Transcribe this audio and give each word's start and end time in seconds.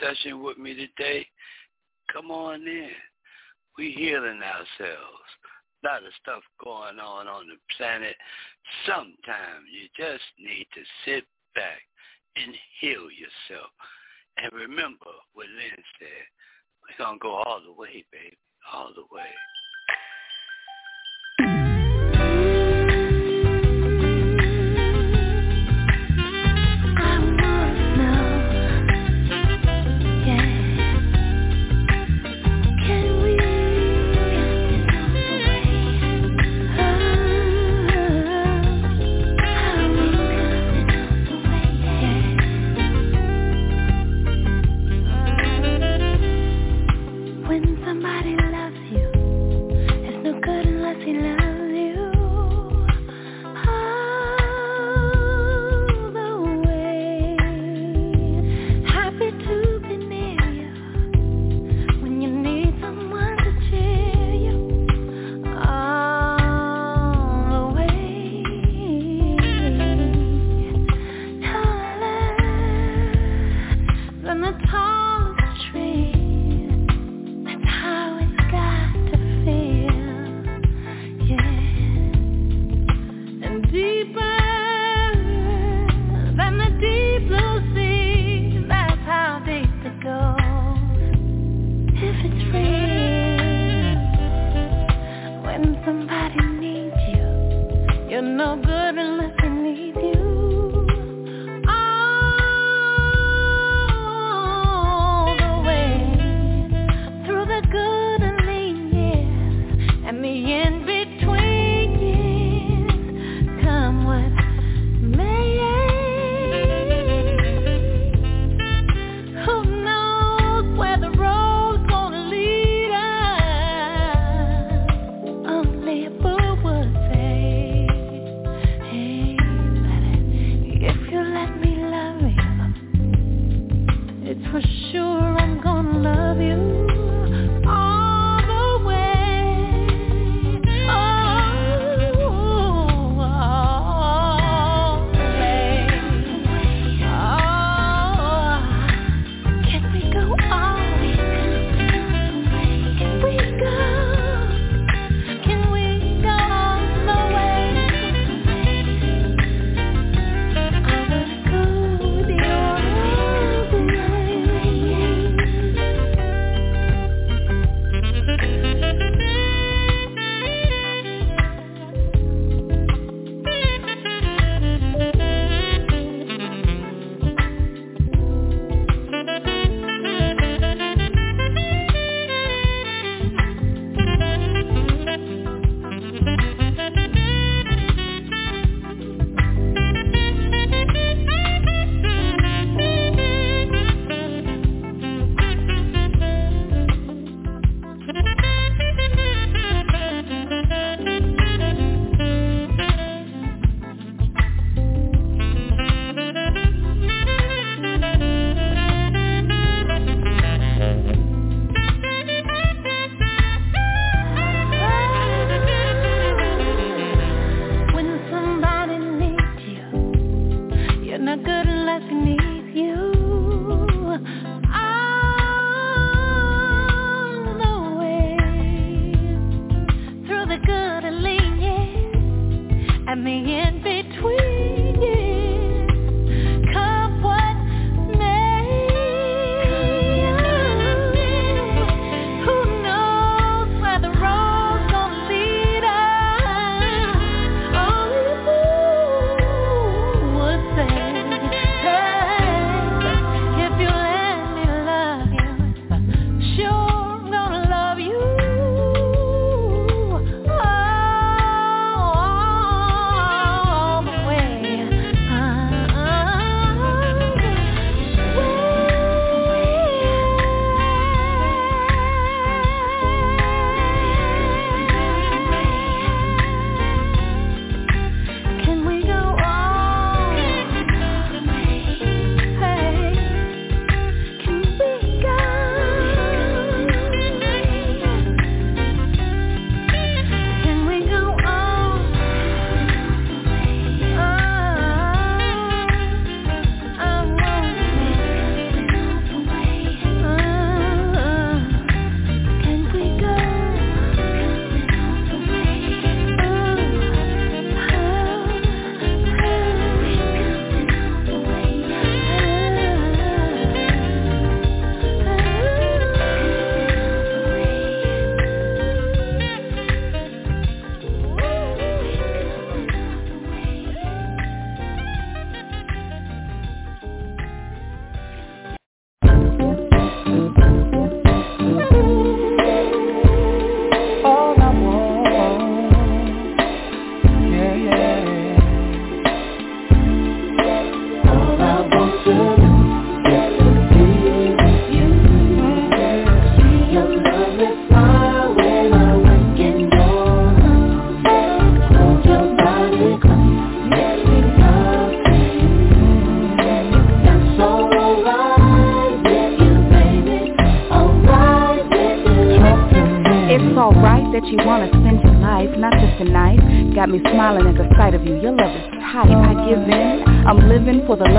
session 0.00 0.42
with 0.42 0.58
me 0.58 0.74
today, 0.74 1.26
come 2.12 2.30
on 2.30 2.66
in. 2.66 2.90
We 3.76 3.92
healing 3.92 4.40
ourselves. 4.42 5.28
A 5.84 5.86
lot 5.86 6.02
of 6.02 6.12
stuff 6.20 6.42
going 6.62 6.98
on 6.98 7.28
on 7.28 7.46
the 7.46 7.58
planet. 7.76 8.16
Sometimes 8.86 9.70
you 9.70 9.86
just 9.94 10.24
need 10.38 10.66
to 10.74 10.82
sit 11.04 11.24
back 11.54 11.78
and 12.36 12.54
heal 12.80 13.06
yourself. 13.10 13.70
And 14.38 14.52
remember 14.52 15.14
what 15.34 15.46
Lynn 15.46 15.82
said. 15.98 16.26
We're 16.82 17.04
going 17.04 17.18
to 17.18 17.22
go 17.22 17.34
all 17.34 17.60
the 17.64 17.72
way, 17.72 18.04
baby, 18.10 18.38
all 18.72 18.90
the 18.94 19.06
way. 19.14 19.30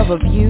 Love 0.09 0.21
of 0.21 0.33
you. 0.33 0.49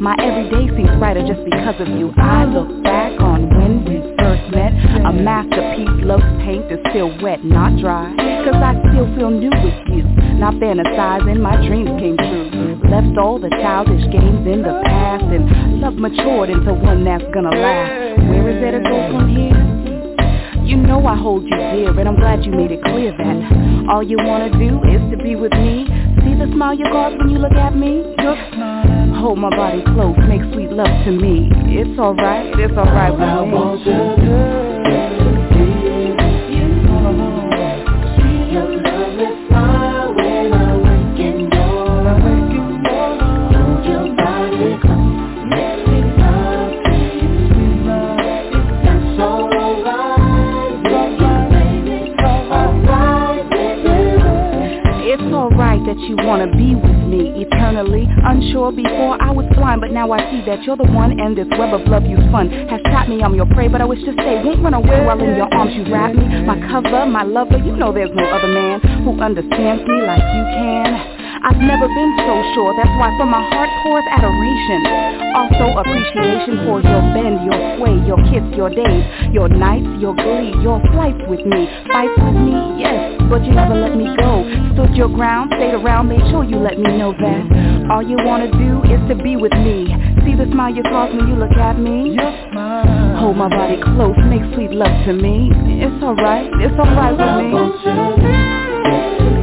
My 0.00 0.14
everyday 0.20 0.68
seems 0.76 0.90
brighter 0.98 1.24
just 1.26 1.44
because 1.44 1.80
of 1.80 1.88
you. 1.88 2.12
I 2.18 2.44
look 2.44 2.82
back 2.82 3.18
on 3.20 3.48
when 3.48 3.84
we 3.84 4.00
first 4.20 4.44
met. 4.52 4.72
A 5.08 5.12
masterpiece, 5.12 6.04
love 6.04 6.20
paint 6.44 6.70
is 6.70 6.78
still 6.90 7.08
wet, 7.22 7.44
not 7.44 7.80
dry. 7.80 8.12
Cause 8.44 8.60
I 8.60 8.76
still 8.92 9.08
feel 9.16 9.30
new 9.30 9.50
with 9.64 9.80
you. 9.88 10.04
Not 10.36 10.54
fantasizing, 10.54 11.40
my 11.40 11.56
dreams 11.66 11.88
came 11.98 12.16
true. 12.16 12.80
Left 12.90 13.16
all 13.18 13.38
the 13.38 13.50
childish 13.50 14.04
games 14.12 14.46
in 14.46 14.62
the 14.62 14.80
past 14.84 15.24
and 15.24 15.80
love 15.80 15.94
matured 15.94 16.50
into 16.50 16.72
one 16.74 17.04
that's 17.04 17.24
gonna 17.32 17.56
last. 17.56 18.20
Where 18.28 18.50
is 18.50 18.60
it 18.60 18.72
to 18.76 18.80
go 18.84 18.96
from 19.08 19.28
here? 19.34 19.56
You 20.64 20.76
know 20.76 21.06
I 21.06 21.16
hold 21.16 21.44
you 21.44 21.56
dear 21.56 21.98
and 21.98 22.08
I'm 22.08 22.16
glad 22.16 22.44
you 22.44 22.52
made 22.52 22.70
it 22.70 22.82
clear 22.84 23.12
that 23.16 23.88
all 23.88 24.02
you 24.02 24.18
wanna 24.20 24.50
do 24.58 24.76
is 24.84 25.00
to 25.10 25.16
be 25.22 25.34
with 25.34 25.52
me. 25.52 25.86
See 26.20 26.34
the 26.36 26.50
smile 26.52 26.74
you 26.74 26.84
got 26.84 27.16
when 27.16 27.30
you 27.30 27.38
look 27.38 27.56
at 27.56 27.74
me? 27.74 28.04
Hold 29.18 29.38
my 29.38 29.50
body 29.50 29.82
close, 29.82 30.16
make 30.28 30.42
sweet 30.52 30.70
love 30.70 30.86
to 31.04 31.10
me. 31.10 31.50
It's 31.66 31.98
alright, 31.98 32.54
it's 32.58 32.72
alright 32.78 33.12
with 33.12 33.86
me. 33.86 34.67
Wanna 56.38 56.56
be 56.56 56.74
with 56.74 57.02
me 57.10 57.42
eternally. 57.42 58.06
Unsure 58.24 58.70
before 58.70 59.20
I 59.20 59.30
was 59.30 59.46
blind 59.54 59.80
But 59.80 59.90
now 59.90 60.12
I 60.12 60.18
see 60.30 60.44
that 60.46 60.62
you're 60.62 60.76
the 60.76 60.90
one 60.92 61.18
And 61.18 61.36
this 61.36 61.48
web 61.58 61.74
of 61.74 61.86
love 61.88 62.04
you 62.04 62.16
spun 62.28 62.50
Has 62.68 62.80
taught 62.84 63.08
me 63.08 63.22
I'm 63.22 63.34
your 63.34 63.46
prey. 63.46 63.68
But 63.68 63.80
I 63.80 63.84
wish 63.84 64.00
to 64.04 64.12
stay. 64.12 64.42
Won't 64.44 64.62
run 64.62 64.74
away 64.74 65.04
while 65.04 65.18
in 65.18 65.34
your 65.34 65.52
arms 65.52 65.74
you 65.74 65.92
wrap 65.92 66.14
me. 66.14 66.24
My 66.42 66.58
cover, 66.70 67.06
my 67.06 67.24
lover 67.24 67.58
You 67.58 67.74
know 67.76 67.92
there's 67.92 68.14
no 68.14 68.24
other 68.24 68.48
man 68.48 68.80
Who 69.04 69.20
understands 69.20 69.82
me 69.82 70.02
like 70.02 70.22
you 70.22 70.44
can 70.54 71.17
I've 71.48 71.56
never 71.64 71.88
been 71.88 72.12
so 72.28 72.44
sure, 72.52 72.76
that's 72.76 72.92
why 73.00 73.08
from 73.16 73.32
my 73.32 73.40
heart 73.40 73.72
pours 73.80 74.04
adoration. 74.12 74.84
Also 75.32 75.80
appreciation 75.80 76.60
for 76.68 76.84
your 76.84 77.00
bend, 77.16 77.40
your 77.40 77.56
sway, 77.80 77.96
your 78.04 78.20
kiss, 78.28 78.44
your 78.52 78.68
days, 78.68 79.32
your 79.32 79.48
nights, 79.48 79.88
your 79.96 80.12
glee, 80.12 80.52
your 80.60 80.76
flights 80.92 81.24
with 81.24 81.40
me. 81.48 81.64
Fights 81.88 82.12
with 82.20 82.36
me, 82.36 82.52
yes, 82.76 83.16
but 83.32 83.40
you 83.48 83.56
never 83.56 83.80
let 83.80 83.96
me 83.96 84.12
go. 84.20 84.44
Stood 84.76 84.92
your 84.92 85.08
ground, 85.08 85.48
stayed 85.56 85.72
around, 85.72 86.12
made 86.12 86.20
sure 86.28 86.44
you 86.44 86.60
let 86.60 86.76
me 86.76 86.92
know 87.00 87.16
that 87.16 87.88
all 87.96 88.04
you 88.04 88.20
wanna 88.28 88.52
do 88.52 88.84
is 88.84 89.00
to 89.08 89.16
be 89.16 89.40
with 89.40 89.56
me. 89.64 89.88
See 90.28 90.36
the 90.36 90.44
smile 90.52 90.68
you 90.68 90.82
cause 90.84 91.16
when 91.16 91.32
you 91.32 91.36
look 91.40 91.56
at 91.56 91.80
me? 91.80 92.12
Your 92.12 92.28
smile. 92.52 93.24
Hold 93.24 93.40
my 93.40 93.48
body 93.48 93.80
close, 93.96 94.20
make 94.28 94.44
sweet 94.52 94.76
love 94.76 94.92
to 95.08 95.14
me. 95.16 95.48
It's 95.80 95.96
alright, 96.04 96.52
it's 96.60 96.76
alright 96.76 97.16
with 97.16 97.40
me. 97.40 99.37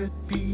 There's 0.00 0.10
only 0.32 0.49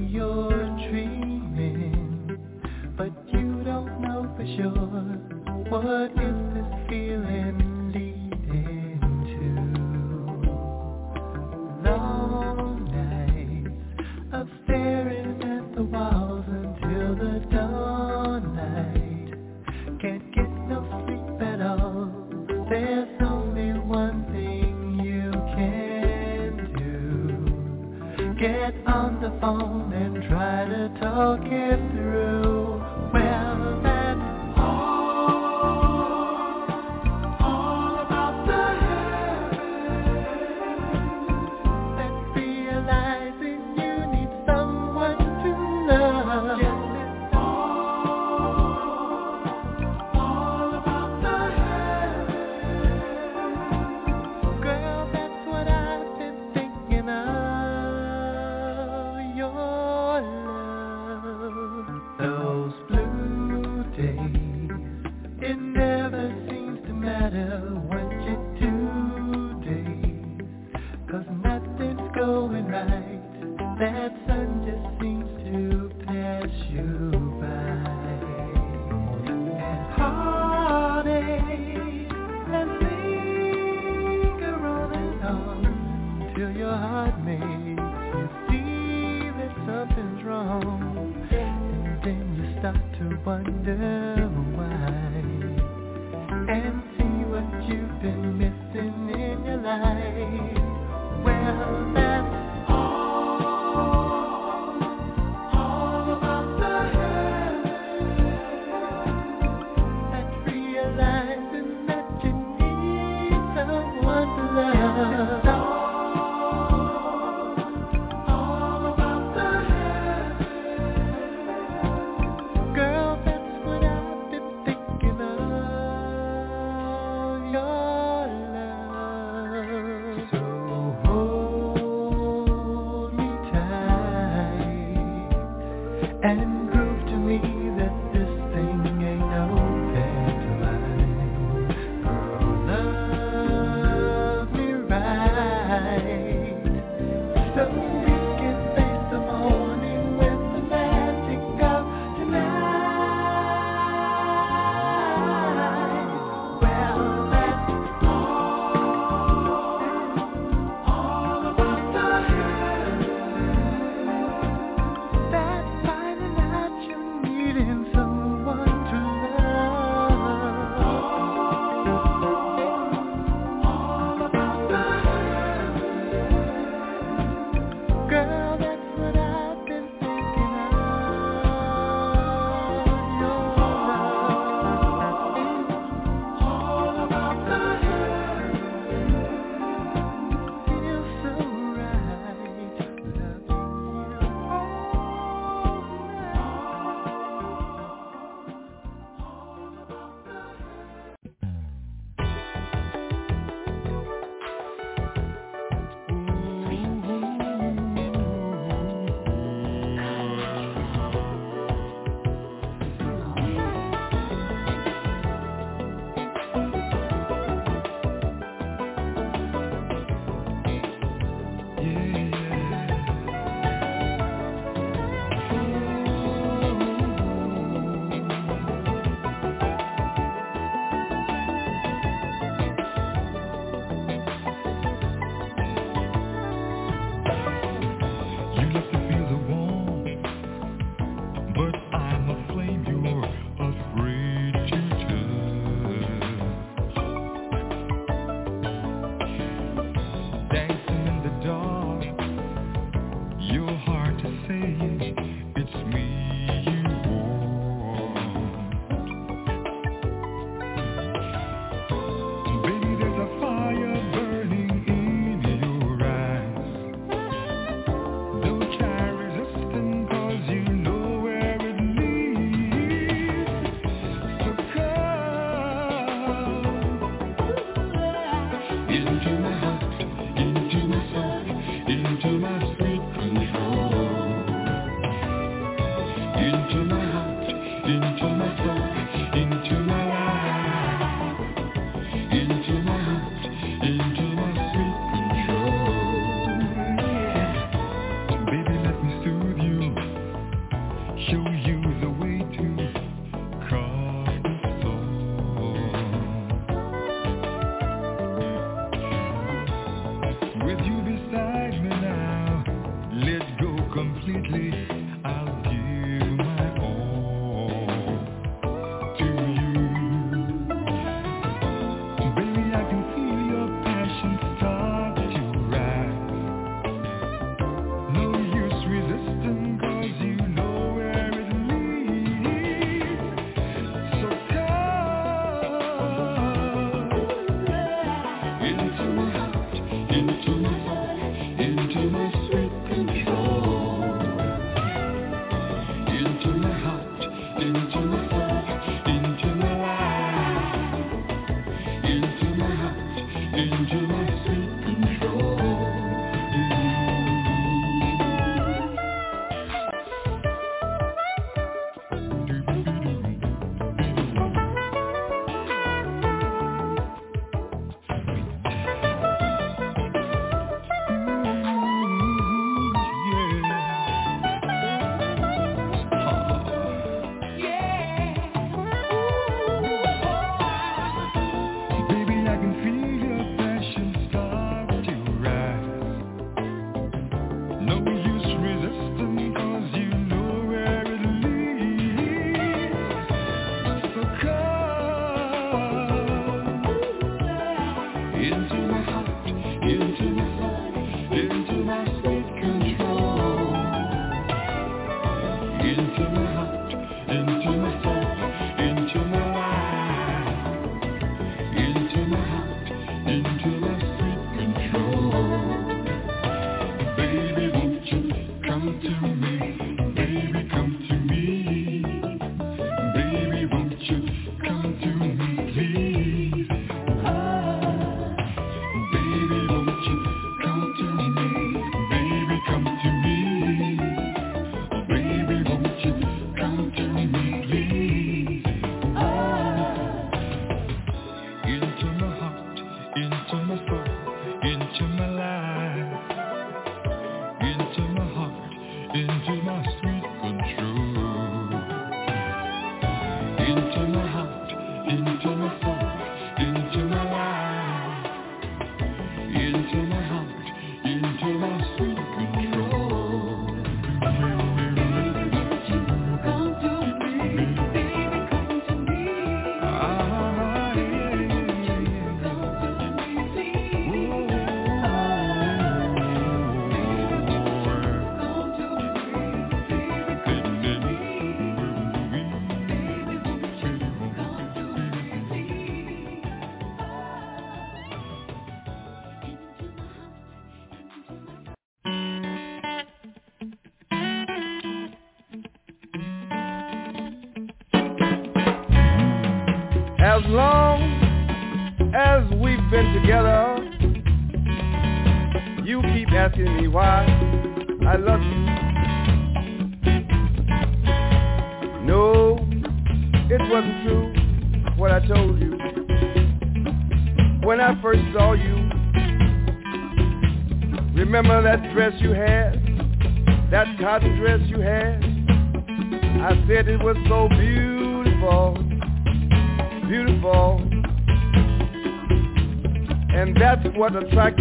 the 534.16 534.30
track 534.30 534.55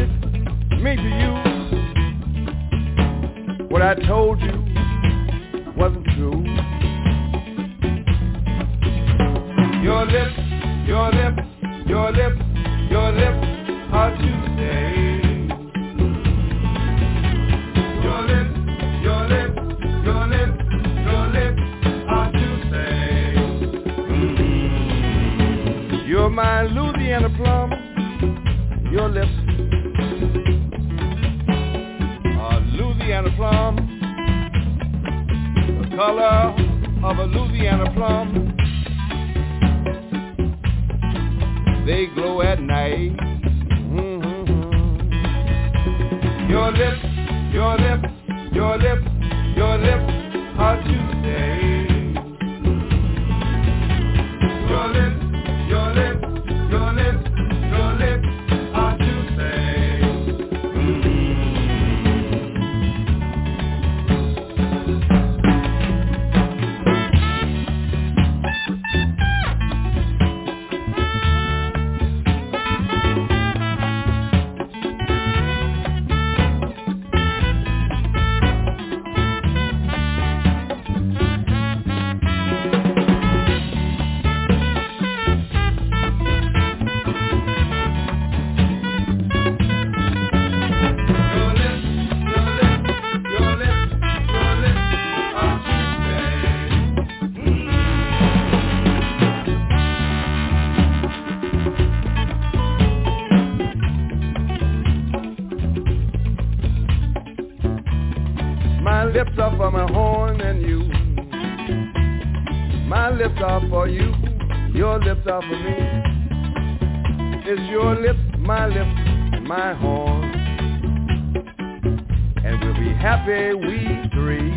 happy 123.06 123.54
we 123.54 123.86
three. 124.16 124.52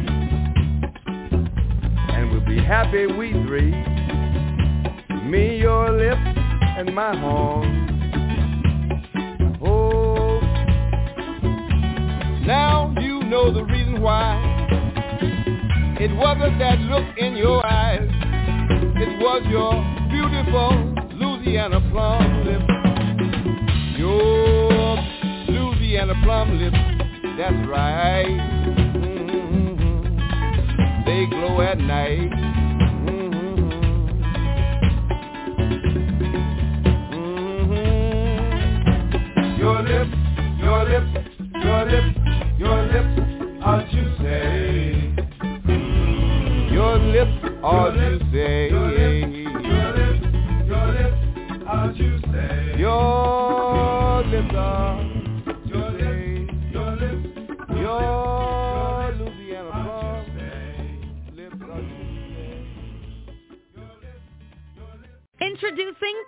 And 2.14 2.30
we'll 2.30 2.46
be 2.46 2.58
happy 2.58 3.04
we 3.04 3.30
three. 3.46 3.72
Me, 5.28 5.58
your 5.58 5.90
lips, 5.90 6.18
and 6.78 6.94
my 6.94 7.14
horn. 7.14 7.68
Oh. 9.62 10.40
Now 12.46 12.94
you 12.98 13.22
know 13.24 13.52
the 13.52 13.64
reason 13.64 14.00
why. 14.00 14.40
It 16.00 16.16
wasn't 16.16 16.58
that 16.58 16.78
look 16.78 17.04
in 17.18 17.36
your 17.36 17.66
eyes. 17.66 18.08
It 18.10 19.20
was 19.20 19.42
your 19.50 19.74
beautiful 20.08 20.94
Louisiana 21.18 21.82
plum 21.90 22.46
lips. 22.46 22.64
Your 23.98 24.96
Louisiana 25.50 26.14
plum 26.24 26.58
lips 26.58 26.97
that's 27.38 27.68
right. 27.68 28.26
Mm-hmm. 28.96 30.02
They 31.06 31.26
glow 31.30 31.60
at 31.60 31.78
night. 31.78 32.32
Mm-hmm. 33.06 33.68
Mm-hmm. 37.14 37.98
Your 39.60 39.82
lips, 39.82 40.16
your 40.58 40.82
lips, 40.84 41.12
your 41.62 41.84
lips, 41.84 42.18
your 42.58 42.82
lips, 42.88 43.14
you 43.92 44.04
say. 44.18 45.14
Mm-hmm. 45.68 46.74
Your 46.74 46.98
lips, 46.98 47.38
you 47.62 48.18
say. 48.32 48.68
Your 48.68 48.88
lips, 48.90 49.32
your 49.62 49.90
lips, 49.94 50.26
your 50.66 50.86
lips, 50.90 51.18
you 52.00 52.18
say. 52.32 52.74
Your 52.78 54.24
lips 54.26 54.54
are. 54.56 55.07
Introducing 65.78 66.24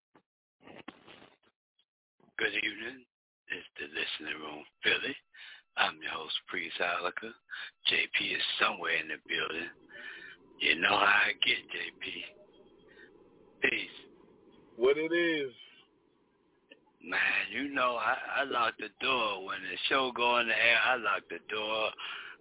Good 2.41 2.57
evening. 2.57 3.05
It's 3.53 3.69
the 3.77 3.85
Listening 3.93 4.41
Room 4.41 4.65
Philly. 4.81 5.13
I'm 5.77 6.01
your 6.01 6.25
host, 6.25 6.33
Priest 6.49 6.73
Ilika. 6.81 7.29
JP 7.85 8.17
is 8.33 8.41
somewhere 8.57 8.97
in 8.97 9.13
the 9.13 9.21
building. 9.29 9.69
You 10.57 10.81
know 10.81 10.89
how 10.89 11.29
I 11.29 11.37
get, 11.45 11.61
JP. 11.69 12.09
Peace. 13.61 13.97
What 14.73 14.97
it 14.97 15.13
is. 15.13 15.53
Man, 17.05 17.45
you 17.53 17.69
know, 17.69 18.01
I, 18.01 18.41
I 18.41 18.43
lock 18.49 18.73
the 18.81 18.89
door. 19.05 19.45
When 19.45 19.61
the 19.61 19.77
show 19.85 20.09
go 20.09 20.41
in 20.41 20.49
the 20.49 20.57
air, 20.57 20.81
I 20.81 20.97
lock 20.97 21.21
the 21.29 21.45
door. 21.45 21.93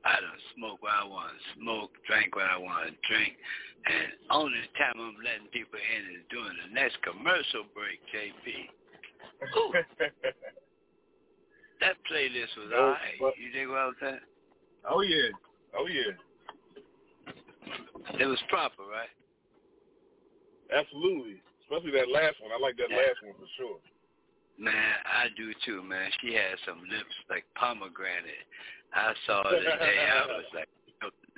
I 0.08 0.16
don't 0.16 0.44
smoke 0.56 0.80
what 0.80 0.96
I 0.96 1.04
want 1.04 1.28
to 1.28 1.60
smoke, 1.60 1.92
drink 2.08 2.40
what 2.40 2.48
I 2.48 2.56
want 2.56 2.88
to 2.88 2.96
drink. 3.04 3.36
And 3.84 4.16
only 4.32 4.64
time 4.80 4.96
I'm 4.96 5.20
letting 5.20 5.52
people 5.52 5.76
in 5.76 6.24
is 6.24 6.24
during 6.32 6.56
the 6.56 6.72
next 6.72 6.96
commercial 7.04 7.68
break, 7.76 8.00
JP. 8.08 8.79
that 11.80 11.96
playlist 12.10 12.52
was 12.58 12.70
Oh, 12.74 12.80
alright. 12.96 13.18
but- 13.20 13.36
You 13.38 13.50
dig 13.52 13.68
what 13.68 13.78
I'm 13.78 13.96
saying? 14.00 14.20
Oh 14.88 15.00
yeah. 15.02 15.28
Oh 15.76 15.86
yeah. 15.86 16.12
It 18.18 18.26
was 18.26 18.40
proper, 18.48 18.82
right? 18.88 19.08
Absolutely. 20.72 21.40
Especially 21.64 21.92
that 21.92 22.08
last 22.10 22.40
one. 22.42 22.50
I 22.52 22.58
like 22.60 22.76
that 22.76 22.90
Yeah. 22.90 22.96
last 22.96 23.22
one 23.22 23.34
for 23.34 23.46
sure. 23.56 23.78
Man, 24.58 24.74
I 25.06 25.28
do 25.36 25.52
too, 25.64 25.82
man. 25.82 26.10
She 26.20 26.34
had 26.34 26.58
some 26.66 26.80
lips 26.88 27.14
like 27.30 27.44
pomegranate. 27.54 28.44
I 28.92 29.14
saw 29.26 29.44
her 29.44 29.56
today. 29.56 30.08
I 30.10 30.26
was 30.26 30.44
like, 30.54 30.68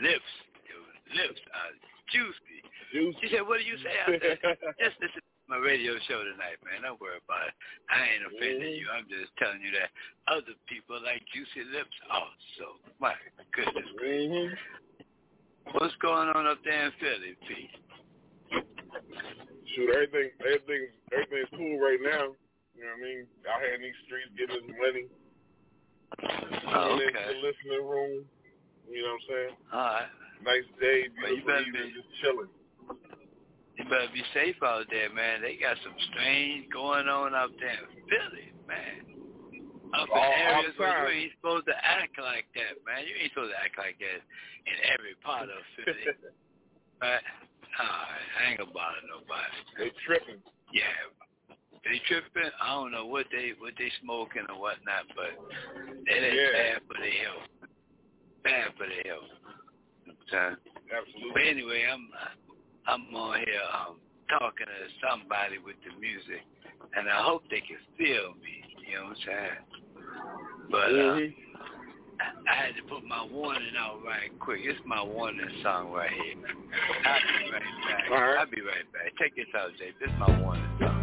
lips, 0.01 0.25
yo, 0.67 0.77
lips 1.15 1.41
are 1.55 1.71
juicy. 2.11 2.63
Juicy. 2.93 3.19
She 3.23 3.29
said, 3.35 3.47
what 3.47 3.59
do 3.61 3.65
you 3.65 3.77
say? 3.79 3.95
I 4.07 4.19
said, 4.19 4.39
just 4.81 4.97
listen 5.01 5.21
to 5.23 5.42
my 5.53 5.61
radio 5.61 5.93
show 6.09 6.25
tonight, 6.25 6.57
man. 6.65 6.81
Don't 6.81 6.97
worry 6.97 7.21
about 7.21 7.45
it. 7.45 7.55
I 7.93 8.01
ain't 8.09 8.25
offending 8.25 8.73
you. 8.73 8.89
I'm 8.89 9.05
just 9.05 9.29
telling 9.37 9.61
you 9.61 9.69
that 9.77 9.93
other 10.33 10.57
people 10.65 10.97
like 11.05 11.21
juicy 11.29 11.69
lips 11.69 11.93
also. 12.09 12.81
My 12.97 13.13
goodness 13.53 13.85
gracious. 14.01 14.33
hmm 14.33 15.77
What's 15.77 15.93
going 16.01 16.33
on 16.33 16.49
up 16.49 16.57
there 16.65 16.89
in 16.89 16.93
Philly, 16.97 17.37
Pete? 17.45 17.71
Shoot, 19.77 19.93
everything, 19.93 20.33
everything, 20.41 20.89
everything's 21.13 21.53
cool 21.53 21.77
right 21.79 22.01
now. 22.01 22.33
You 22.73 22.89
know 22.89 22.97
what 22.97 23.05
I 23.05 23.09
mean? 23.13 23.21
Out 23.45 23.61
here 23.61 23.77
in 23.77 23.85
these 23.85 24.01
streets, 24.09 24.33
getting 24.35 24.57
this 24.57 24.73
money. 24.75 25.05
Oh, 26.73 26.97
okay. 26.97 27.13
the 27.13 27.45
listening 27.45 27.85
room. 27.85 28.25
You 28.89 29.05
know 29.05 29.15
what 29.15 29.21
I'm 29.21 29.29
saying? 29.29 29.55
All 29.69 29.85
right. 30.01 30.11
Nice 30.43 30.69
day, 30.81 31.13
Well, 31.23 31.31
you 31.31 31.45
beautiful 31.45 31.61
evening, 31.61 31.93
be- 31.93 31.97
just 32.01 32.11
chilling. 32.25 32.51
You 33.77 33.85
better 33.85 34.13
be 34.13 34.23
safe 34.35 34.57
out 34.63 34.85
there, 34.91 35.09
man. 35.13 35.41
They 35.41 35.57
got 35.57 35.81
some 35.83 35.97
strange 36.13 36.69
going 36.73 37.09
on 37.09 37.35
out 37.35 37.57
there 37.57 37.73
in 37.73 38.05
Philly, 38.05 38.53
man. 38.69 39.13
Up 39.97 40.09
in 40.09 40.17
oh, 40.17 40.21
All 40.21 40.33
areas 40.33 40.77
where 40.77 41.09
you 41.09 41.29
ain't 41.29 41.33
supposed 41.41 41.67
to 41.69 41.77
act 41.77 42.17
like 42.21 42.49
that, 42.57 42.81
man. 42.85 43.05
You 43.09 43.17
ain't 43.17 43.33
supposed 43.33 43.53
to 43.53 43.61
act 43.61 43.77
like 43.81 43.97
that 44.01 44.21
in 44.69 44.77
every 44.93 45.17
part 45.25 45.49
of 45.49 45.61
Philly. 45.77 46.17
Right? 47.03 47.19
Alright, 47.83 48.31
I 48.39 48.41
ain't 48.47 48.59
gonna 48.63 48.71
bother 48.71 49.03
nobody. 49.11 49.59
they 49.75 49.91
tripping. 50.07 50.39
Yeah. 50.71 50.87
They 51.83 51.99
tripping, 52.07 52.47
I 52.63 52.79
don't 52.79 52.93
know 52.93 53.07
what 53.11 53.27
they 53.35 53.59
what 53.59 53.75
they 53.75 53.91
smoking 53.99 54.47
or 54.47 54.61
whatnot, 54.63 55.11
but 55.19 55.35
it 56.07 56.15
ain't 56.15 56.37
Yeah. 56.37 56.79
bad 56.79 56.83
for 56.87 56.95
their 56.95 57.19
health. 57.27 57.49
Bad 58.45 58.71
for 58.79 58.87
their 58.87 59.03
health. 59.03 59.35
You 60.07 60.13
know 60.13 60.15
what 60.15 60.15
I'm 60.15 60.31
saying? 60.31 60.57
Absolutely. 60.95 61.33
But 61.35 61.43
anyway, 61.43 61.81
I'm 61.91 62.07
I'm 62.87 63.15
on 63.15 63.39
here 63.39 63.63
um, 63.75 63.97
talking 64.29 64.67
to 64.67 65.09
somebody 65.09 65.59
with 65.59 65.77
the 65.87 65.99
music, 66.01 66.43
and 66.97 67.09
I 67.09 67.23
hope 67.23 67.43
they 67.51 67.61
can 67.61 67.79
feel 67.97 68.35
me. 68.43 68.63
You 68.89 68.99
know 68.99 69.05
what 69.05 69.17
I'm 69.17 69.25
saying? 69.25 69.59
But 70.71 70.89
uh, 70.91 71.15
Mhm. 71.17 71.35
I 72.49 72.55
had 72.55 72.77
to 72.77 72.83
put 72.85 73.05
my 73.05 73.25
warning 73.25 73.75
out 73.77 74.05
right 74.05 74.31
quick. 74.39 74.61
It's 74.65 74.79
my 74.87 75.03
warning 75.03 75.49
song 75.63 75.91
right 75.93 76.11
here. 76.11 76.37
I'll 77.05 77.21
be 77.21 77.51
right 77.51 77.63
back. 77.89 78.11
All 78.11 78.21
right. 78.21 78.37
I'll 78.39 78.47
be 78.47 78.61
right 78.61 78.87
back. 78.93 79.17
Check 79.19 79.35
this 79.35 79.47
out, 79.57 79.71
Jay. 79.79 79.93
This 79.99 80.09
is 80.09 80.19
my 80.19 80.41
warning 80.41 80.69
song. 80.79 81.02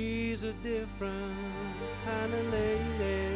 She's 0.00 0.38
a 0.38 0.52
different 0.62 1.76
kind 2.06 2.32
of 2.32 2.46
lady. 2.46 3.28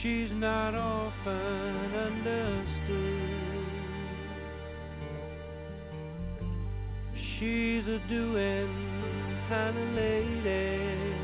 She's 0.00 0.30
not 0.34 0.72
often 0.76 1.94
understood. 2.06 3.66
She's 7.16 7.84
a 7.88 7.98
doing 8.08 8.72
kind 9.48 9.76
of 9.76 9.94
lady. 9.96 11.14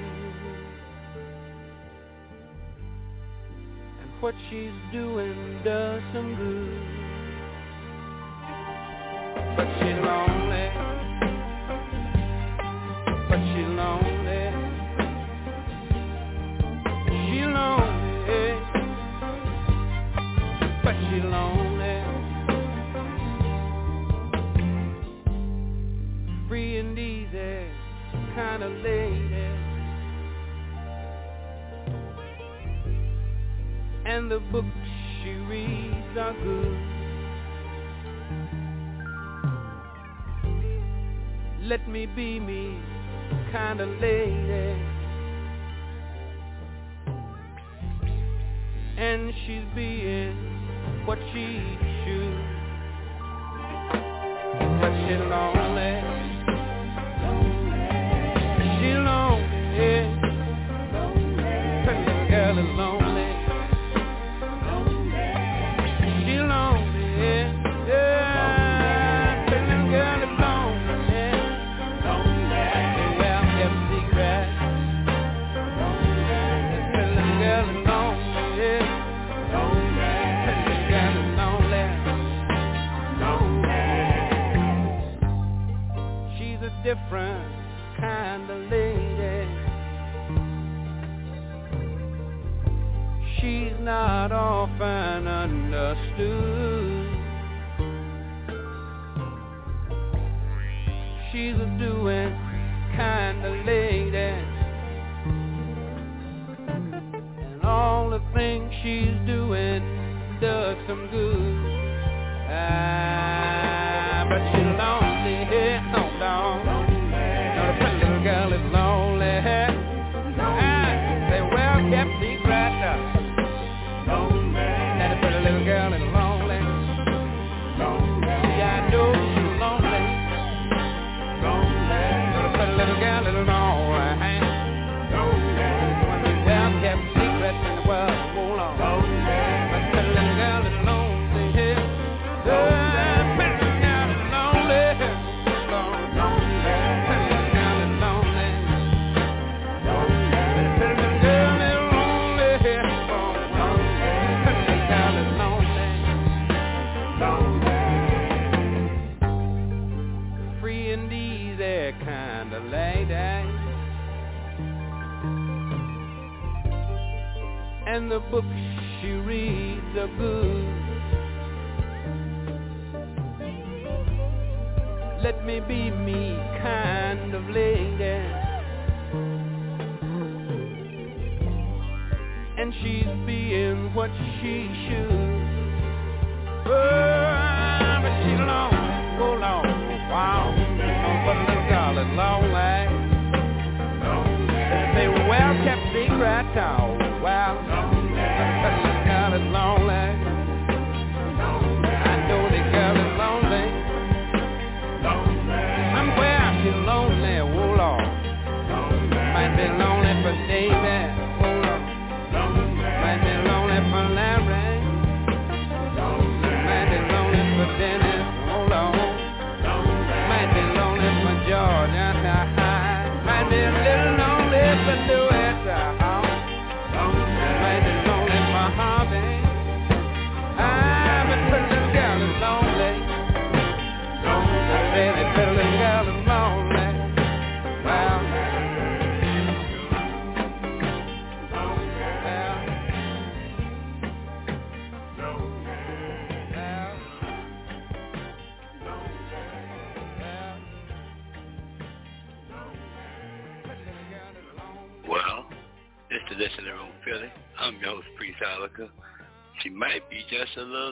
And 4.00 4.10
what 4.18 4.34
she's 4.50 4.72
doing 4.90 5.60
does 5.64 6.02
some 6.12 6.34
good. 6.34 6.83
Be 42.14 42.38
me 42.38 42.78
kind 43.50 43.80
of 43.80 43.88
lady. 44.00 44.83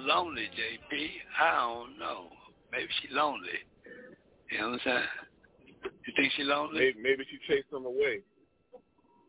Lonely, 0.03 0.49
JP. 0.53 1.09
I 1.41 1.61
don't 1.61 1.99
know. 1.99 2.29
Maybe 2.71 2.89
she 3.01 3.15
lonely. 3.15 3.61
You 4.51 4.59
know 4.59 4.71
what 4.71 4.81
I'm 4.81 4.81
saying? 4.85 5.93
You 6.07 6.13
think 6.17 6.33
she 6.37 6.45
lonely? 6.45 6.79
Maybe, 6.79 6.99
maybe 7.03 7.25
she 7.31 7.39
chased 7.49 7.71
them 7.71 7.87
away. 7.87 8.23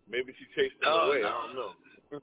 Maybe 0.10 0.34
she 0.38 0.46
chased 0.56 0.80
them 0.82 0.92
oh, 0.92 1.10
away. 1.10 1.22
No. 1.22 1.28
I 1.28 1.32
don't 1.48 1.56
know. 1.56 1.74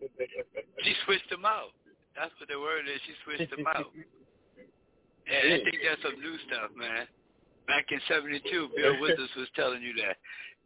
she 0.84 0.94
switched 1.05 1.30
them 1.30 1.44
out. 1.44 1.74
That's 2.14 2.32
what 2.38 2.48
the 2.48 2.59
word 2.59 2.86
is. 2.86 3.01
She 3.07 3.14
switched 3.24 3.51
them 3.51 3.66
out. 3.66 3.90
Yeah, 5.28 5.62
I 5.62 5.62
think 5.62 5.78
that's 5.86 6.03
some 6.03 6.18
new 6.18 6.34
stuff, 6.51 6.74
man. 6.74 7.07
Back 7.70 7.86
in 7.94 8.03
'72, 8.11 8.42
Bill 8.74 8.98
Withers 8.98 9.30
was 9.38 9.46
telling 9.55 9.78
you 9.78 9.94
that 10.03 10.18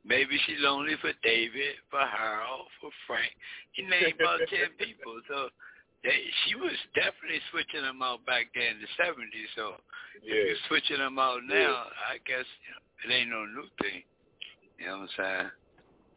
maybe 0.09 0.41
she's 0.47 0.57
lonely 0.65 0.97
for 1.05 1.13
David, 1.21 1.77
for 1.91 2.01
Harold, 2.01 2.73
for 2.81 2.89
Frank. 3.05 3.29
He 3.77 3.85
named 3.85 4.17
about 4.17 4.41
ten 4.49 4.73
people. 4.81 5.21
So 5.29 5.53
they, 6.05 6.21
she 6.45 6.55
was 6.55 6.77
definitely 6.93 7.41
switching 7.49 7.81
them 7.81 8.05
out 8.05 8.21
back 8.29 8.53
then 8.53 8.77
in 8.77 8.85
the 8.85 8.91
seventies. 9.01 9.49
So 9.57 9.81
yeah. 10.21 10.37
if 10.37 10.45
you're 10.53 10.65
switching 10.69 11.01
them 11.01 11.17
out 11.17 11.41
now, 11.49 11.89
yeah. 11.89 12.13
I 12.13 12.21
guess 12.29 12.45
you 12.45 12.71
know, 12.77 12.83
it 13.03 13.09
ain't 13.09 13.33
no 13.33 13.49
new 13.49 13.67
thing. 13.81 14.05
You 14.77 14.93
know 14.93 15.09
what 15.09 15.11
I'm 15.17 15.17
saying? 15.17 15.49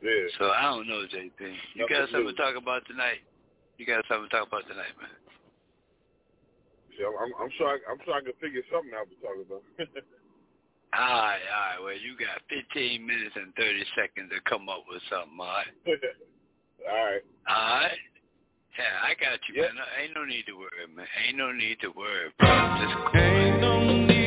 Yeah. 0.03 0.27
So 0.37 0.51
I 0.51 0.67
don't 0.75 0.91
know, 0.91 1.07
JP. 1.07 1.39
You 1.73 1.87
got 1.87 2.11
something 2.11 2.35
to 2.35 2.37
talk 2.37 2.59
about 2.59 2.83
tonight? 2.85 3.23
You 3.79 3.87
got 3.87 4.03
something 4.11 4.27
to 4.27 4.33
talk 4.35 4.51
about 4.51 4.67
tonight, 4.67 4.91
man? 4.99 5.15
Yeah, 6.99 7.13
I'm, 7.13 7.31
I'm 7.39 7.51
sure. 7.55 7.71
I, 7.71 7.77
I'm 7.87 8.01
sure 8.03 8.13
I 8.17 8.21
can 8.21 8.35
figure 8.41 8.65
something 8.67 8.91
out 8.91 9.07
to 9.07 9.17
talk 9.23 9.37
about. 9.39 9.63
all 10.97 11.15
right, 11.31 11.45
all 11.47 11.63
right. 11.63 11.79
Well, 11.79 11.95
you 11.95 12.17
got 12.19 12.43
15 12.49 13.05
minutes 13.05 13.37
and 13.37 13.55
30 13.55 13.85
seconds 13.95 14.33
to 14.33 14.41
come 14.49 14.67
up 14.67 14.83
with 14.89 14.99
something, 15.07 15.37
all 15.39 15.47
right? 15.61 15.71
all 16.83 17.05
right. 17.07 17.23
All 17.47 17.87
right. 17.87 18.01
Yeah, 18.77 18.83
I 19.03 19.13
got 19.15 19.39
you, 19.49 19.61
yep. 19.61 19.73
man. 19.73 19.83
Ain't 20.01 20.13
no 20.13 20.23
need 20.23 20.45
to 20.45 20.53
worry, 20.53 20.85
man. 20.95 21.07
Ain't 21.25 21.37
no 21.37 21.51
need 21.51 21.79
to 21.81 21.89
worry, 21.89 22.29
bro. 22.37 22.77
Just 22.79 22.93
cool. 23.11 23.21
Ain't 23.21 23.59
no 23.59 24.05
need 24.05 24.26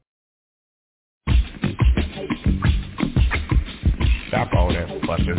Stop 4.27 4.53
all 4.53 4.69
that 4.69 4.87
fussing. 5.05 5.35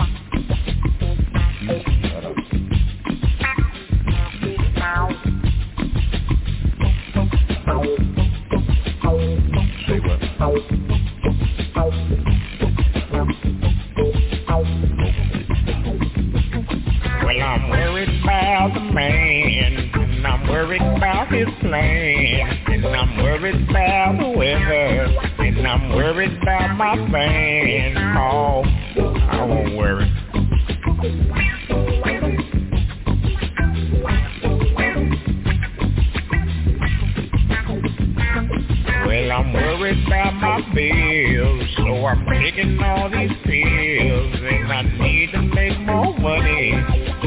Shut 9.87 10.03
what? 10.03 10.21
Well, 17.25 17.41
I'm 17.41 17.69
worried 17.71 18.09
about 18.23 18.75
the 18.75 18.81
man, 18.81 19.93
and 19.95 20.27
I'm 20.27 20.49
worried 20.49 20.83
about 20.83 21.33
his 21.33 21.49
plan, 21.61 22.59
and 22.67 22.87
I'm 22.87 23.17
worried 23.19 23.69
I'm 25.73 25.89
worried 25.97 26.37
about 26.43 26.77
my 26.77 26.97
fan. 27.11 27.97
Oh, 27.97 28.63
I 28.63 29.43
won't 29.43 29.75
worry. 29.75 30.07
Well, 39.07 39.33
I'm 39.33 39.53
worried 39.55 40.07
about 40.07 40.35
my 40.35 40.75
bills, 40.75 41.65
so 41.79 42.05
I'm 42.05 42.27
taking 42.27 42.79
all 42.79 43.09
these 43.09 43.31
pills, 43.47 44.37
and 44.43 44.71
I 44.71 44.83
need 44.83 45.33
to 45.33 45.41
make 45.41 45.81
more 45.81 46.19
money, 46.19 46.73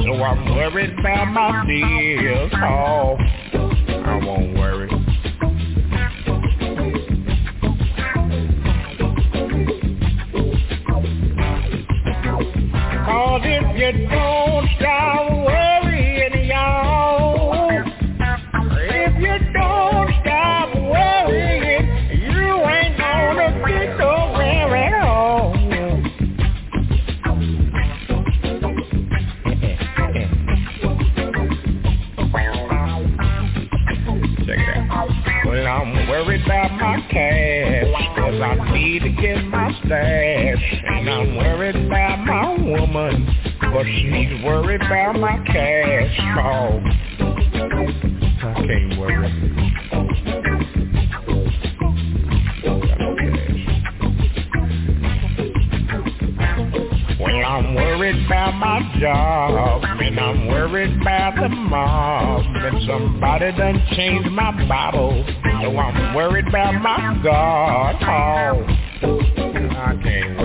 so 0.04 0.22
I'm 0.22 0.56
worried 0.56 1.00
about 1.00 1.32
my 1.32 1.66
bills. 1.66 2.52
Oh, 2.54 3.18
I 3.90 4.22
won't 4.24 4.55
worry. 13.94 13.94
Cause 13.94 13.94
if 13.94 13.96
you 13.96 14.10
don't 14.10 14.70
stop 14.80 15.32
worrying, 15.32 16.46
y'all, 16.50 17.84
if 18.90 19.16
you 19.22 19.54
don't 19.54 20.12
stop 20.22 20.76
worrying, 20.76 21.88
you 22.22 22.66
ain't 22.66 22.98
gonna 22.98 23.50
get 23.68 23.98
nowhere 24.00 24.76
at 24.78 25.06
all. 25.06 25.54
Check 34.46 34.60
it 34.60 34.92
out. 34.92 35.10
Well, 35.46 35.68
I'm 35.68 36.10
worried 36.10 36.44
about 36.46 36.72
my 36.74 37.08
cash, 37.12 38.16
cause 38.18 38.42
I 38.42 38.74
need 38.74 39.02
to 39.04 39.10
get 39.22 39.46
my 39.46 39.72
stash. 39.86 40.84
And 40.88 41.10
I'm 41.10 41.38
worried 41.38 41.76
about 41.76 42.20
my 42.26 42.56
woman, 42.64 43.28
cause 43.76 43.86
she's 43.88 44.44
worried 44.46 44.82
about 44.82 45.20
my 45.20 45.38
cash. 45.48 46.18
Oh, 46.40 46.80
I 48.42 48.54
can't 48.66 48.98
worry. 48.98 49.30
Well, 57.20 57.46
I'm 57.46 57.76
worried 57.76 58.26
about 58.26 58.54
my 58.54 58.98
job, 59.02 59.84
and 59.84 60.20
I'm 60.22 60.48
worried 60.48 61.02
about 61.02 61.36
the 61.36 61.50
mob, 61.50 62.46
and 62.46 62.82
somebody 62.88 63.52
done 63.58 63.86
changed 63.92 64.32
my 64.32 64.52
Bible, 64.70 65.26
so 65.62 65.78
I'm 65.78 66.16
worried 66.16 66.48
about 66.48 66.76
my 66.76 67.20
God. 67.22 67.96
Oh, 68.02 68.66
I 69.04 70.02
can't 70.02 70.45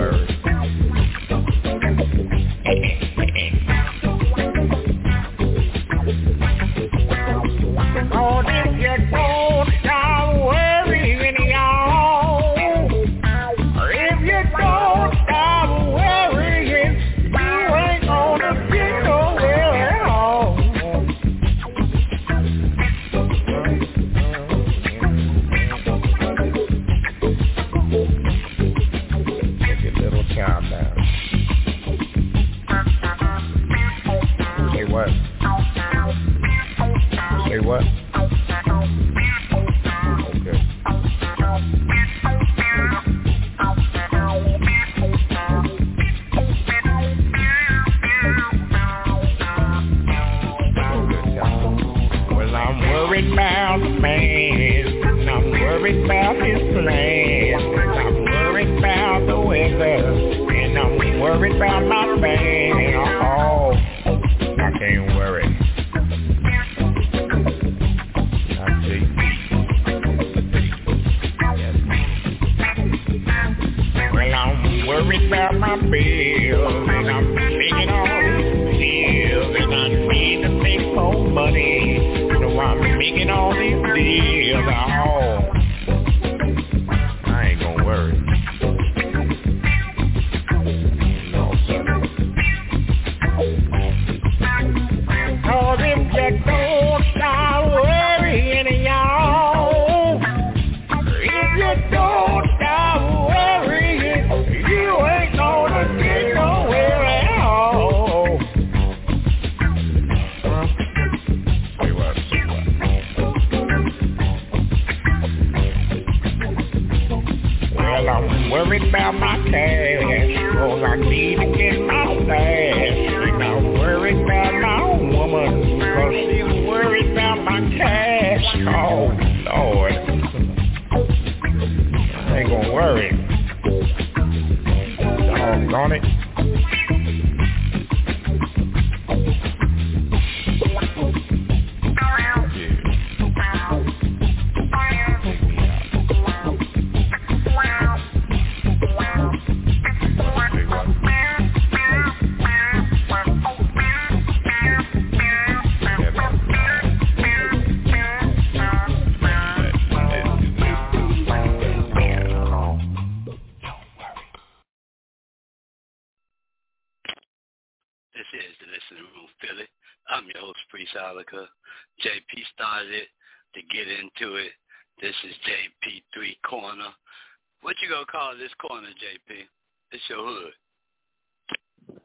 your 180.10 180.26
hood. 180.26 180.52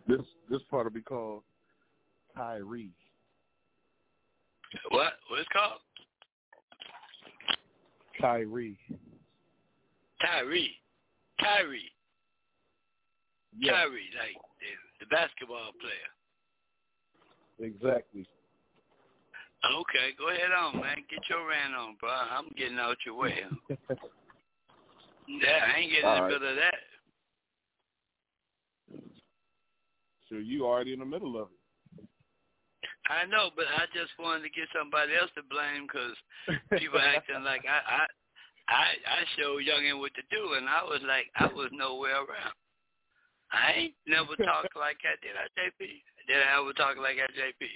This 0.07 0.21
this 0.49 0.61
part 0.69 0.85
will 0.85 0.91
be 0.91 1.01
called 1.01 1.43
Tyree. 2.35 2.91
What? 4.89 5.13
What 5.29 5.39
is 5.39 5.47
called? 5.51 5.79
Tyree. 8.21 8.77
Tyree. 10.21 10.75
Tyree. 11.41 11.91
Yeah, 13.57 13.71
Tyree, 13.71 14.09
like 14.17 14.35
the, 14.59 15.05
the 15.05 15.09
basketball 15.09 15.71
player. 15.79 17.69
exactly. 17.69 18.27
Okay, 19.65 20.13
go 20.19 20.29
ahead 20.29 20.51
on, 20.51 20.79
man. 20.81 20.97
Get 21.09 21.27
your 21.29 21.47
rant 21.47 21.73
on, 21.73 21.95
bro. 21.99 22.09
I'm 22.09 22.51
getting 22.57 22.77
out 22.77 22.97
your 23.05 23.15
way. 23.15 23.35
Yeah, 25.27 25.73
I 25.73 25.79
ain't 25.79 25.89
getting 25.91 26.05
All 26.05 26.17
in 26.17 26.17
the 26.17 26.21
right. 26.21 26.33
middle 26.33 26.49
of 26.49 26.55
that. 26.55 26.75
So 30.30 30.36
you 30.36 30.65
already 30.65 30.93
in 30.93 30.99
the 30.99 31.05
middle 31.05 31.39
of 31.41 31.49
it. 31.49 31.59
I 33.05 33.26
know, 33.30 33.53
but 33.53 33.69
I 33.69 33.86
just 33.93 34.17
wanted 34.17 34.49
to 34.49 34.53
get 34.57 34.65
somebody 34.73 35.13
else 35.13 35.30
to 35.38 35.45
blame 35.45 35.86
because 35.86 36.17
people 36.82 36.97
acting 36.97 37.45
like 37.45 37.61
I 37.69 37.78
I 37.86 38.03
I 38.65 38.86
I 39.05 39.19
showed 39.38 39.61
youngin 39.61 40.01
what 40.01 40.13
to 40.17 40.26
do, 40.34 40.57
and 40.57 40.65
I 40.65 40.82
was 40.82 41.05
like 41.05 41.30
I 41.38 41.45
was 41.45 41.69
nowhere 41.69 42.17
around. 42.26 42.57
I 43.53 43.93
ain't 43.93 43.97
never 44.09 44.34
talked 44.41 44.73
like 44.73 44.97
that, 45.05 45.21
did 45.21 45.38
I, 45.38 45.45
JP? 45.53 45.86
Did 46.26 46.41
I 46.41 46.57
ever 46.57 46.73
talk 46.73 46.97
like 46.97 47.21
that, 47.21 47.30
JP? 47.38 47.69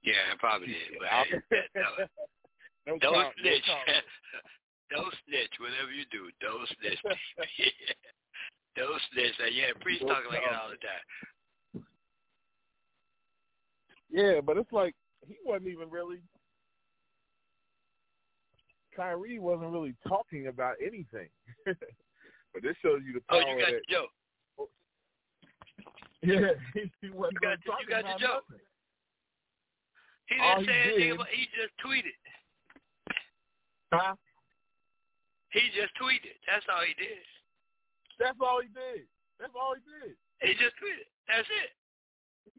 Yeah, 0.00 0.32
I 0.32 0.34
probably 0.40 0.72
did. 0.72 0.96
But 0.96 1.12
that, 1.12 1.68
that, 1.76 2.08
no 2.88 2.96
don't 2.96 3.20
count, 3.20 3.34
snitch. 3.44 3.68
count. 3.68 3.84
don't 4.94 5.14
snitch. 5.28 5.52
Whatever 5.60 5.92
you 5.92 6.08
do, 6.08 6.32
don't 6.40 6.64
snitch. 6.80 7.00
don't 8.80 9.02
snitch. 9.12 9.36
Yeah, 9.52 9.76
priest 9.84 10.00
No 10.00 10.16
talking 10.16 10.32
like 10.32 10.40
that 10.40 10.56
all 10.56 10.72
the 10.72 10.80
time. 10.80 11.04
Yeah, 14.10 14.40
but 14.44 14.56
it's 14.56 14.72
like 14.72 14.94
he 15.26 15.36
wasn't 15.44 15.68
even 15.68 15.90
really. 15.90 16.18
Kyrie 18.96 19.38
wasn't 19.38 19.70
really 19.70 19.94
talking 20.06 20.48
about 20.48 20.74
anything. 20.84 21.28
but 21.66 22.62
this 22.62 22.74
shows 22.82 23.00
you 23.06 23.12
the 23.14 23.20
point. 23.30 23.44
Oh, 23.46 23.52
you 23.54 23.60
got 23.60 23.70
that. 23.70 23.82
the 23.86 23.92
joke. 23.94 24.10
Yeah, 26.18 26.50
he, 26.74 26.90
he 26.98 27.14
wasn't 27.14 27.38
You 27.38 27.46
got 27.46 27.62
really 27.62 27.78
you 27.78 27.94
got 27.94 28.02
the 28.02 28.10
about 28.10 28.18
joke. 28.18 28.42
nothing. 28.50 28.66
He 30.26 30.34
All 30.42 30.58
didn't 30.58 30.66
he 30.66 30.66
say 30.66 30.82
anything 30.82 30.98
did- 30.98 31.14
about. 31.14 31.30
He 31.30 31.42
just 31.54 31.74
tweeted. 31.78 32.18
Huh? 33.94 34.14
He 35.54 35.62
just 35.78 35.94
tweeted. 35.94 36.34
That's 36.50 36.66
all 36.66 36.82
he 36.82 36.98
did. 36.98 37.22
That's 38.18 38.34
all 38.42 38.58
he 38.58 38.66
did. 38.74 39.06
That's 39.38 39.54
all 39.54 39.78
he 39.78 39.82
did. 39.86 40.18
He 40.42 40.58
just 40.58 40.74
tweeted. 40.82 41.06
That's 41.30 41.46
it. 41.62 41.70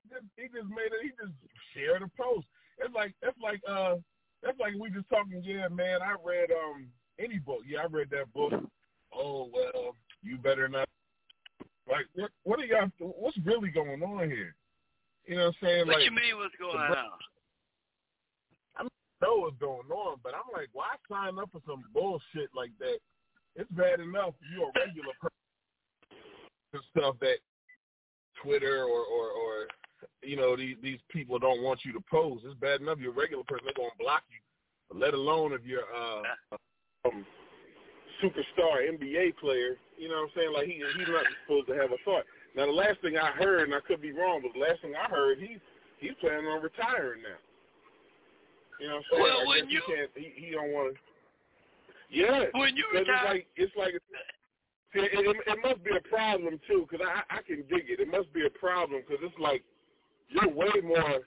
He 0.10 0.16
just, 0.16 0.26
he 0.36 0.44
just 0.58 0.70
made 0.70 0.90
it. 0.90 1.02
He 1.04 1.10
just 1.10 1.34
shared 1.74 2.02
a 2.02 2.10
post. 2.18 2.48
It's 2.80 2.94
like 2.94 3.14
that's 3.22 3.38
like 3.42 3.62
uh 3.70 3.96
that's 4.42 4.60
like 4.60 4.74
we 4.80 4.90
just 4.90 5.10
talking. 5.10 5.42
Yeah, 5.44 5.68
man. 5.68 6.02
I 6.02 6.16
read 6.24 6.50
um 6.52 6.88
any 7.20 7.38
book. 7.40 7.62
Yeah, 7.68 7.82
I 7.84 7.86
read 7.86 8.10
that 8.12 8.34
book. 8.34 8.54
Oh 9.14 9.50
well, 9.54 9.96
you 10.24 10.38
better 10.38 10.68
not. 10.68 10.88
Like 11.90 12.08
what? 12.16 12.32
What 12.44 12.60
are 12.60 12.66
y'all? 12.66 12.90
What's 13.00 13.38
really 13.44 13.70
going 13.70 14.02
on 14.02 14.30
here? 14.30 14.56
You 15.26 15.36
know 15.36 15.46
what 15.48 15.56
I'm 15.62 15.68
saying? 15.68 15.88
What 15.88 15.98
like 15.98 16.06
you 16.06 16.12
mean? 16.12 16.38
What's 16.38 16.56
going 16.60 16.78
the- 16.78 16.98
on? 16.98 17.20
know 19.22 19.44
what's 19.44 19.60
going 19.60 19.92
on, 19.92 20.18
but 20.24 20.34
I'm 20.34 20.48
like, 20.54 20.70
why 20.72 20.96
sign 21.12 21.38
up 21.40 21.50
for 21.52 21.60
some 21.68 21.84
bullshit 21.94 22.50
like 22.56 22.72
that? 22.80 23.00
It's 23.58 23.70
bad 23.72 24.00
enough 24.00 24.34
you're 24.56 24.70
a 24.70 24.80
regular 24.80 25.12
person 25.20 25.44
and 26.72 26.84
stuff 26.96 27.16
that 27.20 27.44
Twitter 28.42 28.84
or 28.84 29.04
or 29.04 29.28
or 29.32 29.68
you 30.24 30.36
know 30.36 30.56
these 30.56 30.78
these 30.82 31.00
people 31.10 31.40
don't 31.40 31.62
want 31.64 31.82
you 31.86 31.94
to 31.94 32.02
pose. 32.10 32.40
It's 32.46 32.56
bad 32.60 32.82
enough 32.82 32.98
you're 33.00 33.12
a 33.12 33.16
regular 33.16 33.44
person; 33.44 33.66
they're 33.66 33.74
gonna 33.78 33.96
block 34.00 34.24
you. 34.30 34.40
Let 35.00 35.14
alone 35.14 35.54
if 35.54 35.62
you're 35.66 35.86
uh, 35.94 36.24
um, 37.06 37.26
superstar 38.24 38.82
NBA 38.90 39.38
player. 39.38 39.76
You 39.98 40.10
know 40.10 40.16
what 40.16 40.24
I'm 40.24 40.30
saying? 40.36 40.54
Like 40.54 40.68
he 40.68 40.82
he's 40.98 41.08
not 41.08 41.26
supposed 41.44 41.68
to 41.68 41.76
have 41.76 41.92
a 41.92 41.98
thought. 42.06 42.24
Now 42.56 42.66
the 42.66 42.72
last 42.72 43.02
thing 43.02 43.18
I 43.18 43.32
heard, 43.32 43.64
and 43.70 43.76
I 43.76 43.80
could 43.82 44.02
be 44.02 44.12
wrong, 44.12 44.42
but 44.42 44.54
the 44.54 44.60
last 44.66 44.82
thing 44.82 44.94
I 44.96 45.10
heard, 45.10 45.40
he's 45.40 45.60
he's 46.00 46.18
planning 46.22 46.46
on 46.48 46.62
retiring 46.62 47.22
now. 47.22 47.38
You 48.80 48.88
know 48.88 48.96
what 48.96 49.00
I'm 49.00 49.06
saying? 49.12 49.24
Well, 49.24 49.42
I 49.42 49.46
when 49.48 49.58
guess 49.60 49.72
you- 49.72 49.82
he 49.86 49.94
can't. 49.94 50.12
He, 50.16 50.46
he 50.46 50.52
don't 50.52 50.72
want 50.72 50.96
to. 50.96 51.00
Yeah, 52.12 52.46
When 52.54 52.76
you 52.76 52.86
'cause 52.92 53.06
it's 53.06 53.26
like 53.26 53.48
it's 53.56 53.76
like 53.78 53.94
see, 54.94 55.00
it, 55.00 55.12
it, 55.14 55.38
it 55.46 55.60
must 55.62 55.84
be 55.84 55.92
a 55.96 56.02
problem 56.10 56.60
too. 56.68 56.88
Because 56.90 57.06
I 57.06 57.22
I 57.38 57.42
can 57.44 57.58
dig 57.70 57.86
it. 57.90 58.00
It 58.00 58.10
must 58.10 58.34
be 58.34 58.46
a 58.46 58.50
problem 58.50 59.04
because 59.06 59.22
it's 59.24 59.38
like 59.40 59.64
you're 60.30 60.50
way 60.50 60.82
more. 60.84 61.22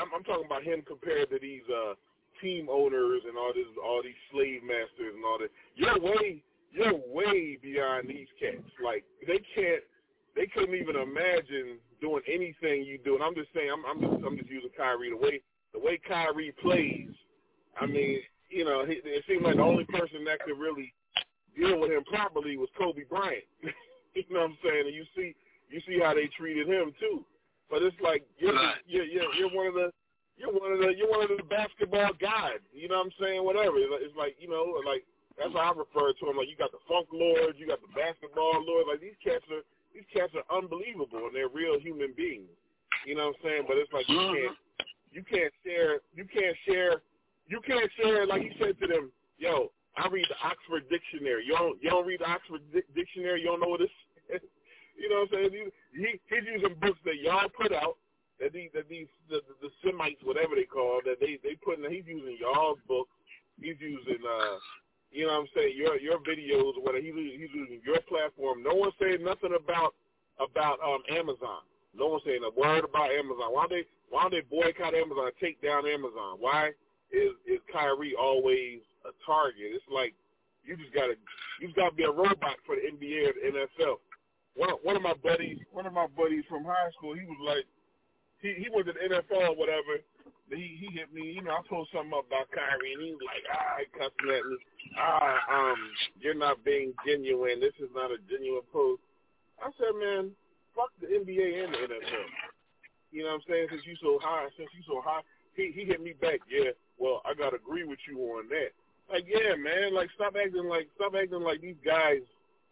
I'm, 0.00 0.10
I'm 0.14 0.24
talking 0.24 0.46
about 0.46 0.62
him 0.62 0.82
compared 0.86 1.30
to 1.30 1.38
these 1.40 1.62
uh 1.68 1.94
team 2.40 2.68
owners 2.70 3.22
and 3.26 3.36
all 3.36 3.52
this, 3.54 3.66
all 3.82 4.02
these 4.02 4.18
slave 4.30 4.62
masters 4.62 5.14
and 5.14 5.24
all 5.24 5.38
that. 5.38 5.50
You're 5.74 5.98
way, 5.98 6.42
you're 6.70 6.94
way 6.94 7.58
beyond 7.60 8.08
these 8.08 8.28
cats. 8.40 8.68
Like 8.82 9.04
they 9.26 9.40
can't, 9.54 9.82
they 10.36 10.46
couldn't 10.46 10.74
even 10.74 10.96
imagine 10.96 11.78
doing 12.00 12.22
anything 12.28 12.84
you 12.84 12.98
do. 13.04 13.14
And 13.14 13.24
I'm 13.24 13.34
just 13.34 13.48
saying, 13.54 13.70
I'm, 13.72 13.84
I'm 13.84 14.00
just, 14.00 14.24
I'm 14.24 14.36
just 14.38 14.50
using 14.50 14.70
Kyrie 14.76 15.10
the 15.10 15.16
way, 15.16 15.40
the 15.72 15.80
way 15.80 15.98
Kyrie 16.06 16.54
plays. 16.62 17.10
I 17.80 17.86
mean, 17.86 18.20
you 18.50 18.64
know, 18.64 18.86
he, 18.86 19.00
it 19.04 19.24
seemed 19.28 19.42
like 19.42 19.56
the 19.56 19.62
only 19.62 19.84
person 19.84 20.24
that 20.26 20.40
could 20.40 20.58
really 20.58 20.92
deal 21.56 21.80
with 21.80 21.90
him 21.90 22.04
properly 22.04 22.56
was 22.56 22.68
Kobe 22.78 23.02
Bryant. 23.08 23.44
you 24.14 24.24
know 24.30 24.40
what 24.40 24.50
I'm 24.50 24.58
saying? 24.62 24.86
And 24.86 24.94
you 24.94 25.04
see, 25.16 25.34
you 25.70 25.80
see 25.86 26.00
how 26.02 26.14
they 26.14 26.30
treated 26.38 26.68
him 26.68 26.92
too. 27.00 27.24
But 27.70 27.82
it's 27.82 27.96
like 28.00 28.24
you're, 28.38 28.54
Right. 28.54 28.76
you're, 28.86 29.04
you're, 29.04 29.32
you're 29.34 29.50
one 29.54 29.66
of 29.66 29.74
the 29.74 29.92
you're 30.36 30.52
one 30.52 30.72
of 30.72 30.78
the 30.78 30.94
you're 30.96 31.10
one 31.10 31.22
of 31.22 31.28
the 31.36 31.42
basketball 31.50 32.12
guys. 32.20 32.62
You 32.72 32.88
know 32.88 32.96
what 32.98 33.06
I'm 33.06 33.16
saying? 33.20 33.44
Whatever. 33.44 33.76
It's 33.78 34.16
like- 34.16 34.36
you 34.40 34.48
know, 34.48 34.80
like 34.86 35.04
that's 35.36 35.52
how 35.52 35.70
I 35.70 35.76
refer 35.76 36.12
to 36.12 36.24
them. 36.26 36.36
Like 36.36 36.48
you 36.48 36.56
got 36.56 36.72
the 36.72 36.82
funk 36.88 37.08
lords, 37.12 37.58
you 37.58 37.66
got 37.66 37.80
the 37.82 37.92
basketball 37.94 38.62
lords. 38.64 38.88
Like 38.90 39.00
these 39.00 39.18
cats 39.22 39.44
are 39.50 39.62
these 39.94 40.06
cats 40.12 40.32
are 40.38 40.46
unbelievable 40.56 41.26
and 41.26 41.34
they're 41.34 41.48
real 41.52 41.78
human 41.78 42.12
beings. 42.16 42.48
You 43.06 43.14
know 43.14 43.28
what 43.30 43.36
I'm 43.42 43.44
saying? 43.44 43.62
But 43.68 43.76
it's 43.78 43.92
like 43.92 44.08
you 44.08 44.16
can't 44.18 44.56
you 45.12 45.22
can't 45.24 45.52
share 45.64 46.00
you 46.14 46.24
can't 46.24 46.56
share 46.66 47.02
you 47.48 47.60
can't 47.66 47.90
share 48.00 48.26
like 48.26 48.42
he 48.42 48.50
said 48.60 48.78
to 48.80 48.86
them, 48.86 49.10
yo, 49.38 49.70
I 49.96 50.06
read 50.08 50.26
the 50.28 50.36
Oxford 50.46 50.88
Dictionary. 50.88 51.44
You 51.46 51.54
don't 51.54 51.82
you 51.82 51.90
don't 51.90 52.06
read 52.06 52.20
the 52.20 52.30
Oxford 52.30 52.62
Dic- 52.72 52.92
Dictionary, 52.94 53.40
you 53.40 53.46
don't 53.46 53.60
know 53.60 53.68
what 53.68 53.80
this 53.80 53.90
you 54.98 55.08
know 55.08 55.24
what 55.24 55.38
I'm 55.38 55.50
saying? 55.50 55.70
He, 55.94 56.02
he 56.02 56.08
he's 56.28 56.46
using 56.46 56.74
books 56.82 56.98
that 57.06 57.22
y'all 57.22 57.48
put 57.54 57.72
out 57.72 57.96
that 58.40 58.52
these 58.52 58.70
that 58.74 58.88
these 58.88 59.06
the, 59.30 59.40
the, 59.46 59.68
the 59.68 59.70
Semites, 59.82 60.22
whatever 60.22 60.54
they 60.54 60.66
call 60.66 61.00
that 61.06 61.20
they 61.20 61.38
they 61.42 61.54
put 61.62 61.78
in. 61.78 61.86
He's 61.90 62.06
using 62.06 62.36
y'all's 62.40 62.78
book. 62.86 63.08
He's 63.60 63.78
using 63.78 64.22
uh, 64.22 64.58
you 65.10 65.26
know 65.26 65.38
what 65.38 65.46
I'm 65.46 65.54
saying 65.54 65.74
your 65.76 65.98
your 65.98 66.18
videos 66.22 66.78
whatever. 66.82 67.02
He's 67.02 67.14
he's 67.14 67.54
using 67.54 67.80
your 67.84 68.00
platform. 68.10 68.62
No 68.62 68.74
one 68.74 68.92
saying 69.00 69.22
nothing 69.22 69.54
about 69.54 69.94
about 70.38 70.78
um 70.82 71.02
Amazon. 71.10 71.62
No 71.94 72.06
one 72.08 72.20
saying 72.24 72.42
a 72.42 72.52
word 72.58 72.84
about 72.84 73.10
Amazon. 73.10 73.50
Why 73.50 73.66
they 73.68 73.84
why 74.10 74.28
they 74.30 74.42
boycott 74.42 74.94
Amazon? 74.94 75.30
Take 75.40 75.60
down 75.62 75.86
Amazon. 75.86 76.38
Why 76.38 76.74
is 77.10 77.34
is 77.46 77.60
Kyrie 77.72 78.14
always 78.18 78.80
a 79.04 79.10
target? 79.26 79.74
It's 79.74 79.84
like 79.90 80.14
you 80.64 80.76
just 80.76 80.94
gotta 80.94 81.14
you 81.60 81.68
just 81.68 81.76
gotta 81.76 81.94
be 81.94 82.04
a 82.04 82.10
robot 82.10 82.60
for 82.66 82.76
the 82.76 82.82
NBA 82.82 83.28
or 83.28 83.34
the 83.34 83.66
NFL. 83.66 83.98
One 84.58 84.74
one 84.82 84.96
of 84.98 85.02
my 85.02 85.14
buddies 85.14 85.62
one 85.70 85.86
of 85.86 85.94
my 85.94 86.10
buddies 86.18 86.42
from 86.50 86.66
high 86.66 86.90
school, 86.98 87.14
he 87.14 87.22
was 87.22 87.38
like 87.46 87.62
he 88.42 88.58
he 88.58 88.66
to 88.66 88.82
the 88.82 88.98
NFL 88.98 89.54
or 89.54 89.56
whatever. 89.56 90.02
He 90.50 90.82
he 90.82 90.90
hit 90.98 91.14
me, 91.14 91.30
you 91.30 91.42
know, 91.42 91.54
I 91.54 91.62
told 91.70 91.86
something 91.94 92.10
about 92.10 92.50
Kyrie 92.50 92.98
and 92.98 93.02
he 93.06 93.14
was 93.14 93.22
like, 93.22 93.46
ah, 93.54 93.78
cussing 93.94 94.34
at 94.34 94.42
me. 94.50 94.56
Ah, 94.98 95.38
um, 95.46 95.78
you're 96.18 96.34
not 96.34 96.64
being 96.64 96.92
genuine. 97.06 97.60
This 97.60 97.78
is 97.78 97.90
not 97.94 98.10
a 98.10 98.18
genuine 98.26 98.66
post. 98.72 98.98
I 99.62 99.70
said, 99.78 99.94
man, 99.94 100.34
fuck 100.74 100.90
the 100.98 101.06
NBA 101.06 101.62
and 101.62 101.74
the 101.74 101.94
NFL. 101.94 102.26
You 103.14 103.22
know 103.22 103.38
what 103.38 103.46
I'm 103.46 103.46
saying? 103.46 103.66
Since 103.70 103.86
you 103.86 103.96
so 104.02 104.18
high, 104.20 104.50
since 104.58 104.70
you 104.74 104.82
so 104.90 105.00
high, 105.04 105.22
he 105.54 105.70
he 105.70 105.86
hit 105.86 106.02
me 106.02 106.14
back. 106.18 106.42
Yeah, 106.50 106.74
well, 106.98 107.22
I 107.22 107.34
gotta 107.34 107.62
agree 107.62 107.86
with 107.86 108.02
you 108.10 108.18
on 108.34 108.48
that. 108.50 108.74
Like, 109.06 109.24
yeah, 109.30 109.54
man, 109.54 109.94
like 109.94 110.10
stop 110.18 110.34
acting 110.34 110.66
like 110.66 110.88
stop 110.98 111.14
acting 111.14 111.46
like 111.46 111.60
these 111.60 111.78
guys 111.84 112.26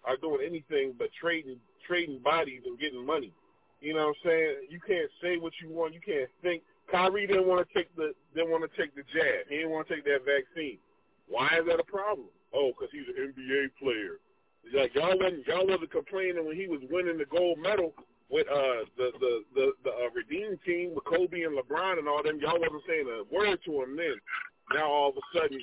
are 0.07 0.16
doing 0.16 0.40
anything 0.46 0.94
but 0.98 1.09
trading 1.20 1.59
trading 1.86 2.20
bodies 2.20 2.62
and 2.66 2.78
getting 2.78 3.04
money. 3.04 3.32
You 3.80 3.94
know 3.94 4.07
what 4.09 4.16
I'm 4.24 4.30
saying? 4.30 4.54
You 4.70 4.80
can't 4.80 5.11
say 5.22 5.36
what 5.36 5.52
you 5.62 5.70
want. 5.70 5.94
You 5.94 6.00
can't 6.00 6.30
think. 6.42 6.62
Kyrie 6.90 7.26
didn't 7.26 7.46
want 7.46 7.66
to 7.66 7.74
take 7.74 7.94
the 7.96 8.14
didn't 8.34 8.50
want 8.50 8.64
to 8.64 8.80
take 8.80 8.94
the 8.94 9.02
jab. 9.12 9.46
He 9.48 9.57
didn't 9.57 9.70
want 9.70 9.88
to 9.88 9.94
take 9.94 10.04
that 10.04 10.24
vaccine. 10.24 10.78
Why 11.28 11.59
is 11.59 11.66
that 11.66 11.80
a 11.80 11.84
problem? 11.84 12.28
Oh, 12.54 12.70
because 12.72 12.88
he's 12.92 13.09
an 13.11 13.34
NBA 13.34 13.74
player. 13.82 14.22
Like 14.74 14.94
y'all 14.94 15.18
wasn't 15.18 15.46
y'all 15.46 15.66
wasn't 15.66 15.90
complaining 15.90 16.46
when 16.46 16.57
he 16.57 16.66
was 16.66 16.80
winning 16.90 17.18
the 17.18 17.26
gold 17.26 17.59
medal 17.59 17.92
with 18.30 18.46
uh 18.48 18.86
the 18.96 19.11
the 19.18 19.32
the, 19.54 19.66
the 19.84 19.90
uh, 19.90 20.11
redeemed 20.14 20.59
team 20.64 20.94
with 20.94 21.04
Kobe 21.04 21.42
and 21.42 21.59
LeBron 21.59 21.98
and 21.98 22.09
all 22.09 22.22
them, 22.22 22.38
y'all 22.40 22.59
wasn't 22.59 22.82
saying 22.86 23.07
a 23.07 23.22
word 23.34 23.59
to 23.66 23.82
him 23.82 23.96
then. 23.96 24.14
Now 24.74 24.90
all 24.90 25.11
of 25.11 25.16
a 25.16 25.26
sudden, 25.38 25.61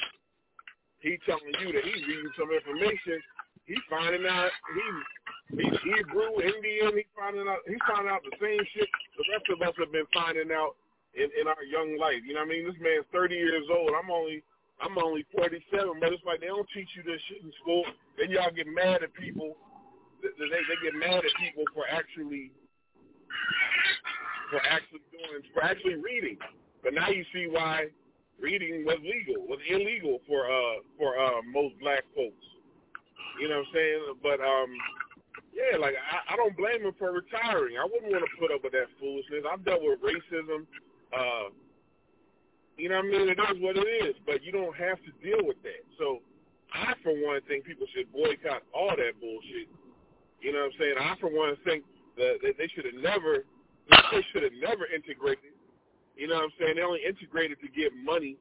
he 0.99 1.17
telling 1.25 1.51
you 1.59 1.73
that 1.73 1.83
he's 1.83 2.07
reading 2.07 2.31
some 2.39 2.51
information. 2.51 3.19
He's 3.65 3.83
finding 3.89 4.27
out 4.27 4.51
he's 4.75 4.99
he's 5.59 5.77
Hebrew, 5.83 6.41
Indian. 6.43 6.93
He's 6.95 7.13
finding 7.15 7.47
out 7.47 7.63
he's 7.67 7.83
finding 7.87 8.11
out 8.11 8.21
the 8.23 8.35
same 8.41 8.59
shit 8.75 8.89
the 9.17 9.25
rest 9.31 9.47
of 9.49 9.61
us 9.63 9.75
have 9.79 9.91
been 9.91 10.09
finding 10.13 10.51
out 10.51 10.75
in 11.15 11.31
in 11.39 11.47
our 11.47 11.63
young 11.63 11.97
life. 11.97 12.21
You 12.27 12.35
know 12.35 12.43
what 12.43 12.51
I 12.51 12.59
mean? 12.59 12.67
This 12.67 12.79
man's 12.81 13.07
30 13.11 13.35
years 13.35 13.67
old. 13.71 13.91
I'm 13.95 14.11
only 14.11 14.43
I'm 14.81 14.97
only 14.97 15.23
47, 15.31 15.63
but 16.01 16.11
it's 16.11 16.25
like 16.25 16.41
they 16.41 16.51
don't 16.51 16.67
teach 16.73 16.89
you 16.97 17.03
this 17.03 17.21
shit 17.29 17.39
in 17.45 17.53
school. 17.61 17.85
Then 18.17 18.31
y'all 18.31 18.51
get 18.51 18.67
mad 18.67 19.03
at 19.03 19.13
people 19.13 19.55
they, 20.23 20.47
they 20.47 20.79
get 20.79 20.95
mad 20.95 21.19
at 21.19 21.33
people 21.39 21.63
for 21.75 21.83
actually 21.91 22.51
for 24.49 24.61
actually 24.63 25.03
doing 25.11 25.43
for 25.53 25.63
actually 25.63 25.99
reading. 25.99 26.37
But 26.83 26.93
now 26.93 27.09
you 27.09 27.23
see 27.33 27.47
why 27.49 27.87
reading 28.39 28.85
was 28.85 28.99
legal, 29.03 29.43
was 29.47 29.59
illegal 29.67 30.19
for 30.27 30.47
uh 30.47 30.79
for 30.97 31.19
uh 31.19 31.41
most 31.51 31.75
black 31.79 32.03
folks. 32.15 32.45
You 33.39 33.49
know 33.49 33.59
what 33.59 33.67
I'm 33.67 33.73
saying? 33.73 34.01
But 34.21 34.39
um 34.41 34.69
yeah, 35.53 35.77
like 35.77 35.95
I, 35.95 36.33
I 36.33 36.35
don't 36.37 36.57
blame 36.57 36.81
him 36.85 36.93
for 36.97 37.11
retiring. 37.11 37.77
I 37.77 37.85
wouldn't 37.85 38.11
want 38.11 38.25
to 38.25 38.33
put 38.39 38.51
up 38.51 38.63
with 38.63 38.73
that 38.73 38.89
foolishness. 38.99 39.45
I've 39.49 39.65
dealt 39.65 39.81
with 39.81 39.99
racism. 40.01 40.65
Uh 41.15 41.53
you 42.77 42.89
know 42.89 42.97
what 42.97 43.05
I 43.05 43.09
mean? 43.09 43.29
It 43.29 43.37
is 43.37 43.61
what 43.61 43.77
it 43.77 43.85
is, 43.85 44.15
but 44.25 44.43
you 44.43 44.51
don't 44.51 44.75
have 44.75 44.97
to 45.05 45.11
deal 45.21 45.45
with 45.45 45.61
that. 45.61 45.85
So 45.99 46.21
I 46.73 46.93
for 47.03 47.13
one 47.13 47.41
think 47.47 47.65
people 47.65 47.85
should 47.93 48.11
boycott 48.11 48.63
all 48.73 48.95
that 48.97 49.19
bullshit 49.21 49.69
you 50.43 50.51
know 50.51 50.59
what 50.67 50.75
I'm 50.75 50.79
saying? 50.79 50.95
I 50.99 51.15
for 51.23 51.31
one 51.31 51.55
think 51.63 51.85
that 52.17 52.43
they 52.43 52.67
should 52.75 52.85
have 52.85 52.99
never 52.99 53.47
they 54.11 54.23
should 54.31 54.43
have 54.43 54.53
never 54.59 54.85
integrated. 54.91 55.55
You 56.15 56.27
know 56.27 56.35
what 56.35 56.51
I'm 56.51 56.55
saying? 56.59 56.75
They 56.75 56.83
only 56.83 57.01
integrated 57.07 57.57
to 57.63 57.69
get 57.71 57.95
money. 57.95 58.37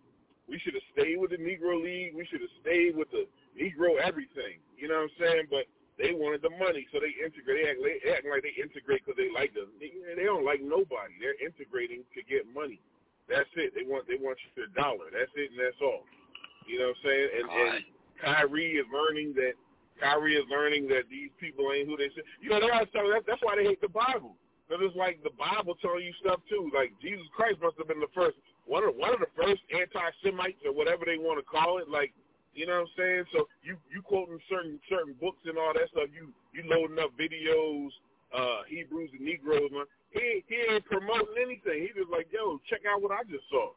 We 0.50 0.58
should 0.58 0.74
have 0.74 0.82
stayed 0.92 1.16
with 1.16 1.30
the 1.30 1.38
Negro 1.38 1.80
League. 1.80 2.12
We 2.14 2.26
should 2.26 2.42
have 2.42 2.52
stayed 2.60 2.96
with 2.96 3.08
the 3.10 3.24
Negro 3.56 4.00
everything. 4.00 4.58
You 4.76 4.88
know 4.88 5.06
what 5.06 5.12
I'm 5.12 5.18
saying? 5.20 5.46
But 5.50 5.68
they 6.00 6.16
wanted 6.16 6.42
the 6.42 6.50
money, 6.56 6.88
so 6.90 6.98
they 6.98 7.12
integrate. 7.20 7.62
They 7.62 7.68
act, 7.68 7.80
they 7.84 7.96
act 8.10 8.24
like 8.24 8.42
they 8.42 8.56
integrate 8.56 9.04
because 9.04 9.18
they 9.20 9.30
like 9.30 9.52
them. 9.54 9.70
They, 9.78 9.92
they 10.16 10.24
don't 10.24 10.44
like 10.44 10.64
nobody. 10.64 11.14
They're 11.20 11.38
integrating 11.38 12.02
to 12.16 12.20
get 12.24 12.48
money. 12.48 12.80
That's 13.28 13.48
it. 13.54 13.72
They 13.76 13.86
want 13.86 14.08
they 14.08 14.18
want 14.18 14.38
your 14.56 14.66
dollar. 14.74 15.12
That's 15.12 15.30
it, 15.36 15.52
and 15.54 15.60
that's 15.60 15.78
all. 15.80 16.02
You 16.66 16.80
know 16.80 16.90
what 16.90 17.00
I'm 17.00 17.06
saying? 17.06 17.28
And, 17.38 17.46
and 17.46 17.74
Kyrie 18.18 18.80
is 18.80 18.86
learning 18.90 19.34
that 19.36 19.54
Kyrie 20.00 20.34
is 20.34 20.46
learning 20.50 20.88
that 20.88 21.06
these 21.10 21.30
people 21.38 21.70
ain't 21.70 21.86
who 21.86 21.96
they 21.96 22.10
say. 22.16 22.26
You 22.40 22.50
know, 22.50 22.58
they 22.58 22.72
tell 22.90 23.06
that, 23.12 23.22
that's 23.26 23.42
why 23.42 23.54
they 23.54 23.64
hate 23.64 23.80
the 23.80 23.92
Bible. 23.92 24.34
Because 24.66 24.82
it's 24.88 24.96
like 24.96 25.22
the 25.22 25.34
Bible 25.36 25.76
telling 25.78 26.02
you 26.02 26.14
stuff 26.18 26.40
too. 26.48 26.70
Like 26.74 26.92
Jesus 27.02 27.26
Christ 27.34 27.60
must 27.62 27.76
have 27.78 27.88
been 27.88 28.00
the 28.00 28.10
first, 28.14 28.38
one 28.64 28.82
of 28.82 28.96
one 28.96 29.12
of 29.12 29.20
the 29.20 29.30
first 29.36 29.60
anti-Semites 29.70 30.64
or 30.64 30.72
whatever 30.72 31.04
they 31.04 31.18
want 31.18 31.38
to 31.38 31.46
call 31.46 31.78
it. 31.78 31.88
Like, 31.90 32.14
you 32.54 32.66
know 32.66 32.84
what 32.84 32.92
I'm 32.92 32.96
saying? 32.96 33.24
So 33.32 33.48
you 33.64 33.76
you 33.88 34.02
quoting 34.02 34.38
certain 34.48 34.78
certain 34.88 35.14
books 35.16 35.40
and 35.44 35.56
all 35.56 35.72
that 35.72 35.88
stuff. 35.90 36.12
You 36.12 36.32
you 36.52 36.68
loading 36.68 37.00
up 37.00 37.16
videos, 37.16 37.88
uh, 38.32 38.68
Hebrews 38.68 39.10
and 39.16 39.24
Negroes. 39.24 39.72
Man. 39.72 39.88
He 40.12 40.44
he 40.48 40.56
ain't 40.68 40.84
promoting 40.84 41.36
anything. 41.40 41.88
He 41.88 41.90
just 41.96 42.12
like, 42.12 42.28
yo, 42.28 42.60
check 42.68 42.84
out 42.84 43.00
what 43.00 43.12
I 43.12 43.24
just 43.24 43.48
saw. 43.48 43.72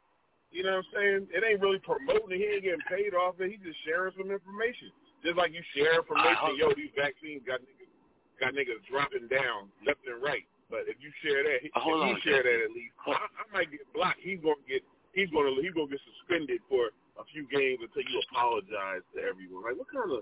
You 0.52 0.64
know 0.64 0.80
what 0.80 0.88
I'm 0.88 0.92
saying? 0.96 1.22
It 1.36 1.44
ain't 1.44 1.60
really 1.60 1.80
promoting 1.80 2.36
it. 2.36 2.40
He 2.40 2.48
ain't 2.48 2.64
getting 2.64 2.88
paid 2.88 3.16
off 3.16 3.40
it. 3.40 3.52
He 3.52 3.60
just 3.60 3.80
sharing 3.84 4.16
some 4.16 4.32
information. 4.32 4.92
Just 5.24 5.36
like 5.36 5.52
you 5.56 5.64
share 5.74 6.00
information, 6.00 6.60
yo, 6.60 6.70
these 6.76 6.94
vaccines 6.94 7.42
got 7.48 7.64
niggas 7.64 7.92
got 8.40 8.52
niggas 8.54 8.84
dropping 8.92 9.32
down 9.32 9.72
left 9.88 10.04
and 10.04 10.20
right. 10.20 10.44
But 10.70 10.92
if 10.92 11.00
you 11.00 11.10
share 11.24 11.44
that, 11.44 11.64
if 11.64 11.72
Hold 11.74 12.04
you 12.04 12.16
on, 12.16 12.22
share 12.22 12.44
that 12.44 12.58
at 12.68 12.72
least, 12.76 12.94
I, 13.08 13.16
I 13.16 13.44
might 13.54 13.72
get 13.72 13.88
blocked. 13.94 14.20
He's 14.20 14.40
gonna 14.44 14.60
get 14.68 14.84
he's 15.16 15.32
gonna 15.32 15.56
he's 15.62 15.74
gonna 15.74 15.90
get 15.90 16.04
suspended 16.04 16.60
for 16.68 16.92
a 17.20 17.24
few 17.32 17.48
games 17.48 17.80
until 17.82 18.04
you 18.04 18.22
apologize 18.30 19.04
to 19.16 19.20
everyone. 19.24 19.64
Like 19.64 19.78
what 19.80 19.90
kind 19.92 20.12
of 20.12 20.22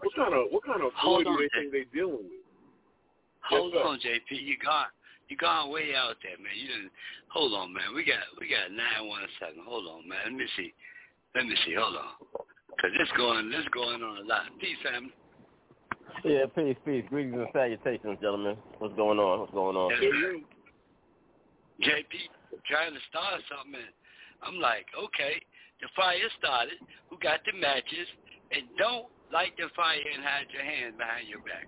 what 0.00 0.12
kind 0.14 0.34
of 0.34 0.50
what 0.50 0.64
kind 0.64 0.82
of 0.82 0.92
Hold 0.96 1.24
do 1.24 1.30
on, 1.30 1.38
they 1.40 1.48
think 1.52 1.72
they 1.72 1.86
dealing 1.92 2.28
with? 2.28 2.44
Hold 3.48 3.72
yes, 3.74 3.84
on, 3.84 3.96
JP. 4.00 4.30
You 4.30 4.56
gone 4.60 4.92
you 5.28 5.36
gone 5.36 5.72
way 5.72 5.94
out 5.96 6.16
there, 6.22 6.36
man. 6.36 6.52
You 6.56 6.68
didn't 6.68 6.92
hold 7.28 7.54
on, 7.54 7.72
man. 7.72 7.94
We 7.94 8.04
got 8.04 8.24
we 8.40 8.48
got 8.48 8.72
nine 8.72 9.08
one 9.08 9.24
seven. 9.40 9.64
Hold 9.64 9.88
on, 9.88 10.08
man. 10.08 10.18
Let 10.24 10.34
me 10.34 10.46
see. 10.56 10.72
Let 11.34 11.46
me 11.46 11.56
see. 11.64 11.74
Hold 11.74 11.96
on. 11.96 12.12
Cause 12.80 12.92
this 12.98 13.08
going 13.16 13.50
this 13.50 13.64
going 13.72 14.02
on 14.02 14.24
a 14.24 14.26
lot. 14.26 14.50
Peace, 14.60 14.76
family. 14.84 15.12
Yeah, 16.24 16.46
peace, 16.54 16.76
peace. 16.84 17.04
Greetings 17.08 17.36
and 17.36 17.48
salutations, 17.52 18.18
gentlemen. 18.20 18.56
What's 18.78 18.94
going 18.94 19.18
on? 19.18 19.40
What's 19.40 19.52
going 19.52 19.76
on? 19.76 19.92
JP 21.82 22.12
trying 22.66 22.94
to 22.94 23.00
start 23.10 23.42
something. 23.50 23.82
I'm 24.42 24.60
like, 24.60 24.86
okay, 24.94 25.42
the 25.80 25.88
fire 25.96 26.28
started. 26.38 26.78
Who 27.10 27.18
got 27.18 27.40
the 27.44 27.52
matches? 27.58 28.08
And 28.52 28.64
don't 28.78 29.06
light 29.32 29.52
the 29.58 29.68
fire 29.74 29.98
and 30.14 30.22
hide 30.22 30.46
your 30.52 30.62
hand 30.64 30.98
behind 30.98 31.28
your 31.28 31.40
back. 31.40 31.66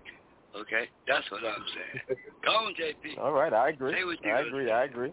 Okay, 0.55 0.89
that's 1.07 1.29
what 1.31 1.43
I'm 1.43 1.63
saying. 1.75 2.19
Go 2.45 2.51
on, 2.51 2.73
JP. 2.73 3.17
All 3.19 3.33
right, 3.33 3.53
I 3.53 3.69
agree. 3.69 3.93
Say 3.93 4.03
what 4.05 4.17
you 4.23 4.31
I 4.31 4.41
agree. 4.41 4.67
say. 4.67 4.71
I 4.71 4.83
agree. 4.85 5.11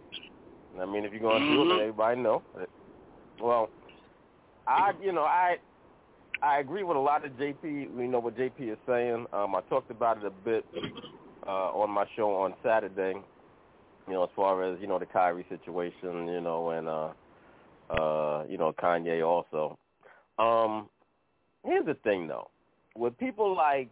I 0.80 0.86
mean, 0.86 1.04
if 1.04 1.12
you're 1.12 1.20
going 1.20 1.42
to 1.42 1.48
do 1.48 1.62
it, 1.62 1.64
Mhm. 1.64 1.70
let 1.70 1.80
everybody 1.80 2.20
know. 2.20 2.42
Well, 3.40 3.70
I, 4.66 4.92
you 5.02 5.12
know, 5.12 5.24
I, 5.24 5.58
I 6.42 6.58
agree 6.58 6.82
with 6.82 6.96
a 6.96 7.00
lot 7.00 7.24
of 7.24 7.32
JP. 7.32 7.94
We 7.94 8.06
know 8.06 8.20
what 8.20 8.36
JP 8.36 8.72
is 8.72 8.78
saying. 8.86 9.26
Um, 9.32 9.54
I 9.54 9.60
talked 9.62 9.90
about 9.90 10.18
it 10.18 10.24
a 10.24 10.30
bit 10.30 10.64
uh, 11.46 11.70
on 11.72 11.90
my 11.90 12.06
show 12.16 12.34
on 12.34 12.54
Saturday. 12.62 13.14
You 14.06 14.12
know, 14.12 14.24
as 14.24 14.30
far 14.36 14.62
as 14.64 14.78
you 14.80 14.86
know 14.86 14.98
the 14.98 15.06
Kyrie 15.06 15.46
situation, 15.48 16.28
you 16.28 16.40
know, 16.40 16.70
and 16.70 16.88
uh, 16.88 17.12
uh, 17.90 18.44
you 18.48 18.58
know 18.58 18.72
Kanye 18.72 19.26
also. 19.26 19.78
Um, 20.38 20.88
here's 21.64 21.86
the 21.86 21.94
thing, 21.94 22.26
though, 22.26 22.50
with 22.96 23.16
people 23.18 23.56
like 23.56 23.90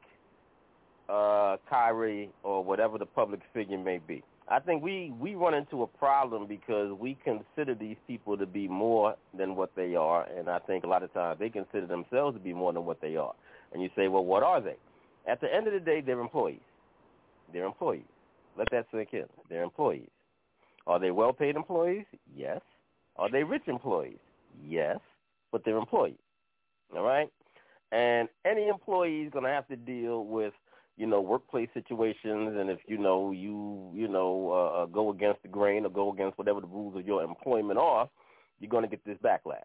uh, 1.09 1.57
Kyrie 1.69 2.31
or 2.43 2.65
whatever 2.65 2.99
the 2.99 3.07
public 3.07 3.41
figure 3.53 3.79
may 3.79 3.99
be. 3.99 4.23
I 4.49 4.59
think 4.59 4.83
we, 4.83 5.15
we 5.19 5.35
run 5.35 5.55
into 5.55 5.83
a 5.83 5.87
problem 5.87 6.47
because 6.47 6.93
we 6.99 7.17
consider 7.25 7.75
these 7.75 7.97
people 8.07 8.37
to 8.37 8.45
be 8.45 8.67
more 8.67 9.15
than 9.37 9.55
what 9.55 9.71
they 9.77 9.95
are, 9.95 10.27
and 10.37 10.49
I 10.49 10.59
think 10.59 10.85
a 10.85 10.89
lot 10.89 11.03
of 11.03 11.13
times 11.15 11.39
they 11.39 11.49
consider 11.49 11.87
themselves 11.87 12.37
to 12.37 12.43
be 12.43 12.53
more 12.53 12.73
than 12.73 12.85
what 12.85 13.01
they 13.01 13.17
are. 13.17 13.33
And 13.73 13.83
you 13.83 13.89
say, 13.97 14.09
well, 14.09 14.25
what 14.25 14.43
are 14.43 14.61
they? 14.61 14.77
At 15.27 15.41
the 15.41 15.53
end 15.53 15.69
of 15.69 15.73
the 15.73 15.81
day, 15.81 16.03
they're 16.05 16.21
employees. 16.21 16.61
They're 17.53 17.65
employees. 17.65 18.03
Let 18.59 18.69
that 18.73 18.87
sink 18.93 19.11
in. 19.13 19.25
They're 19.49 19.63
employees. 19.63 20.11
Are 20.87 20.99
they 20.99 21.13
well-paid 21.13 21.55
employees? 21.57 22.05
Yes. 22.37 22.61
Are 23.17 23.31
they 23.31 23.45
rich 23.45 23.65
employees? 23.67 24.19
Yes, 24.65 24.99
but 25.51 25.65
they're 25.65 25.77
employees. 25.77 26.17
All 26.97 27.03
right? 27.03 27.31
And 27.91 28.29
any 28.45 28.69
employee 28.69 29.23
is 29.23 29.33
going 29.33 29.45
to 29.45 29.51
have 29.51 29.69
to 29.69 29.77
deal 29.77 30.25
with 30.25 30.55
you 30.97 31.07
know, 31.07 31.21
workplace 31.21 31.69
situations, 31.73 32.57
and 32.59 32.71
if 32.71 32.79
you 32.87 32.99
know 32.99 33.31
you 33.31 33.91
you 33.95 34.09
know 34.09 34.51
uh, 34.53 34.83
uh, 34.83 34.87
go 34.87 35.11
against 35.11 35.43
the 35.43 35.49
grain 35.49 35.87
or 35.87 35.91
go 35.91 36.13
against 36.13 36.37
whatever 36.37 36.61
the 36.61 36.67
rules 36.67 36.97
of 36.97 37.07
your 37.07 37.23
employment 37.23 37.79
are, 37.79 38.09
you're 38.61 38.71
going 38.71 38.85
to 38.85 38.89
get 38.89 39.05
this 39.05 39.17
backlash. 39.25 39.63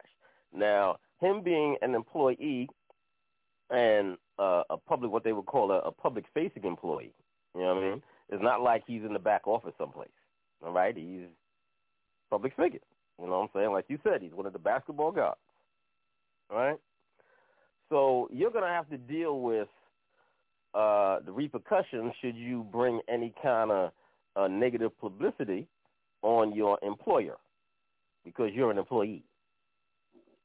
Now, 0.54 0.98
him 1.20 1.44
being 1.44 1.76
an 1.82 1.96
employee 1.96 2.70
and 3.70 4.18
uh, 4.40 4.64
a 4.70 4.78
public, 4.78 5.12
what 5.12 5.24
they 5.24 5.34
would 5.34 5.46
call 5.46 5.72
a, 5.72 5.80
a 5.80 5.92
public-facing 5.92 6.64
employee, 6.64 7.14
you 7.54 7.62
know 7.62 7.76
what 7.76 7.84
I 7.84 7.90
mean? 7.90 8.04
It's 8.30 8.44
not 8.44 8.62
like 8.62 8.84
he's 8.88 9.04
in 9.04 9.14
the 9.14 9.20
back 9.20 9.46
office 9.48 9.74
someplace. 9.78 10.10
All 10.66 10.72
right, 10.72 10.96
he's 10.96 11.28
public 12.30 12.56
figure. 12.56 12.80
You 13.20 13.28
know 13.28 13.40
what 13.40 13.44
I'm 13.44 13.50
saying? 13.54 13.72
Like 13.72 13.86
you 13.88 14.00
said, 14.04 14.22
he's 14.22 14.34
one 14.34 14.46
of 14.46 14.54
the 14.54 14.60
basketball 14.60 15.12
gods. 15.12 15.40
Right. 16.52 16.78
So 17.90 18.30
you're 18.32 18.52
going 18.52 18.64
to 18.64 18.70
have 18.70 18.90
to 18.90 18.98
deal 18.98 19.42
with 19.42 19.68
uh, 20.74 21.20
the 21.26 21.32
repercussions 21.32 22.14
should 22.22 22.36
you 22.36 22.66
bring 22.72 23.02
any 23.10 23.34
kind 23.42 23.72
of 23.72 23.92
uh, 24.36 24.48
negative 24.48 24.98
publicity 25.00 25.68
on 26.22 26.54
your 26.54 26.78
employer 26.84 27.38
because 28.24 28.52
you're 28.54 28.72
an 28.72 28.78
employee. 28.78 29.24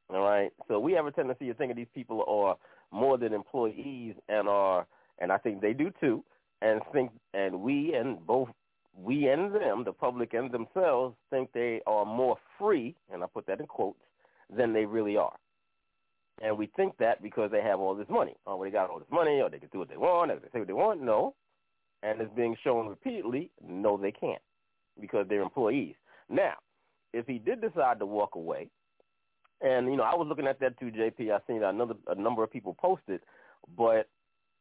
All 0.09 0.21
right. 0.21 0.51
So 0.69 0.79
we 0.79 0.93
have 0.93 1.07
a 1.07 1.11
tendency 1.11 1.47
to 1.47 1.55
think 1.55 1.71
of 1.71 1.77
these 1.77 1.87
people 1.95 2.25
are 2.27 2.57
more 2.97 3.19
than 3.19 3.33
employees 3.33 4.15
and 4.29 4.49
are, 4.49 4.87
and 5.19 5.33
I 5.33 5.39
think 5.39 5.61
they 5.61 5.73
do 5.73 5.91
too, 6.01 6.23
and 6.61 6.81
think, 6.93 7.11
and 7.35 7.61
we 7.61 7.95
and 7.95 8.25
both 8.27 8.49
we 8.97 9.29
and 9.29 9.55
them, 9.55 9.85
the 9.85 9.93
public 9.93 10.35
and 10.35 10.51
themselves, 10.51 11.17
think 11.31 11.51
they 11.53 11.81
are 11.87 12.05
more 12.05 12.37
free, 12.59 12.95
and 13.13 13.23
I 13.23 13.27
put 13.27 13.47
that 13.47 13.61
in 13.61 13.67
quotes, 13.67 14.01
than 14.55 14.73
they 14.73 14.85
really 14.85 15.17
are. 15.17 15.37
And 16.43 16.59
we 16.59 16.67
think 16.77 16.97
that 16.99 17.23
because 17.23 17.51
they 17.51 17.63
have 17.63 17.81
all 17.81 17.95
this 17.95 18.09
money. 18.09 18.35
Oh, 18.47 18.57
well, 18.57 18.65
they 18.65 18.73
got 18.73 18.91
all 18.91 18.99
this 18.99 19.09
money, 19.11 19.41
or 19.41 19.49
they 19.49 19.59
can 19.59 19.69
do 19.73 19.79
what 19.79 19.89
they 19.89 19.97
want, 19.97 20.31
or 20.31 20.37
they 20.37 20.49
say 20.53 20.59
what 20.59 20.67
they 20.69 20.75
want. 20.75 21.03
No. 21.03 21.35
And 22.03 22.21
it's 22.21 22.35
being 22.35 22.57
shown 22.65 22.89
repeatedly, 22.89 23.51
no, 23.67 23.97
they 23.97 24.11
can't 24.11 24.43
because 25.01 25.27
they're 25.29 25.43
employees. 25.43 25.95
Now, 26.29 26.55
if 27.13 27.27
he 27.27 27.39
did 27.39 27.61
decide 27.61 27.99
to 28.01 28.07
walk 28.07 28.35
away, 28.35 28.69
and, 29.61 29.87
you 29.87 29.97
know, 29.97 30.03
I 30.03 30.17
was 30.17 30.27
looking 30.29 30.49
at 30.49 30.59
that 30.61 30.79
too, 30.81 30.91
JP. 30.91 31.33
I 31.33 31.39
seen 31.47 31.63
another, 31.63 31.95
a 32.09 32.17
number 32.17 32.43
of 32.43 32.51
people 32.51 32.75
posted, 32.75 33.21
but 33.77 34.09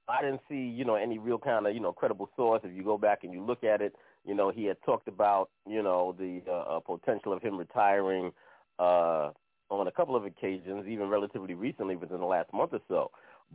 I 0.08 0.22
didn't 0.22 0.42
see, 0.48 0.56
you 0.56 0.86
know, 0.86 0.96
any 0.96 1.18
real 1.18 1.40
kind 1.40 1.66
of, 1.66 1.74
you 1.74 1.80
know, 1.80 1.92
credible 1.92 2.30
source. 2.36 2.62
If 2.64 2.76
you 2.76 2.84
go 2.84 3.00
back 3.00 3.24
and 3.24 3.34
you 3.34 3.44
look 3.44 3.64
at 3.64 3.82
it, 3.82 3.96
You 4.26 4.36
know, 4.36 4.52
he 4.52 4.66
had 4.66 4.78
talked 4.86 5.08
about 5.08 5.50
you 5.68 5.82
know 5.82 6.16
the 6.18 6.42
uh, 6.48 6.78
uh, 6.78 6.80
potential 6.80 7.34
of 7.34 7.42
him 7.42 7.58
retiring 7.58 8.32
uh, 8.80 9.32
on 9.70 9.88
a 9.88 9.92
couple 9.92 10.16
of 10.16 10.26
occasions, 10.26 10.86
even 10.88 11.10
relatively 11.10 11.54
recently, 11.54 11.96
within 11.96 12.20
the 12.20 12.26
last 12.26 12.54
month 12.54 12.74
or 12.74 12.82
so. 12.88 13.12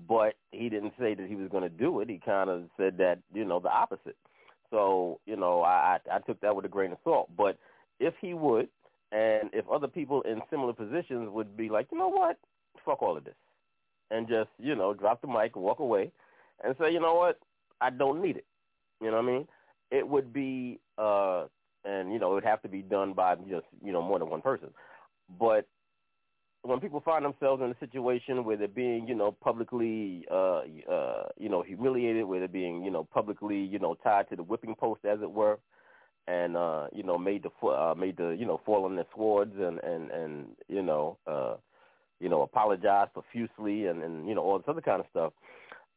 But 0.09 0.35
he 0.51 0.69
didn't 0.69 0.93
say 0.99 1.15
that 1.15 1.27
he 1.27 1.37
was 1.37 1.49
going 1.49 1.63
to 1.63 1.69
do 1.69 2.01
it. 2.01 2.11
He 2.11 2.21
kind 2.25 2.51
of 2.51 2.65
said 2.77 2.99
that 2.99 3.19
you 3.33 3.45
know 3.45 3.61
the 3.61 3.71
opposite. 3.71 4.17
So 4.71 5.21
you 5.27 5.37
know, 5.37 5.63
I 5.63 5.99
I 6.13 6.19
took 6.19 6.41
that 6.41 6.55
with 6.55 6.65
a 6.65 6.69
grain 6.69 6.93
of 6.93 6.99
salt. 7.05 7.31
But 7.37 7.59
if 8.01 8.15
he 8.21 8.35
would, 8.35 8.69
and 9.13 9.51
if 9.53 9.69
other 9.69 9.89
people 9.89 10.23
in 10.23 10.41
similar 10.51 10.73
positions 10.73 11.31
would 11.31 11.57
be 11.57 11.69
like, 11.69 11.89
you 11.93 11.99
know 11.99 12.09
what, 12.09 12.39
fuck 12.85 13.03
all 13.03 13.17
of 13.17 13.25
this, 13.25 13.35
and 14.11 14.29
just 14.29 14.51
you 14.59 14.75
know 14.75 14.95
drop 14.95 15.21
the 15.21 15.29
mic, 15.29 15.55
and 15.55 15.65
walk 15.65 15.79
away, 15.79 16.11
and 16.65 16.75
say, 16.81 16.93
you 16.93 17.01
know 17.01 17.15
what, 17.15 17.39
I 17.81 17.91
don't 17.91 18.21
need 18.21 18.37
it. 18.37 18.47
You 19.01 19.11
know 19.11 19.19
what 19.19 19.25
I 19.25 19.33
mean? 19.33 19.49
It 19.91 20.07
would 20.07 20.33
be, 20.33 20.81
uh, 20.99 21.47
and 21.85 22.13
you 22.13 22.19
know, 22.19 22.33
it 22.33 22.35
would 22.35 22.45
have 22.45 22.63
to 22.63 22.69
be 22.69 22.83
done 22.83 23.13
by 23.13 23.37
just 23.37 23.67
you 23.83 23.93
know 23.93 24.03
more 24.03 24.19
than 24.19 24.31
one 24.31 24.43
person. 24.43 24.69
But 25.39 25.67
when 26.67 26.81
people 26.81 27.01
find 27.01 27.25
themselves 27.25 27.63
in 27.63 27.71
a 27.71 27.79
situation 27.79 28.45
where 28.45 28.57
they're 28.57 28.69
being, 28.69 29.07
you 29.07 29.15
know, 29.15 29.31
publicly, 29.31 30.27
uh, 30.31 30.63
uh, 30.91 31.29
you 31.39 31.49
know, 31.49 31.63
humiliated, 31.63 32.25
where 32.25 32.41
they're 32.41 32.49
being, 32.49 32.85
you 32.85 32.91
know, 32.91 33.05
publicly, 33.05 33.59
you 33.59 33.79
know, 33.79 33.95
tied 34.03 34.29
to 34.31 34.37
the 34.37 34.43
whipping 34.43 34.75
post, 34.75 35.05
as 35.05 35.21
it 35.23 35.31
were, 35.31 35.59
and 36.27 36.57
uh, 36.57 36.89
you 36.93 37.03
know, 37.03 37.17
made 37.17 37.45
to 37.45 37.69
uh, 37.69 37.95
made 37.97 38.17
to, 38.17 38.33
you 38.33 38.47
know, 38.47 38.61
fall 38.67 38.85
on 38.85 38.97
their 38.97 39.07
swords 39.15 39.55
and 39.59 39.79
and 39.81 40.11
and 40.11 40.47
you 40.69 40.83
know, 40.83 41.19
uh, 41.27 41.55
you 42.21 42.29
know, 42.29 42.43
apologize 42.43 43.09
profusely 43.13 43.87
and 43.87 44.03
and 44.03 44.29
you 44.29 44.35
know 44.35 44.43
all 44.43 44.59
this 44.59 44.69
other 44.69 44.81
kind 44.81 45.01
of 45.01 45.07
stuff. 45.11 45.33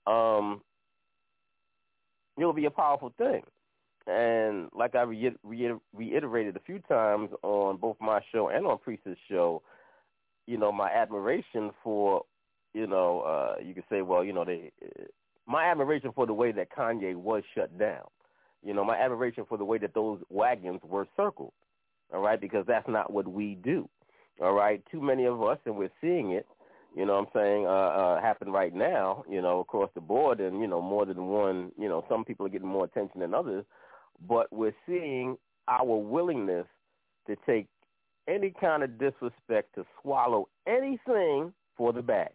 Um, 0.06 0.61
it'll 2.38 2.53
be 2.53 2.66
a 2.66 2.72
powerful 2.72 3.14
thing. 3.18 3.44
And 4.07 4.69
like 4.73 4.95
I 4.95 5.03
re- 5.03 5.35
re- 5.43 5.73
reiterated 5.93 6.55
a 6.55 6.61
few 6.61 6.80
times 6.80 7.30
on 7.43 7.77
both 7.77 7.97
my 7.99 8.21
show 8.31 8.49
and 8.49 8.65
on 8.65 8.80
Priest's 8.80 9.17
show, 9.30 9.61
you 10.47 10.57
know, 10.57 10.71
my 10.71 10.89
admiration 10.89 11.71
for, 11.84 12.23
you 12.73 12.88
know, 12.88 13.21
uh, 13.21 13.61
you 13.63 13.73
could 13.73 13.84
say, 13.89 14.01
well, 14.01 14.23
you 14.23 14.34
know, 14.34 14.45
they, 14.45 14.71
my 15.45 15.65
admiration 15.65 16.11
for 16.13 16.26
the 16.26 16.34
way 16.34 16.51
that 16.51 16.71
Kanye 16.71 17.15
was 17.15 17.43
shut 17.55 17.77
down. 17.77 18.05
You 18.63 18.73
know, 18.73 18.84
my 18.84 18.97
admiration 18.97 19.45
for 19.47 19.57
the 19.57 19.65
way 19.65 19.77
that 19.77 19.93
those 19.93 20.19
wagons 20.30 20.81
were 20.84 21.07
circled. 21.15 21.53
All 22.13 22.21
right, 22.21 22.41
because 22.41 22.65
that's 22.67 22.88
not 22.88 23.13
what 23.13 23.27
we 23.27 23.55
do. 23.63 23.88
All 24.41 24.53
right, 24.53 24.81
too 24.91 25.01
many 25.01 25.26
of 25.26 25.41
us, 25.43 25.59
and 25.65 25.76
we're 25.76 25.91
seeing 26.01 26.31
it. 26.31 26.47
You 26.95 27.05
know, 27.05 27.13
what 27.13 27.27
I'm 27.27 27.41
saying 27.41 27.65
uh, 27.67 27.69
uh, 27.69 28.21
happen 28.21 28.51
right 28.51 28.73
now. 28.73 29.23
You 29.30 29.41
know, 29.41 29.59
across 29.59 29.91
the 29.93 30.01
board, 30.01 30.39
and 30.39 30.59
you 30.59 30.67
know, 30.67 30.81
more 30.81 31.05
than 31.05 31.27
one. 31.27 31.71
You 31.77 31.88
know, 31.88 32.03
some 32.09 32.26
people 32.26 32.45
are 32.47 32.49
getting 32.49 32.67
more 32.67 32.85
attention 32.85 33.21
than 33.21 33.34
others, 33.34 33.63
but 34.28 34.48
we're 34.52 34.76
seeing 34.88 35.38
our 35.68 35.86
willingness 35.86 36.66
to 37.28 37.36
take 37.46 37.68
any 38.28 38.54
kind 38.60 38.84
of 38.84 38.98
disrespect 39.00 39.76
to 39.76 39.86
swallow 40.02 40.48
anything 40.68 41.54
for 41.76 41.94
the 41.94 42.02
back. 42.02 42.34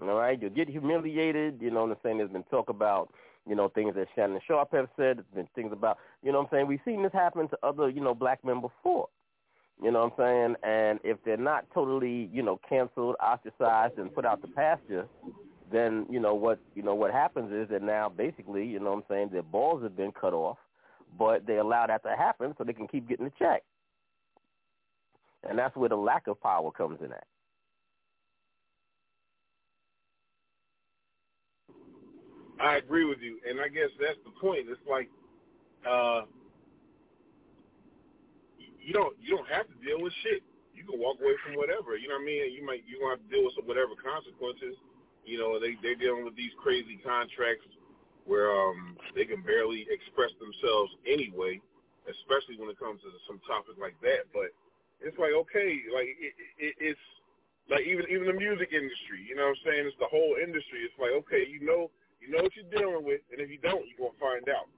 All 0.00 0.14
right, 0.14 0.40
you'll 0.40 0.50
get 0.50 0.68
humiliated. 0.68 1.60
You 1.60 1.70
know 1.70 1.82
what 1.82 1.90
I'm 1.90 1.96
saying? 2.02 2.18
There's 2.18 2.30
been 2.30 2.44
talk 2.44 2.68
about, 2.68 3.12
you 3.48 3.56
know, 3.56 3.68
things 3.68 3.94
that 3.96 4.06
Shannon 4.14 4.40
Sharpe 4.46 4.72
have 4.72 4.88
said. 4.96 5.16
There's 5.16 5.34
been 5.34 5.48
things 5.56 5.72
about, 5.72 5.98
you 6.22 6.30
know 6.30 6.38
what 6.38 6.44
I'm 6.44 6.50
saying? 6.52 6.66
We've 6.68 6.80
seen 6.84 7.02
this 7.02 7.12
happen 7.12 7.48
to 7.48 7.58
other, 7.64 7.88
you 7.88 8.00
know, 8.00 8.14
black 8.14 8.44
men 8.44 8.60
before. 8.60 9.08
You 9.82 9.90
know 9.92 10.04
what 10.04 10.24
I'm 10.24 10.54
saying? 10.54 10.54
And 10.62 11.00
if 11.04 11.18
they're 11.24 11.36
not 11.36 11.64
totally, 11.72 12.30
you 12.32 12.42
know, 12.42 12.60
canceled, 12.68 13.16
ostracized, 13.22 13.98
and 13.98 14.12
put 14.14 14.24
out 14.24 14.42
the 14.42 14.48
pasture, 14.48 15.06
then 15.70 16.06
you 16.10 16.20
know 16.20 16.34
what 16.34 16.58
you 16.74 16.82
know 16.82 16.94
what 16.94 17.12
happens 17.12 17.52
is 17.52 17.68
that 17.70 17.82
now 17.82 18.08
basically, 18.08 18.66
you 18.66 18.78
know 18.80 18.90
what 18.90 18.98
I'm 18.98 19.04
saying, 19.08 19.28
their 19.32 19.42
balls 19.42 19.82
have 19.82 19.96
been 19.96 20.12
cut 20.12 20.32
off 20.32 20.58
but 21.16 21.46
they 21.46 21.58
allow 21.58 21.86
that 21.86 22.02
to 22.02 22.16
happen 22.16 22.54
so 22.58 22.64
they 22.64 22.72
can 22.72 22.88
keep 22.88 23.08
getting 23.08 23.26
the 23.26 23.32
check. 23.38 23.62
And 25.48 25.58
that's 25.58 25.76
where 25.76 25.88
the 25.88 25.96
lack 25.96 26.26
of 26.26 26.40
power 26.42 26.70
comes 26.70 26.98
in 27.00 27.12
at. 27.12 27.24
I 32.60 32.76
agree 32.76 33.04
with 33.04 33.18
you, 33.22 33.38
and 33.48 33.60
I 33.60 33.68
guess 33.68 33.86
that's 34.02 34.18
the 34.26 34.34
point. 34.40 34.66
It's 34.66 34.82
like 34.90 35.08
uh, 35.86 36.26
you 38.58 38.92
don't 38.92 39.14
you 39.22 39.36
don't 39.36 39.46
have 39.46 39.70
to 39.70 39.78
deal 39.78 40.02
with 40.02 40.12
shit. 40.26 40.42
You 40.74 40.82
can 40.82 40.98
walk 40.98 41.22
away 41.22 41.38
from 41.46 41.54
whatever. 41.54 41.94
You 41.94 42.10
know 42.10 42.18
what 42.18 42.26
I 42.26 42.34
mean? 42.34 42.50
You 42.50 42.66
might 42.66 42.82
you 42.82 42.98
want 42.98 43.22
to 43.22 43.26
deal 43.30 43.46
with 43.46 43.54
some 43.54 43.70
whatever 43.70 43.94
consequences. 43.94 44.74
You 45.28 45.36
know, 45.36 45.60
they 45.60 45.76
they're 45.84 46.00
dealing 46.00 46.24
with 46.24 46.34
these 46.34 46.52
crazy 46.56 46.96
contracts 47.04 47.68
where 48.24 48.48
um, 48.48 48.96
they 49.12 49.28
can 49.28 49.44
barely 49.44 49.84
express 49.92 50.32
themselves 50.40 50.92
anyway, 51.04 51.60
especially 52.08 52.56
when 52.56 52.72
it 52.72 52.80
comes 52.80 53.04
to 53.04 53.12
some 53.28 53.40
topic 53.44 53.76
like 53.76 53.96
that. 54.00 54.24
But 54.32 54.56
it's 55.04 55.20
like 55.20 55.36
okay, 55.46 55.84
like 55.92 56.08
it, 56.16 56.32
it, 56.56 56.74
it's 56.80 57.06
like 57.68 57.84
even 57.84 58.08
even 58.08 58.24
the 58.24 58.36
music 58.36 58.72
industry. 58.72 59.20
You 59.28 59.36
know 59.36 59.52
what 59.52 59.60
I'm 59.60 59.64
saying? 59.68 59.84
It's 59.84 60.00
the 60.00 60.08
whole 60.08 60.40
industry. 60.40 60.80
It's 60.88 60.96
like 60.96 61.12
okay, 61.28 61.44
you 61.44 61.60
know 61.60 61.92
you 62.24 62.32
know 62.32 62.40
what 62.40 62.52
you're 62.56 62.72
dealing 62.72 63.04
with, 63.04 63.20
and 63.32 63.40
if 63.40 63.48
you 63.52 63.60
don't, 63.60 63.84
you're 63.84 64.08
gonna 64.08 64.20
find 64.20 64.48
out. 64.48 64.68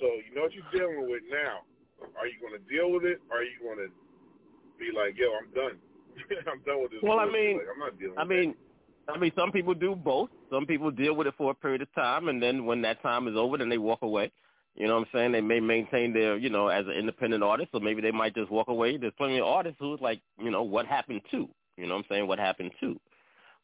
So 0.00 0.20
you 0.20 0.36
know 0.36 0.44
what 0.44 0.52
you're 0.52 0.72
dealing 0.72 1.08
with 1.08 1.24
now. 1.32 1.64
Are 2.20 2.28
you 2.28 2.36
gonna 2.44 2.60
deal 2.68 2.92
with 2.92 3.08
it? 3.08 3.24
Or 3.32 3.40
are 3.40 3.48
you 3.48 3.56
gonna 3.64 3.88
be 4.76 4.92
like, 4.92 5.16
yo, 5.16 5.32
I'm 5.32 5.48
done. 5.56 5.76
I'm 6.50 6.60
done 6.64 6.84
with 6.84 6.92
this. 6.92 7.00
Well, 7.02 7.20
I 7.20 7.28
mean, 7.28 7.56
like, 7.60 7.68
I'm 7.72 7.80
not 7.80 7.96
dealing. 7.98 8.16
I 8.16 8.24
mean. 8.24 8.52
That 8.52 8.65
I 9.08 9.18
mean, 9.18 9.32
some 9.36 9.52
people 9.52 9.74
do 9.74 9.94
both. 9.94 10.30
Some 10.50 10.66
people 10.66 10.90
deal 10.90 11.14
with 11.14 11.26
it 11.26 11.34
for 11.38 11.50
a 11.50 11.54
period 11.54 11.82
of 11.82 11.94
time, 11.94 12.28
and 12.28 12.42
then 12.42 12.66
when 12.66 12.82
that 12.82 13.02
time 13.02 13.28
is 13.28 13.36
over, 13.36 13.56
then 13.56 13.68
they 13.68 13.78
walk 13.78 14.02
away. 14.02 14.32
You 14.74 14.86
know 14.86 14.94
what 14.94 15.08
I'm 15.08 15.08
saying? 15.14 15.32
They 15.32 15.40
may 15.40 15.60
maintain 15.60 16.12
their, 16.12 16.36
you 16.36 16.50
know, 16.50 16.68
as 16.68 16.86
an 16.86 16.92
independent 16.92 17.42
artist, 17.42 17.70
or 17.72 17.80
maybe 17.80 18.02
they 18.02 18.10
might 18.10 18.34
just 18.34 18.50
walk 18.50 18.68
away. 18.68 18.96
There's 18.98 19.12
plenty 19.16 19.38
of 19.38 19.46
artists 19.46 19.78
who's 19.80 20.00
like, 20.00 20.20
you 20.38 20.50
know, 20.50 20.62
what 20.62 20.86
happened 20.86 21.22
to? 21.30 21.48
You 21.76 21.86
know 21.86 21.94
what 21.94 22.00
I'm 22.00 22.04
saying? 22.10 22.26
What 22.26 22.38
happened 22.38 22.72
to? 22.80 23.00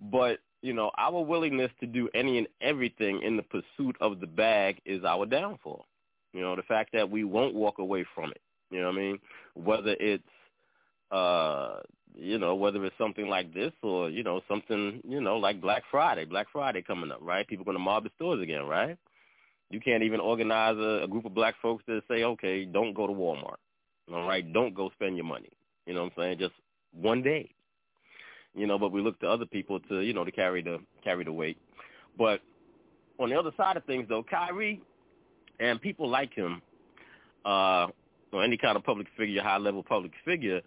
But, 0.00 0.38
you 0.62 0.72
know, 0.72 0.90
our 0.96 1.20
willingness 1.22 1.70
to 1.80 1.86
do 1.86 2.08
any 2.14 2.38
and 2.38 2.48
everything 2.60 3.20
in 3.22 3.36
the 3.36 3.42
pursuit 3.42 3.96
of 4.00 4.20
the 4.20 4.26
bag 4.26 4.80
is 4.86 5.04
our 5.04 5.26
downfall. 5.26 5.84
You 6.32 6.40
know, 6.40 6.56
the 6.56 6.62
fact 6.62 6.90
that 6.94 7.10
we 7.10 7.24
won't 7.24 7.54
walk 7.54 7.78
away 7.78 8.06
from 8.14 8.30
it. 8.30 8.40
You 8.70 8.80
know 8.80 8.86
what 8.86 8.96
I 8.96 8.98
mean? 8.98 9.18
Whether 9.54 9.96
it's 10.00 10.24
uh 11.12 11.80
you 12.14 12.38
know, 12.38 12.54
whether 12.54 12.84
it's 12.84 12.96
something 12.98 13.26
like 13.28 13.54
this 13.54 13.72
or, 13.82 14.10
you 14.10 14.22
know, 14.22 14.40
something, 14.48 15.00
you 15.08 15.20
know, 15.20 15.36
like 15.38 15.60
Black 15.60 15.82
Friday, 15.90 16.24
Black 16.24 16.46
Friday 16.52 16.82
coming 16.82 17.10
up, 17.10 17.20
right? 17.22 17.46
People 17.46 17.64
going 17.64 17.76
to 17.76 17.82
mob 17.82 18.04
the 18.04 18.10
stores 18.16 18.42
again, 18.42 18.64
right? 18.64 18.98
You 19.70 19.80
can't 19.80 20.02
even 20.02 20.20
organize 20.20 20.76
a, 20.76 21.04
a 21.04 21.08
group 21.08 21.24
of 21.24 21.34
black 21.34 21.54
folks 21.62 21.84
to 21.86 22.02
say, 22.08 22.24
okay, 22.24 22.64
don't 22.66 22.92
go 22.92 23.06
to 23.06 23.12
Walmart, 23.12 23.56
all 24.12 24.28
right? 24.28 24.50
Don't 24.52 24.74
go 24.74 24.90
spend 24.90 25.16
your 25.16 25.24
money. 25.24 25.48
You 25.86 25.94
know 25.94 26.02
what 26.02 26.12
I'm 26.16 26.22
saying? 26.22 26.38
Just 26.38 26.54
one 26.92 27.22
day. 27.22 27.50
You 28.54 28.66
know, 28.66 28.78
but 28.78 28.92
we 28.92 29.00
look 29.00 29.18
to 29.20 29.28
other 29.28 29.46
people 29.46 29.80
to, 29.88 30.00
you 30.00 30.12
know, 30.12 30.24
to 30.24 30.30
carry 30.30 30.60
the 30.62 30.78
carry 31.02 31.24
the 31.24 31.32
weight. 31.32 31.56
But 32.18 32.42
on 33.18 33.30
the 33.30 33.38
other 33.38 33.50
side 33.56 33.78
of 33.78 33.84
things, 33.84 34.06
though, 34.10 34.22
Kyrie 34.22 34.82
and 35.58 35.80
people 35.80 36.06
like 36.06 36.34
him, 36.34 36.60
uh, 37.46 37.86
or 38.30 38.44
any 38.44 38.58
kind 38.58 38.76
of 38.76 38.84
public 38.84 39.06
figure, 39.16 39.42
high 39.42 39.56
level 39.56 39.82
public 39.82 40.12
figure, 40.22 40.60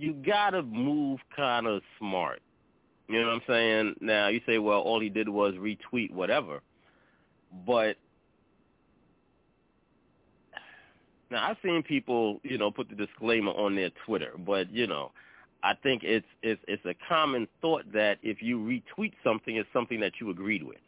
you 0.00 0.14
gotta 0.14 0.62
move 0.62 1.20
kind 1.36 1.66
of 1.66 1.82
smart. 1.98 2.40
You 3.08 3.20
know 3.20 3.26
what 3.26 3.34
I'm 3.34 3.42
saying? 3.46 3.94
Now 4.00 4.28
you 4.28 4.40
say, 4.46 4.58
well, 4.58 4.80
all 4.80 5.00
he 5.00 5.08
did 5.08 5.28
was 5.28 5.54
retweet 5.54 6.12
whatever, 6.12 6.60
but 7.66 7.96
now 11.30 11.48
I've 11.48 11.56
seen 11.62 11.82
people, 11.82 12.40
you 12.42 12.56
know, 12.56 12.70
put 12.70 12.88
the 12.88 12.94
disclaimer 12.94 13.52
on 13.52 13.76
their 13.76 13.90
Twitter, 14.06 14.32
but 14.38 14.72
you 14.72 14.86
know, 14.86 15.12
I 15.62 15.74
think 15.74 16.02
it's 16.02 16.26
it's 16.42 16.62
it's 16.66 16.84
a 16.86 16.94
common 17.08 17.46
thought 17.60 17.84
that 17.92 18.18
if 18.22 18.42
you 18.42 18.58
retweet 18.58 19.12
something, 19.22 19.56
it's 19.56 19.68
something 19.72 20.00
that 20.00 20.12
you 20.20 20.30
agreed 20.30 20.62
with. 20.62 20.78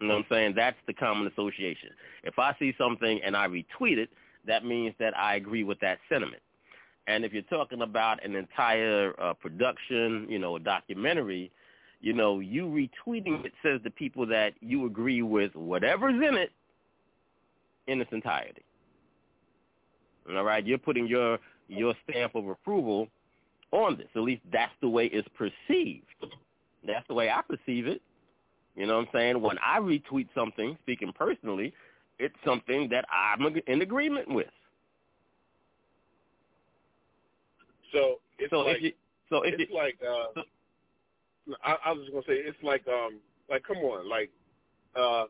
You 0.00 0.08
know 0.08 0.14
what 0.14 0.20
I'm 0.20 0.26
saying? 0.30 0.54
That's 0.56 0.76
the 0.86 0.94
common 0.94 1.28
association. 1.28 1.90
If 2.24 2.38
I 2.38 2.56
see 2.58 2.74
something 2.78 3.20
and 3.22 3.36
I 3.36 3.46
retweet 3.46 3.98
it, 3.98 4.08
that 4.46 4.64
means 4.64 4.94
that 4.98 5.16
I 5.16 5.36
agree 5.36 5.62
with 5.62 5.78
that 5.80 5.98
sentiment. 6.08 6.42
And 7.06 7.24
if 7.24 7.32
you're 7.32 7.42
talking 7.42 7.82
about 7.82 8.24
an 8.24 8.36
entire 8.36 9.12
uh, 9.20 9.34
production, 9.34 10.26
you 10.28 10.38
know, 10.38 10.56
a 10.56 10.60
documentary, 10.60 11.50
you 12.00 12.12
know, 12.12 12.40
you 12.40 12.66
retweeting 12.66 13.44
it 13.44 13.52
says 13.62 13.80
to 13.84 13.90
people 13.90 14.26
that 14.26 14.54
you 14.60 14.86
agree 14.86 15.22
with 15.22 15.54
whatever's 15.54 16.14
in 16.14 16.36
it 16.36 16.50
in 17.86 18.00
its 18.00 18.10
entirety. 18.12 18.62
All 20.30 20.44
right, 20.44 20.64
you're 20.64 20.78
putting 20.78 21.06
your 21.06 21.38
your 21.68 21.94
stamp 22.08 22.34
of 22.34 22.48
approval 22.48 23.08
on 23.72 23.96
this. 23.96 24.08
At 24.14 24.22
least 24.22 24.42
that's 24.52 24.72
the 24.80 24.88
way 24.88 25.06
it's 25.06 25.28
perceived. 25.36 26.06
That's 26.86 27.06
the 27.08 27.14
way 27.14 27.30
I 27.30 27.40
perceive 27.42 27.86
it. 27.86 28.02
You 28.76 28.86
know 28.86 28.96
what 28.96 29.08
I'm 29.08 29.08
saying? 29.12 29.40
When 29.40 29.58
I 29.64 29.78
retweet 29.78 30.28
something, 30.34 30.76
speaking 30.82 31.12
personally, 31.16 31.72
it's 32.18 32.34
something 32.44 32.88
that 32.90 33.04
I'm 33.10 33.46
in 33.66 33.82
agreement 33.82 34.28
with. 34.28 34.46
So 37.92 38.20
it's 38.38 38.50
so 38.50 38.60
like 38.60 38.76
if 38.78 38.82
you, 38.82 38.92
so 39.28 39.42
if 39.42 39.54
it's 39.58 39.70
you, 39.70 39.76
like 39.76 39.98
uh, 40.02 40.40
I, 41.64 41.76
I 41.86 41.92
was 41.92 42.02
just 42.02 42.12
gonna 42.12 42.24
say 42.26 42.40
it's 42.40 42.62
like 42.62 42.86
um 42.88 43.20
like 43.50 43.62
come 43.64 43.78
on 43.78 44.08
like 44.08 44.30
uh 44.96 45.24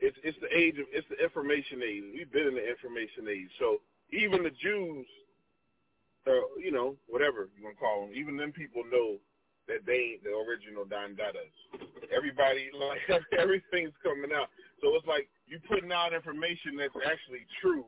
it's 0.00 0.16
it's 0.22 0.38
the 0.40 0.50
age 0.54 0.78
of 0.78 0.86
it's 0.92 1.06
the 1.10 1.22
information 1.22 1.82
age. 1.82 2.04
We've 2.14 2.30
been 2.30 2.48
in 2.48 2.54
the 2.54 2.66
information 2.66 3.26
age. 3.30 3.50
So 3.58 3.80
even 4.12 4.42
the 4.42 4.54
Jews, 4.62 5.06
uh, 6.26 6.46
you 6.58 6.70
know, 6.70 6.94
whatever 7.08 7.48
you 7.56 7.64
want 7.64 7.76
to 7.76 7.80
call 7.80 8.06
them, 8.06 8.14
even 8.14 8.36
them 8.36 8.52
people 8.52 8.82
know 8.90 9.18
that 9.66 9.84
they 9.84 10.16
ain't 10.16 10.24
the 10.24 10.32
original 10.32 10.84
Don 10.84 11.18
Dadas. 11.18 11.52
Everybody 12.14 12.70
like 12.78 13.02
everything's 13.36 13.94
coming 14.02 14.30
out. 14.32 14.48
So 14.80 14.94
it's 14.94 15.06
like 15.06 15.28
you 15.46 15.58
putting 15.68 15.92
out 15.92 16.14
information 16.14 16.78
that's 16.78 16.94
actually 17.04 17.44
true. 17.60 17.84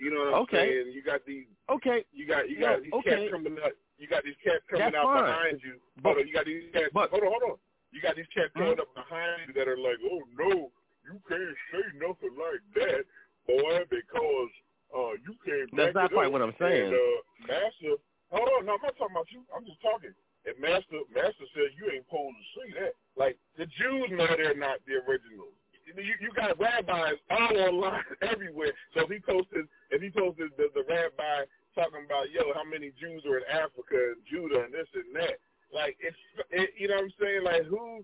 You 0.00 0.08
know 0.10 0.24
what 0.24 0.34
I'm 0.34 0.42
Okay. 0.48 0.64
saying? 0.80 0.96
You 0.96 1.02
got 1.04 1.20
these 1.28 1.44
Okay, 1.68 2.04
you 2.10 2.24
got 2.26 2.48
you 2.48 2.56
got 2.58 2.80
these 2.82 2.92
okay. 3.04 3.28
cats 3.28 3.30
coming 3.30 3.56
out. 3.62 3.76
You 4.00 4.08
got 4.08 4.24
these 4.24 4.38
cats 4.42 4.64
coming 4.72 4.88
That's 4.88 4.96
out 4.96 5.12
fine. 5.12 5.24
behind 5.28 5.56
you. 5.62 5.76
But- 6.00 6.16
hold 6.16 6.18
on, 6.24 6.26
you 6.26 6.32
got 6.32 6.46
these 6.48 6.64
cats. 6.72 6.88
but- 6.96 7.10
hold 7.12 7.22
on, 7.22 7.30
hold 7.36 7.44
on. 7.52 7.56
You 7.92 8.00
got 8.00 8.16
these 8.16 8.30
cats 8.32 8.50
coming 8.56 8.80
up 8.80 8.88
behind 8.96 9.44
you 9.46 9.52
that 9.54 9.68
are 9.68 9.76
like, 9.76 9.98
oh 10.08 10.22
no, 10.40 10.72
you 11.04 11.20
can't 11.28 11.56
say 11.70 11.84
nothing 12.00 12.32
like 12.38 12.62
that, 12.80 13.04
boy, 13.46 13.84
because 13.92 14.50
uh 14.96 15.12
you 15.20 15.36
can't. 15.44 15.68
That's 15.76 15.94
not 15.94 16.10
it 16.10 16.14
quite 16.16 16.26
up. 16.26 16.32
what 16.32 16.42
I'm 16.42 16.56
saying. 16.58 16.88
And, 16.90 16.96
uh, 16.96 17.18
Master, 17.46 17.94
hold 18.32 18.48
on, 18.56 18.66
no, 18.66 18.80
I'm 18.80 18.82
not 18.82 18.96
talking 18.96 19.12
about 19.14 19.28
you. 19.30 19.44
I'm 19.54 19.66
just 19.68 19.82
talking. 19.84 20.14
And 20.48 20.56
Master, 20.58 21.04
Master 21.12 21.44
said 21.52 21.68
you 21.76 21.92
ain't 21.92 22.08
supposed 22.08 22.32
to 22.32 22.46
say 22.56 22.66
that. 22.80 22.92
Like 23.20 23.36
the 23.60 23.66
Jews 23.76 24.08
know 24.16 24.26
they're 24.32 24.56
not 24.56 24.80
the 24.88 24.96
originals. 25.04 25.52
You, 25.96 26.14
you 26.20 26.30
got 26.36 26.58
rabbis 26.58 27.14
all 27.30 27.56
online 27.56 28.04
everywhere. 28.22 28.72
So 28.94 29.02
if 29.04 29.10
he 29.10 29.18
posted, 29.20 29.66
if 29.90 30.02
he 30.02 30.10
posted 30.10 30.50
the, 30.56 30.68
the 30.74 30.84
rabbi 30.88 31.44
talking 31.74 32.04
about, 32.04 32.30
yo, 32.30 32.52
how 32.54 32.64
many 32.64 32.92
Jews 33.00 33.22
are 33.26 33.38
in 33.38 33.46
Africa 33.50 34.14
and 34.14 34.20
Judah 34.30 34.64
and 34.64 34.74
this 34.74 34.88
and 34.94 35.14
that, 35.16 35.38
like 35.72 35.96
it's, 36.00 36.16
it, 36.50 36.70
you 36.78 36.88
know 36.88 36.96
what 36.96 37.10
I'm 37.10 37.14
saying? 37.20 37.42
Like 37.44 37.64
who, 37.66 38.02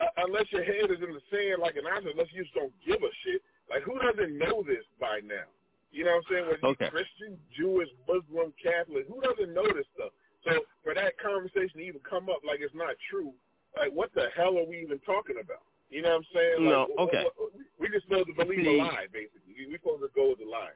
uh, 0.00 0.24
unless 0.26 0.46
your 0.50 0.62
head 0.64 0.90
is 0.90 1.02
in 1.02 1.12
the 1.14 1.22
sand 1.30 1.60
like 1.60 1.76
an 1.76 1.86
ox, 1.86 2.06
unless 2.06 2.28
you 2.32 2.42
just 2.42 2.54
don't 2.54 2.72
give 2.86 3.02
a 3.02 3.12
shit, 3.26 3.42
like 3.70 3.82
who 3.82 3.98
doesn't 3.98 4.38
know 4.38 4.62
this 4.62 4.86
by 5.00 5.20
now? 5.26 5.46
You 5.90 6.04
know 6.04 6.20
what 6.20 6.24
I'm 6.24 6.30
saying? 6.30 6.46
Whether 6.46 6.66
Okay. 6.76 6.90
Christian, 6.90 7.38
Jewish, 7.56 7.88
Muslim, 8.06 8.52
Catholic, 8.60 9.08
who 9.08 9.20
doesn't 9.20 9.52
know 9.54 9.66
this 9.72 9.88
stuff? 9.96 10.12
So 10.46 10.62
for 10.84 10.94
that 10.94 11.18
conversation 11.18 11.80
to 11.80 11.84
even 11.84 12.00
come 12.08 12.28
up 12.28 12.40
like 12.46 12.60
it's 12.60 12.74
not 12.74 12.94
true, 13.10 13.32
like 13.76 13.90
what 13.92 14.12
the 14.14 14.28
hell 14.36 14.56
are 14.58 14.66
we 14.68 14.80
even 14.80 14.98
talking 15.02 15.36
about? 15.42 15.64
You 15.90 16.02
know 16.02 16.10
what 16.10 16.16
I'm 16.16 16.24
saying? 16.34 16.64
No, 16.64 16.80
like, 16.82 16.98
okay. 16.98 17.24
what- 17.24 17.38
what- 17.38 17.52
we 17.78 17.88
just 17.88 18.06
supposed 18.06 18.26
to 18.26 18.34
believe 18.34 18.64
See- 18.64 18.78
a 18.78 18.82
lie, 18.82 19.06
basically. 19.12 19.54
We- 19.54 19.66
We're 19.66 19.78
supposed 19.78 20.02
to 20.02 20.08
go 20.14 20.30
with 20.30 20.38
the 20.38 20.44
lie. 20.44 20.72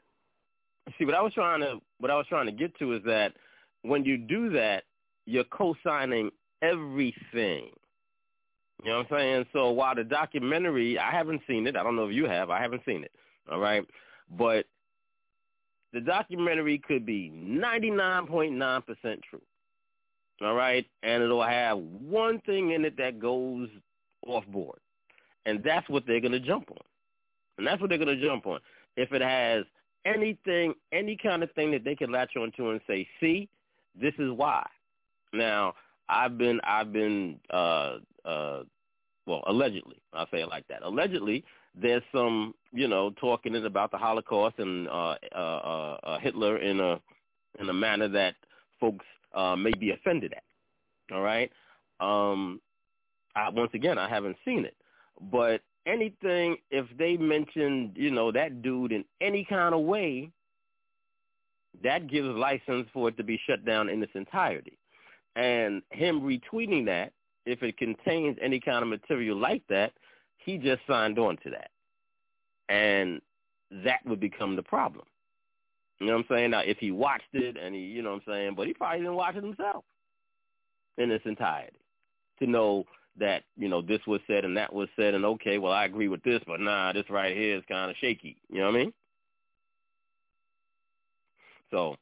See, 0.98 1.04
what 1.04 1.14
I 1.14 1.20
was 1.22 1.32
trying 1.34 1.60
to 1.60 1.80
what 1.98 2.10
I 2.10 2.16
was 2.16 2.26
trying 2.26 2.46
to 2.46 2.52
get 2.52 2.74
to 2.78 2.92
is 2.92 3.02
that 3.04 3.36
when 3.82 4.04
you 4.04 4.16
do 4.18 4.50
that, 4.50 4.84
you're 5.26 5.44
co-signing 5.44 6.32
everything. 6.60 7.72
You 8.82 8.90
know 8.90 8.98
what 8.98 9.12
I'm 9.12 9.18
saying? 9.18 9.46
So 9.52 9.70
while 9.70 9.94
the 9.94 10.02
documentary, 10.02 10.98
I 10.98 11.10
haven't 11.12 11.42
seen 11.46 11.66
it. 11.68 11.76
I 11.76 11.84
don't 11.84 11.94
know 11.94 12.08
if 12.08 12.14
you 12.14 12.26
have. 12.26 12.50
I 12.50 12.60
haven't 12.60 12.84
seen 12.84 13.04
it. 13.04 13.12
All 13.48 13.60
right, 13.60 13.86
but 14.30 14.66
the 15.92 16.00
documentary 16.00 16.78
could 16.78 17.06
be 17.06 17.30
99.9% 17.30 19.22
true. 19.22 19.42
All 20.40 20.54
right, 20.54 20.84
and 21.04 21.22
it'll 21.22 21.42
have 21.42 21.78
one 21.78 22.40
thing 22.40 22.70
in 22.70 22.84
it 22.84 22.96
that 22.96 23.20
goes 23.20 23.68
off 24.26 24.44
board, 24.46 24.80
and 25.46 25.62
that's 25.64 25.88
what 25.88 26.04
they're 26.06 26.20
going 26.20 26.32
to 26.32 26.40
jump 26.40 26.70
on, 26.70 26.84
and 27.58 27.66
that's 27.66 27.80
what 27.80 27.88
they're 27.88 27.98
going 27.98 28.18
to 28.18 28.26
jump 28.26 28.46
on. 28.46 28.60
If 28.96 29.12
it 29.12 29.22
has 29.22 29.64
anything, 30.04 30.74
any 30.92 31.16
kind 31.16 31.42
of 31.42 31.50
thing 31.52 31.70
that 31.72 31.84
they 31.84 31.94
can 31.94 32.12
latch 32.12 32.36
onto 32.36 32.70
and 32.70 32.80
say, 32.86 33.06
"See, 33.20 33.48
this 34.00 34.14
is 34.18 34.30
why." 34.32 34.66
Now, 35.32 35.74
I've 36.08 36.36
been, 36.36 36.60
I've 36.62 36.92
been, 36.92 37.40
uh, 37.50 37.98
uh, 38.24 38.62
well, 39.26 39.42
allegedly, 39.46 39.96
I'll 40.12 40.28
say 40.30 40.42
it 40.42 40.48
like 40.48 40.66
that. 40.68 40.82
Allegedly, 40.82 41.44
there's 41.74 42.02
some, 42.14 42.54
you 42.72 42.86
know, 42.86 43.10
talking 43.20 43.56
about 43.56 43.90
the 43.90 43.96
Holocaust 43.98 44.58
and 44.58 44.88
uh, 44.88 45.16
uh, 45.34 45.38
uh, 45.38 45.98
uh, 46.04 46.18
Hitler 46.18 46.58
in 46.58 46.80
a 46.80 47.00
in 47.58 47.68
a 47.68 47.72
manner 47.72 48.08
that 48.08 48.34
folks 48.80 49.04
uh, 49.34 49.56
may 49.56 49.72
be 49.72 49.90
offended 49.90 50.32
at. 50.34 51.14
All 51.14 51.22
right. 51.22 51.50
Um, 52.00 52.60
I, 53.34 53.48
once 53.50 53.70
again, 53.74 53.98
I 53.98 54.08
haven't 54.08 54.36
seen 54.44 54.64
it, 54.64 54.74
but 55.30 55.60
anything 55.86 56.56
if 56.70 56.86
they 56.98 57.16
mentioned, 57.16 57.92
you 57.96 58.10
know, 58.10 58.32
that 58.32 58.62
dude 58.62 58.92
in 58.92 59.04
any 59.20 59.44
kind 59.44 59.74
of 59.74 59.82
way, 59.82 60.30
that 61.82 62.08
gives 62.08 62.28
license 62.28 62.86
for 62.92 63.08
it 63.08 63.16
to 63.16 63.24
be 63.24 63.40
shut 63.46 63.64
down 63.64 63.88
in 63.88 64.02
its 64.02 64.12
entirety. 64.14 64.78
And 65.36 65.82
him 65.90 66.20
retweeting 66.20 66.84
that, 66.86 67.12
if 67.46 67.62
it 67.62 67.76
contains 67.78 68.36
any 68.40 68.60
kind 68.60 68.82
of 68.82 68.88
material 68.88 69.36
like 69.36 69.62
that, 69.68 69.92
he 70.36 70.58
just 70.58 70.82
signed 70.86 71.18
on 71.18 71.38
to 71.38 71.50
that. 71.50 71.70
And 72.68 73.20
that 73.84 74.04
would 74.06 74.20
become 74.20 74.54
the 74.54 74.62
problem. 74.62 75.06
You 75.98 76.06
know 76.08 76.14
what 76.14 76.26
I'm 76.30 76.36
saying? 76.36 76.50
Now, 76.50 76.60
if 76.60 76.78
he 76.78 76.90
watched 76.90 77.32
it 77.32 77.56
and 77.56 77.74
he, 77.74 77.80
you 77.80 78.02
know 78.02 78.10
what 78.10 78.22
I'm 78.26 78.32
saying, 78.32 78.54
but 78.56 78.66
he 78.66 78.74
probably 78.74 79.00
didn't 79.00 79.14
watch 79.14 79.36
it 79.36 79.44
himself 79.44 79.84
in 80.98 81.10
its 81.10 81.24
entirety 81.24 81.78
to 82.38 82.46
know 82.46 82.84
that, 83.18 83.44
you 83.56 83.68
know, 83.68 83.82
this 83.82 84.00
was 84.06 84.20
said 84.26 84.44
and 84.44 84.56
that 84.56 84.72
was 84.72 84.88
said 84.96 85.14
and 85.14 85.24
okay, 85.24 85.58
well, 85.58 85.72
I 85.72 85.84
agree 85.84 86.08
with 86.08 86.22
this, 86.22 86.40
but 86.46 86.60
nah, 86.60 86.92
this 86.92 87.08
right 87.10 87.36
here 87.36 87.56
is 87.56 87.64
kind 87.68 87.90
of 87.90 87.96
shaky. 87.98 88.36
You 88.48 88.60
know 88.60 88.66
what 88.66 88.74
I 88.74 88.78
mean? 88.78 88.92
So 91.70 91.96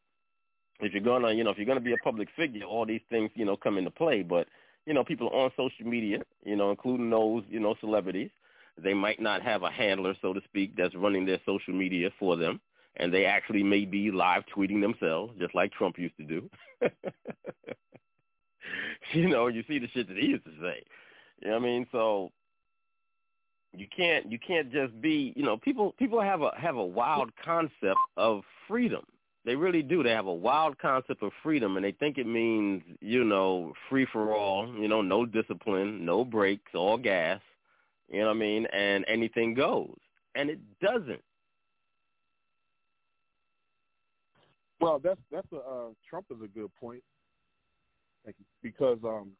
if 0.81 0.93
you're 0.93 1.03
gonna, 1.03 1.33
you 1.33 1.45
know, 1.45 1.51
if 1.51 1.59
you're 1.59 1.67
gonna 1.67 1.81
be 1.81 1.93
a 1.93 2.05
public 2.05 2.29
figure, 2.37 2.65
all 2.65 2.87
these 2.87 3.03
things, 3.11 3.31
you 3.35 3.45
know, 3.45 3.57
come 3.57 3.79
into 3.79 3.91
play. 3.91 4.23
But 4.23 4.49
you 4.87 4.95
know, 4.95 5.05
people 5.05 5.29
on 5.29 5.51
social 5.57 5.87
media, 5.87 6.19
you 6.45 6.57
know, 6.57 6.71
including 6.71 7.11
those, 7.11 7.45
you 7.49 7.61
know, 7.61 7.75
celebrities, 7.81 8.31
they 8.83 8.95
might 8.95 9.21
not 9.21 9.43
have 9.43 9.63
a 9.63 9.71
handler, 9.71 10.15
so 10.23 10.33
to 10.33 10.41
speak, 10.45 10.77
that's 10.77 10.95
running 10.95 11.27
their 11.27 11.41
social 11.45 11.75
media 11.75 12.11
for 12.19 12.37
them, 12.37 12.61
and 12.97 13.13
they 13.13 13.25
actually 13.27 13.63
may 13.63 13.85
be 13.85 14.11
live 14.11 14.43
tweeting 14.55 14.81
themselves, 14.81 15.35
just 15.39 15.55
like 15.55 15.73
Trump 15.73 15.99
used 15.99 16.17
to 16.17 16.25
do. 16.25 16.51
you 19.13 19.29
know, 19.29 19.47
you 19.49 19.63
see 19.69 19.79
the 19.79 19.89
shit 19.89 20.09
that 20.09 20.17
he 20.17 20.27
used 20.27 20.45
to 20.45 20.53
say. 20.61 20.83
You 21.43 21.49
know 21.49 21.55
what 21.55 21.63
I 21.63 21.67
mean? 21.67 21.87
So 21.93 22.31
you 23.73 23.87
can't 23.95 24.31
you 24.31 24.39
can't 24.39 24.73
just 24.73 25.01
be 25.01 25.33
you 25.37 25.45
know 25.45 25.57
people 25.57 25.95
people 25.99 26.21
have 26.21 26.43
a 26.43 26.51
have 26.57 26.77
a 26.77 26.85
wild 26.85 27.31
concept 27.45 27.99
of 28.17 28.43
freedom 28.67 29.03
they 29.45 29.55
really 29.55 29.81
do 29.81 30.03
they 30.03 30.11
have 30.11 30.27
a 30.27 30.35
wild 30.35 30.77
concept 30.79 31.23
of 31.23 31.31
freedom 31.41 31.77
and 31.77 31.85
they 31.85 31.93
think 31.93 32.19
it 32.19 32.27
means 32.27 32.83
you 33.01 33.23
know 33.23 33.73
free 33.89 34.07
for 34.13 34.35
all 34.35 34.67
you 34.75 34.89
know 34.89 35.01
no 35.01 35.25
discipline 35.25 36.05
no 36.05 36.25
brakes 36.25 36.73
all 36.75 36.99
gas 36.99 37.41
you 38.11 38.19
know 38.19 38.27
what 38.27 38.33
i 38.33 38.39
mean 38.39 38.67
and 38.73 39.05
anything 39.07 39.55
goes 39.55 39.97
and 40.35 40.51
it 40.51 40.59
doesn't 40.81 41.23
Well, 44.81 44.99
that's 44.99 45.21
that's 45.31 45.47
a 45.53 45.59
uh, 45.59 45.89
Trump 46.09 46.27
is 46.31 46.39
a 46.43 46.49
good 46.49 46.71
point. 46.81 47.03
Thank 48.25 48.37
you. 48.39 48.45
Because 48.63 48.99
um, 49.05 49.31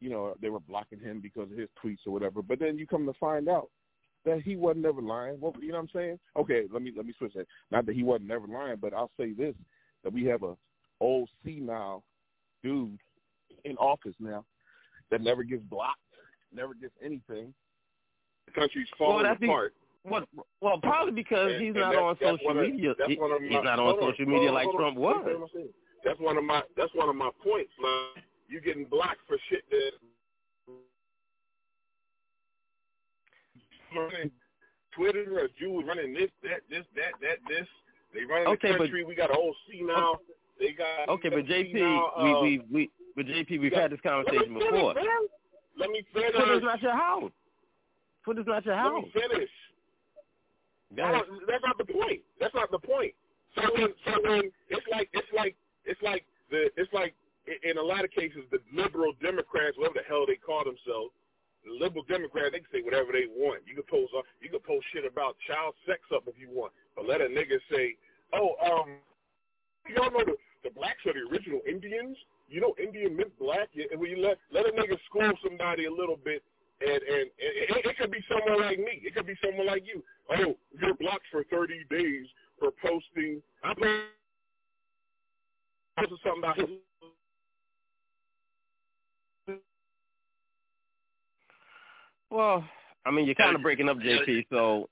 you 0.00 0.10
know, 0.10 0.34
they 0.40 0.48
were 0.48 0.60
blocking 0.60 1.00
him 1.00 1.20
because 1.20 1.50
of 1.50 1.58
his 1.58 1.68
tweets 1.82 2.06
or 2.06 2.12
whatever. 2.12 2.42
But 2.42 2.60
then 2.60 2.78
you 2.78 2.86
come 2.86 3.06
to 3.06 3.12
find 3.14 3.48
out 3.48 3.68
that 4.24 4.42
he 4.42 4.56
wasn't 4.56 4.86
ever 4.86 5.00
lying. 5.02 5.40
Well, 5.40 5.54
you 5.60 5.68
know 5.68 5.74
what 5.74 5.80
I'm 5.82 5.88
saying? 5.94 6.18
Okay, 6.36 6.64
let 6.72 6.82
me 6.82 6.92
let 6.96 7.06
me 7.06 7.14
switch 7.18 7.34
that. 7.34 7.46
Not 7.70 7.86
that 7.86 7.94
he 7.96 8.02
wasn't 8.02 8.28
never 8.28 8.46
lying, 8.46 8.76
but 8.80 8.94
I'll 8.94 9.10
say 9.18 9.32
this: 9.32 9.54
that 10.04 10.12
we 10.12 10.24
have 10.26 10.42
a 10.42 10.54
old 11.00 11.28
senile 11.44 12.02
dude 12.62 12.98
in 13.64 13.76
office 13.76 14.14
now 14.20 14.44
that 15.10 15.20
never 15.22 15.42
gets 15.42 15.62
blocked, 15.62 15.98
never 16.54 16.74
gets 16.74 16.94
anything. 17.04 17.52
The 18.46 18.52
country's 18.52 18.88
Well, 18.98 19.10
falling 19.10 19.36
the- 19.40 19.46
apart. 19.46 19.74
well, 20.04 20.24
well 20.60 20.78
probably 20.80 21.12
because 21.12 21.52
And- 21.52 21.60
he's 21.62 21.68
and 21.70 21.80
not 21.80 21.92
that- 21.92 22.02
on 22.02 22.18
social 22.18 22.54
media 22.54 22.94
He- 23.06 23.14
he's 23.14 23.18
not 23.62 23.78
on 23.78 24.00
social 24.00 24.26
media 24.26 24.52
like 24.52 24.70
trump 24.70 24.96
was 24.96 25.24
what 25.24 25.34
I'm 25.34 25.48
saying. 25.48 25.74
That's 26.08 26.20
one 26.20 26.38
of 26.38 26.44
my 26.44 26.62
that's 26.74 26.94
one 26.94 27.10
of 27.10 27.16
my 27.16 27.28
points, 27.44 27.70
man. 27.82 28.24
You 28.48 28.62
getting 28.62 28.86
blocked 28.86 29.20
for 29.28 29.36
shit 29.50 29.62
that 29.70 29.90
running 33.94 34.30
Twitter 34.96 35.26
or 35.38 35.48
Jews 35.60 35.84
running 35.86 36.14
this, 36.14 36.30
that, 36.42 36.60
this, 36.70 36.84
that, 36.96 37.12
that, 37.20 37.36
this. 37.46 37.66
They 38.14 38.24
running 38.24 38.48
Okay, 38.48 38.68
the 38.68 38.78
but- 38.78 38.84
country. 38.84 39.04
we 39.04 39.14
got 39.14 39.30
a 39.30 39.34
whole 39.34 39.54
senile. 39.70 40.22
They 40.58 40.72
got 40.72 41.08
okay 41.10 41.28
but 41.28 41.44
jp 41.44 41.76
uh, 41.76 42.24
we 42.24 42.32
we 42.42 42.62
we 42.72 42.90
but 43.14 43.26
jp 43.26 43.60
we've 43.60 43.72
had 43.72 43.92
this 43.92 44.00
conversation 44.00 44.54
let 44.54 44.64
me 44.64 44.70
before 44.70 44.94
Finish, 44.94 45.06
man. 45.06 45.28
Let 45.76 45.90
me 45.90 46.02
finish. 46.12 46.32
Twitter's 46.34 46.62
not 46.62 46.82
your 46.82 46.96
house. 46.96 47.30
Twitter's 48.24 48.46
not 48.46 48.64
your 48.64 48.74
house. 48.74 49.04
Let 49.14 49.30
me 49.30 49.30
finish. 49.30 49.50
That's 50.96 51.62
not 51.62 51.76
the 51.78 51.84
point. 51.84 52.22
That's 52.40 52.54
not 52.54 52.70
the 52.72 52.78
point. 52.78 53.12
So 53.54 53.62
when, 53.74 53.92
so 54.04 54.12
when 54.24 54.50
it's 54.70 54.86
like 54.90 55.10
it's 55.12 55.28
like 55.36 55.54
it's 55.88 56.02
like 56.02 56.24
the 56.50 56.70
it's 56.76 56.92
like 56.92 57.14
in 57.64 57.78
a 57.78 57.82
lot 57.82 58.04
of 58.04 58.10
cases 58.12 58.44
the 58.52 58.60
liberal 58.72 59.12
Democrats, 59.22 59.76
whatever 59.76 60.04
the 60.04 60.06
hell 60.06 60.28
they 60.28 60.36
call 60.36 60.62
themselves, 60.64 61.10
the 61.64 61.72
liberal 61.72 62.04
Democrats, 62.04 62.52
they 62.52 62.60
can 62.60 62.72
say 62.72 62.82
whatever 62.84 63.10
they 63.12 63.26
want. 63.26 63.64
You 63.66 63.74
can 63.74 63.88
post 63.88 64.12
uh, 64.12 64.22
you 64.40 64.52
can 64.52 64.60
post 64.60 64.84
shit 64.92 65.08
about 65.08 65.36
child 65.48 65.74
sex 65.88 66.00
up 66.14 66.28
if 66.28 66.36
you 66.38 66.52
want, 66.52 66.72
but 66.94 67.08
let 67.08 67.20
a 67.20 67.28
nigga 67.32 67.56
say, 67.72 67.96
oh 68.36 68.54
um, 68.60 69.00
y'all 69.88 70.12
know 70.12 70.24
the 70.24 70.36
the 70.64 70.70
blacks 70.70 71.00
are 71.06 71.16
the 71.16 71.24
original 71.32 71.60
Indians. 71.64 72.16
You 72.48 72.60
know 72.60 72.74
Indian 72.80 73.16
meant 73.16 73.32
black. 73.38 73.68
And 73.74 74.00
when 74.00 74.10
you 74.10 74.20
let 74.20 74.38
let 74.52 74.66
a 74.66 74.72
nigga 74.72 74.96
school 75.08 75.32
somebody 75.42 75.86
a 75.86 75.92
little 75.92 76.20
bit, 76.20 76.42
And 76.80 77.00
and, 77.00 77.26
and 77.32 77.76
it, 77.80 77.86
it 77.86 77.96
could 77.98 78.10
be 78.10 78.24
someone 78.28 78.60
like 78.60 78.78
me. 78.78 79.00
It 79.04 79.14
could 79.14 79.26
be 79.26 79.36
someone 79.44 79.66
like 79.66 79.84
you. 79.86 80.02
Oh, 80.30 80.56
you're 80.78 80.94
blocked 80.94 81.26
for 81.32 81.44
30 81.44 81.84
days 81.88 82.26
for 82.58 82.70
posting. 82.82 83.40
I 83.64 83.72
posted 85.98 86.18
something 86.24 86.42
about 86.42 86.56
his 86.58 86.68
Well, 92.30 92.64
I 93.06 93.10
mean, 93.10 93.26
you're 93.26 93.34
kind 93.34 93.56
of 93.56 93.62
breaking 93.62 93.88
up, 93.88 93.96
JP. 93.98 94.46
So 94.50 94.88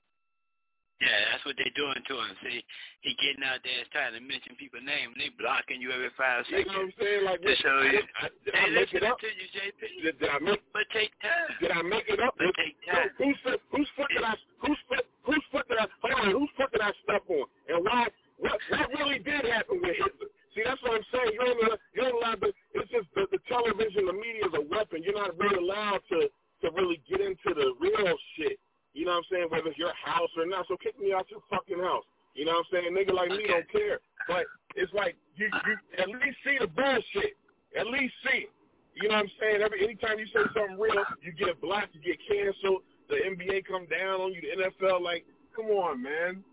Yeah, 0.99 1.13
that's 1.31 1.45
what 1.45 1.53
they're 1.57 1.69
doing 1.77 2.01
to 2.09 2.13
him. 2.17 2.33
See, 2.41 2.65
he 3.05 3.13
getting 3.21 3.45
out 3.45 3.61
there 3.61 3.77
and 3.77 3.89
trying 3.93 4.13
to 4.17 4.21
mention 4.25 4.57
people's 4.57 4.81
names. 4.81 5.13
They 5.21 5.29
blocking 5.37 5.77
you 5.77 5.93
every 5.93 6.09
five 6.17 6.45
seconds. 6.49 6.65
You 6.65 6.65
seconds. 6.65 6.73
know 6.73 6.81
what 6.81 6.89
I'm 6.89 6.97
saying? 6.97 7.23
Like, 7.29 7.41
To 7.45 7.53
show 7.61 7.77
you. 7.85 8.01
I, 8.01 8.25
I, 8.25 8.27
did 8.41 8.53
I 8.57 8.65
make 8.73 8.93
it 8.97 9.03
up? 9.05 9.19
to 9.21 9.29
you, 9.29 9.47
JP. 9.53 9.81
Did, 10.01 10.17
did 10.17 10.29
I 10.33 10.39
make 10.41 10.61
But 10.73 10.89
take 10.89 11.13
time. 11.21 11.49
Did 11.61 11.71
I 11.77 11.81
make 11.85 12.09
it 12.09 12.17
up? 12.19 12.33
But 12.41 12.49
take 12.57 12.73
time. 12.89 13.13
Who, 13.21 13.29
whose 13.29 13.37
foot? 13.45 13.61
Whose 13.69 13.89
foot 13.93 14.09
did 14.09 14.25
I? 14.25 14.33
Whose 14.65 14.81
foot? 14.89 15.05
Whose 15.29 15.45
foot 15.53 15.65
did 15.69 15.77
I? 15.77 15.85
Hold 16.01 16.17
on. 16.17 16.31
Whose 16.41 16.53
foot 16.57 16.71
did 16.73 16.81
I 16.81 16.91
step 17.05 17.21
on? 17.29 17.45
And 17.69 17.85
why? 17.85 18.09
What? 18.41 18.57
What 18.73 18.89
really 18.97 19.21
did 19.21 19.45
happen 19.45 19.77
with 19.77 19.93
Hitler? 19.93 20.33
See, 20.57 20.65
that's 20.65 20.81
what 20.81 20.97
I'm 20.97 21.05
saying. 21.13 21.37
You 21.37 21.41
ain't. 21.45 21.61
You 21.93 22.01
ain't 22.01 22.17
allowed 22.17 22.41
to. 22.41 22.49
It's 22.73 22.89
just 22.89 23.05
the, 23.13 23.29
the 23.29 23.37
television, 23.45 24.09
the 24.09 24.17
media 24.17 24.49
is 24.49 24.55
a 24.57 24.65
weapon. 24.65 25.05
You're 25.05 25.13
not 25.13 25.37
really 25.37 25.61
allowed 25.61 26.01
to 26.09 26.25
to 26.65 26.67
really 26.73 26.97
get 27.05 27.21
into 27.21 27.53
the 27.53 27.77
real 27.77 28.17
shit. 28.33 28.57
You 28.97 29.05
know 29.05 29.21
what 29.21 29.29
I'm 29.29 29.29
saying? 29.29 29.47
Whether 29.53 29.69
it's 29.69 29.77
your 29.77 29.93
house 29.93 30.33
or 30.35 30.49
not. 30.49 30.65
So 30.65 30.75
kick 30.81 30.97
me 30.99 31.13
out 31.13 31.29
your 31.29 31.45
fucking 31.53 31.77
house. 31.77 32.09
You 32.33 32.45
know 32.45 32.57
what 32.57 32.65
I'm 32.73 32.89
saying? 32.89 32.97
Nigga 32.97 33.13
like 33.13 33.29
me 33.29 33.45
Okay. 33.45 33.53
don't 33.53 33.69
care. 33.69 33.99
But 34.27 34.49
it's 34.73 34.91
like 34.93 35.15
you 35.37 35.45
you 35.45 35.73
at 36.01 36.09
least 36.09 36.41
see 36.41 36.57
the 36.57 36.65
bullshit. 36.65 37.37
At 37.77 37.85
least 37.85 38.13
see 38.25 38.49
it. 38.49 38.51
You 38.97 39.09
know 39.09 39.21
what 39.21 39.29
I'm 39.29 39.31
saying? 39.39 39.61
Every 39.61 39.83
anytime 39.85 40.17
you 40.17 40.25
say 40.33 40.41
something 40.57 40.79
real, 40.79 41.05
you 41.21 41.31
get 41.37 41.61
blocked, 41.61 41.93
you 41.93 42.01
get 42.01 42.17
canceled. 42.25 42.81
The 43.09 43.21
NBA 43.29 43.69
come 43.69 43.85
down 43.85 44.21
on 44.21 44.33
you. 44.33 44.41
The 44.41 44.65
NFL, 44.65 45.01
like, 45.01 45.23
come 45.55 45.67
on, 45.67 46.01
man. 46.01 46.43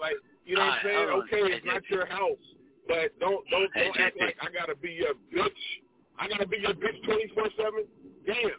Like, 0.00 0.16
you 0.46 0.56
know 0.56 0.64
what 0.64 0.80
I'm 0.80 0.80
saying? 0.82 1.08
Okay, 1.28 1.52
it's 1.52 1.66
not 1.66 1.84
your 1.90 2.06
house, 2.06 2.40
but 2.88 3.18
don't 3.20 3.44
don't 3.50 3.70
Hey, 3.74 3.84
don't 3.84 4.00
act 4.00 4.16
like 4.20 4.36
I 4.40 4.52
gotta 4.52 4.76
be 4.76 4.90
your 4.90 5.14
bitch. 5.34 5.50
I 6.18 6.28
gotta 6.28 6.46
be 6.46 6.58
your 6.58 6.74
bitch 6.74 7.02
twenty 7.04 7.28
four 7.34 7.48
seven. 7.56 7.84
Damn. 8.26 8.50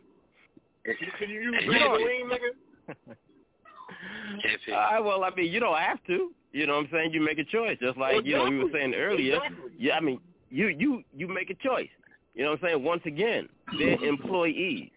Can 0.83 0.95
you, 0.99 1.07
can 1.19 1.29
you 1.29 1.41
use 1.41 1.55
Hey, 1.59 1.67
Vaseline, 1.67 2.29
nigga? 2.29 3.15
JP. 4.67 4.99
Uh, 4.99 5.03
well, 5.03 5.23
I 5.23 5.29
mean, 5.35 5.51
you 5.51 5.59
don't 5.59 5.77
have 5.77 6.03
to. 6.07 6.31
You 6.53 6.67
know 6.67 6.75
what 6.75 6.85
I'm 6.85 6.89
saying? 6.91 7.13
You 7.13 7.21
make 7.21 7.39
a 7.39 7.43
choice, 7.43 7.77
just 7.81 7.97
like 7.97 8.25
you 8.25 8.35
know 8.35 8.49
we 8.49 8.57
were 8.57 8.69
saying 8.73 8.93
earlier. 8.93 9.35
Exactly. 9.35 9.71
Yeah, 9.77 9.95
I 9.95 10.01
mean, 10.01 10.19
you 10.49 10.67
you 10.67 11.03
you 11.15 11.27
make 11.27 11.49
a 11.49 11.55
choice. 11.55 11.89
You 12.35 12.43
know 12.43 12.51
what 12.51 12.63
I'm 12.63 12.69
saying? 12.69 12.83
Once 12.83 13.01
again, 13.05 13.47
they're 13.77 14.03
employees. 14.03 14.89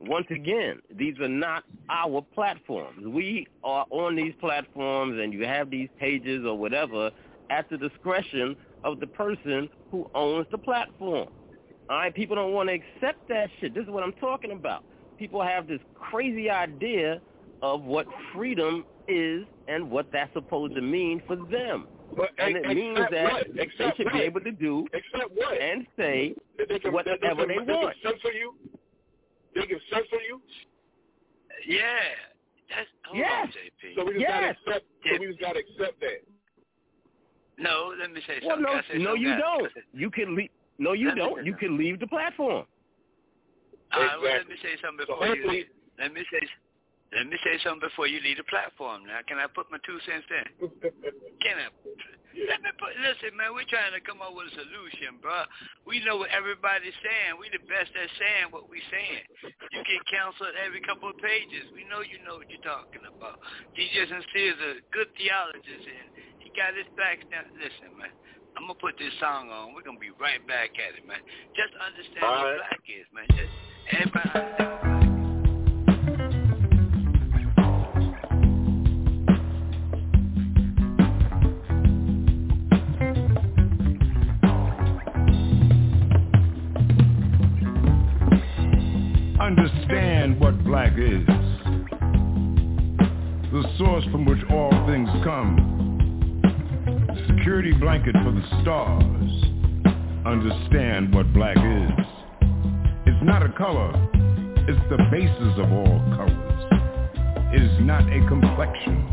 Once 0.00 0.26
again, 0.30 0.80
these 0.96 1.18
are 1.20 1.28
not 1.28 1.64
our 1.90 2.22
platforms. 2.34 3.06
We 3.06 3.46
are 3.62 3.86
on 3.90 4.16
these 4.16 4.32
platforms, 4.40 5.20
and 5.20 5.32
you 5.32 5.44
have 5.44 5.70
these 5.70 5.88
pages 5.98 6.44
or 6.46 6.56
whatever 6.56 7.10
at 7.50 7.68
the 7.68 7.76
discretion 7.76 8.56
of 8.84 9.00
the 9.00 9.06
person 9.08 9.68
who 9.90 10.06
owns 10.14 10.46
the 10.50 10.58
platform. 10.58 11.28
All 11.88 11.96
right, 11.96 12.14
people 12.14 12.36
don't 12.36 12.52
want 12.52 12.68
to 12.68 12.74
accept 12.74 13.26
that 13.28 13.50
shit. 13.60 13.74
This 13.74 13.84
is 13.84 13.90
what 13.90 14.02
I'm 14.02 14.12
talking 14.14 14.52
about. 14.52 14.84
People 15.18 15.42
have 15.42 15.66
this 15.66 15.80
crazy 15.94 16.48
idea 16.48 17.20
of 17.62 17.82
what 17.82 18.06
freedom 18.34 18.84
is 19.08 19.44
and 19.68 19.90
what 19.90 20.06
that's 20.12 20.32
supposed 20.32 20.74
to 20.76 20.80
mean 20.80 21.20
for 21.26 21.36
them. 21.36 21.88
But 22.16 22.30
And 22.38 22.56
it 22.56 22.60
except 22.60 22.74
means 22.74 22.98
what? 22.98 23.10
that 23.10 23.46
they 23.54 23.62
Except 23.62 23.96
should 23.96 24.06
what? 24.06 24.14
be 24.14 24.20
able 24.20 24.40
to 24.40 24.50
do 24.52 24.86
Except 24.92 25.30
what? 25.34 25.60
and 25.60 25.86
say 25.96 26.34
That 26.58 26.68
they 26.68 26.78
can, 26.78 26.92
whatever 26.92 27.18
that 27.22 27.36
they, 27.36 27.44
they 27.46 27.54
can, 27.54 27.66
they 27.66 27.72
want. 27.72 27.96
can 28.02 28.12
censor 28.12 28.32
you. 28.36 28.54
They 29.54 29.66
can 29.66 29.80
censor 29.92 30.20
you. 30.26 30.40
Yeah. 31.66 31.84
That's 32.70 32.88
hold 33.04 33.18
Yes. 33.18 33.42
on, 33.42 33.48
JP. 33.48 33.94
So 33.96 34.04
we 34.04 34.12
just 34.12 34.20
Yes. 34.22 34.30
gotta 34.30 34.46
accept. 34.72 34.86
So 35.04 35.20
we 35.20 35.26
just 35.26 35.40
gotta 35.40 35.58
accept 35.58 36.00
that. 36.00 36.20
No, 37.60 37.92
let 37.98 38.12
me 38.12 38.20
say 38.26 38.40
Well, 38.42 38.56
something. 38.56 38.64
no, 38.64 38.80
say 38.90 38.98
no, 38.98 39.14
you 39.14 39.30
guys? 39.30 39.40
don't. 39.40 39.72
You 39.92 40.10
can 40.10 40.34
leave. 40.36 40.50
No, 40.78 40.92
you 40.92 41.08
Let 41.08 41.16
don't. 41.16 41.44
You 41.46 41.54
can 41.54 41.76
leave 41.76 42.00
the 42.00 42.06
platform. 42.06 42.64
All 43.92 44.00
right, 44.00 44.16
well, 44.22 44.32
let 44.32 44.48
me 44.48 44.56
say 44.62 44.80
something 44.80 45.04
So 45.06 45.18
before 45.18 45.36
you 45.36 45.50
leave. 45.50 45.66
Let 45.98 46.14
me 46.14 46.24
say 46.32 46.40
let 47.10 47.26
me 47.26 47.34
say 47.42 47.58
something 47.66 47.82
before 47.90 48.06
you 48.06 48.22
leave 48.22 48.38
the 48.38 48.46
platform. 48.46 49.02
Now, 49.02 49.18
can 49.26 49.42
I 49.42 49.50
put 49.50 49.66
my 49.66 49.82
two 49.82 49.98
cents 50.06 50.30
in? 50.30 50.70
Can 51.42 51.58
I? 51.58 51.66
Let 52.46 52.62
me 52.62 52.70
put. 52.78 52.94
Listen, 53.02 53.34
man, 53.34 53.50
we're 53.50 53.66
trying 53.66 53.90
to 53.90 53.98
come 53.98 54.22
up 54.22 54.30
with 54.30 54.46
a 54.46 54.54
solution, 54.54 55.18
bro. 55.18 55.42
We 55.82 55.98
know 56.06 56.22
what 56.22 56.30
everybody's 56.30 56.94
saying. 57.02 57.34
We 57.34 57.50
the 57.50 57.58
best 57.66 57.90
at 57.98 58.06
saying 58.14 58.54
what 58.54 58.70
we're 58.70 58.86
saying. 58.94 59.26
You 59.74 59.82
get 59.82 59.98
counseled 60.06 60.54
every 60.54 60.78
couple 60.86 61.10
of 61.10 61.18
pages. 61.18 61.66
We 61.74 61.82
know 61.90 62.06
you 62.06 62.22
know 62.22 62.38
what 62.38 62.46
you're 62.46 62.62
talking 62.62 63.02
about. 63.02 63.42
Jesus 63.74 64.06
Sincere 64.06 64.54
is 64.54 64.60
a 64.62 64.72
good 64.94 65.10
theologist, 65.18 65.82
and 65.90 66.08
he 66.52 66.60
got 66.60 66.74
his 66.76 66.86
back 66.96 67.18
down. 67.30 67.44
Listen, 67.54 67.96
man. 67.98 68.10
I'm 68.56 68.62
gonna 68.66 68.74
put 68.74 68.98
this 68.98 69.12
song 69.20 69.50
on. 69.50 69.74
We're 69.74 69.82
gonna 69.82 69.98
be 69.98 70.10
right 70.20 70.44
back 70.46 70.70
at 70.74 70.98
it, 70.98 71.06
man. 71.06 71.18
Just 71.54 71.72
understand 71.78 72.24
All 72.24 72.42
what 72.42 72.50
right. 72.50 72.58
black 72.58 72.80
is, 72.88 73.06
man. 73.14 73.26
Just 73.30 73.50
everybody 73.92 74.30
understand. 74.34 74.80
Understand 89.40 90.40
what 90.40 90.64
black 90.64 90.92
is. 90.98 91.26
The 93.52 93.64
source 93.78 94.04
from 94.12 94.24
which 94.26 94.42
all 94.50 94.70
things 94.86 95.08
come. 95.24 95.79
Security 97.40 97.72
blanket 97.72 98.12
for 98.22 98.32
the 98.32 98.44
stars. 98.60 99.30
Understand 100.26 101.14
what 101.14 101.32
black 101.32 101.56
is. 101.56 102.06
It's 103.06 103.24
not 103.24 103.42
a 103.42 103.48
color. 103.56 103.90
It's 104.68 104.80
the 104.90 104.98
basis 105.10 105.56
of 105.56 105.72
all 105.72 105.98
colors. 106.20 107.54
It 107.54 107.62
is 107.62 107.80
not 107.80 108.02
a 108.12 108.28
complexion. 108.28 109.08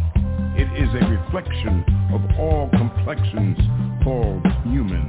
It 0.58 0.68
is 0.76 0.90
a 1.02 1.08
reflection 1.08 1.86
of 2.12 2.20
all 2.38 2.70
complexions 2.72 3.58
called 4.04 4.46
human. 4.66 5.08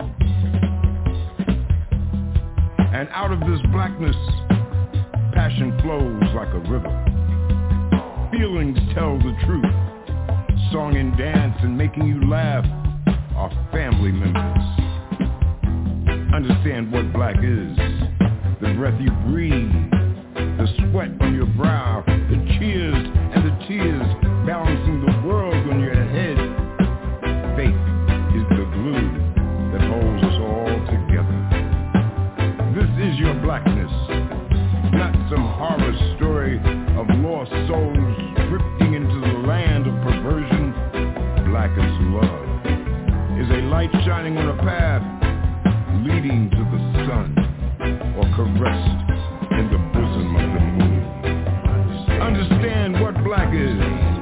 And 2.94 3.08
out 3.10 3.32
of 3.32 3.40
this 3.40 3.60
blackness, 3.72 4.14
passion 5.34 5.76
flows 5.82 6.22
like 6.36 6.54
a 6.54 6.60
river. 6.70 6.94
Feelings 8.30 8.78
tell 8.94 9.18
the 9.18 9.34
truth. 9.44 10.70
Song 10.70 10.96
and 10.96 11.18
dance 11.18 11.56
and 11.62 11.76
making 11.76 12.06
you 12.06 12.30
laugh 12.30 12.64
are 13.38 13.70
family 13.70 14.10
members. 14.10 14.64
Understand 16.34 16.90
what 16.90 17.12
black 17.12 17.36
is. 17.36 17.76
The 18.60 18.74
breath 18.74 18.98
you 19.00 19.12
breathe, 19.30 19.70
the 20.34 20.66
sweat 20.90 21.10
on 21.20 21.36
your 21.36 21.46
brow, 21.46 22.02
the 22.06 22.58
cheers 22.58 22.98
and 22.98 23.46
the 23.46 23.54
tears 23.68 24.02
balancing 24.44 25.06
the 25.06 25.28
world 25.28 25.54
on 25.70 25.78
your 25.78 25.94
head. 25.94 26.36
Faith 27.54 27.78
is 28.34 28.42
the 28.58 28.66
glue 28.74 29.06
that 29.70 29.86
holds 29.86 30.22
us 30.26 30.36
all 30.42 30.74
together. 30.90 31.38
This 32.74 32.90
is 33.06 33.20
your 33.20 33.34
blackness, 33.46 33.92
not 34.98 35.14
some 35.30 35.46
horror 35.46 35.94
story 36.18 36.58
of 36.98 37.06
lost 37.22 37.54
souls 37.70 38.18
drifting 38.50 38.94
into 38.94 39.20
the 39.20 39.46
land 39.46 39.86
of 39.86 39.94
perversion. 40.02 40.74
A 41.78 41.97
light 43.78 43.92
shining 44.04 44.36
on 44.36 44.48
a 44.48 44.56
path 44.64 45.02
leading 46.04 46.50
to 46.50 46.56
the 46.56 47.06
sun 47.06 47.30
or 48.18 48.24
caressed 48.34 49.00
in 49.52 49.70
the 49.70 49.78
bosom 49.94 50.34
of 50.34 50.46
the 50.52 50.62
moon. 50.74 52.20
Understand 52.20 53.00
what 53.00 53.14
black 53.22 53.54
is. 53.54 54.17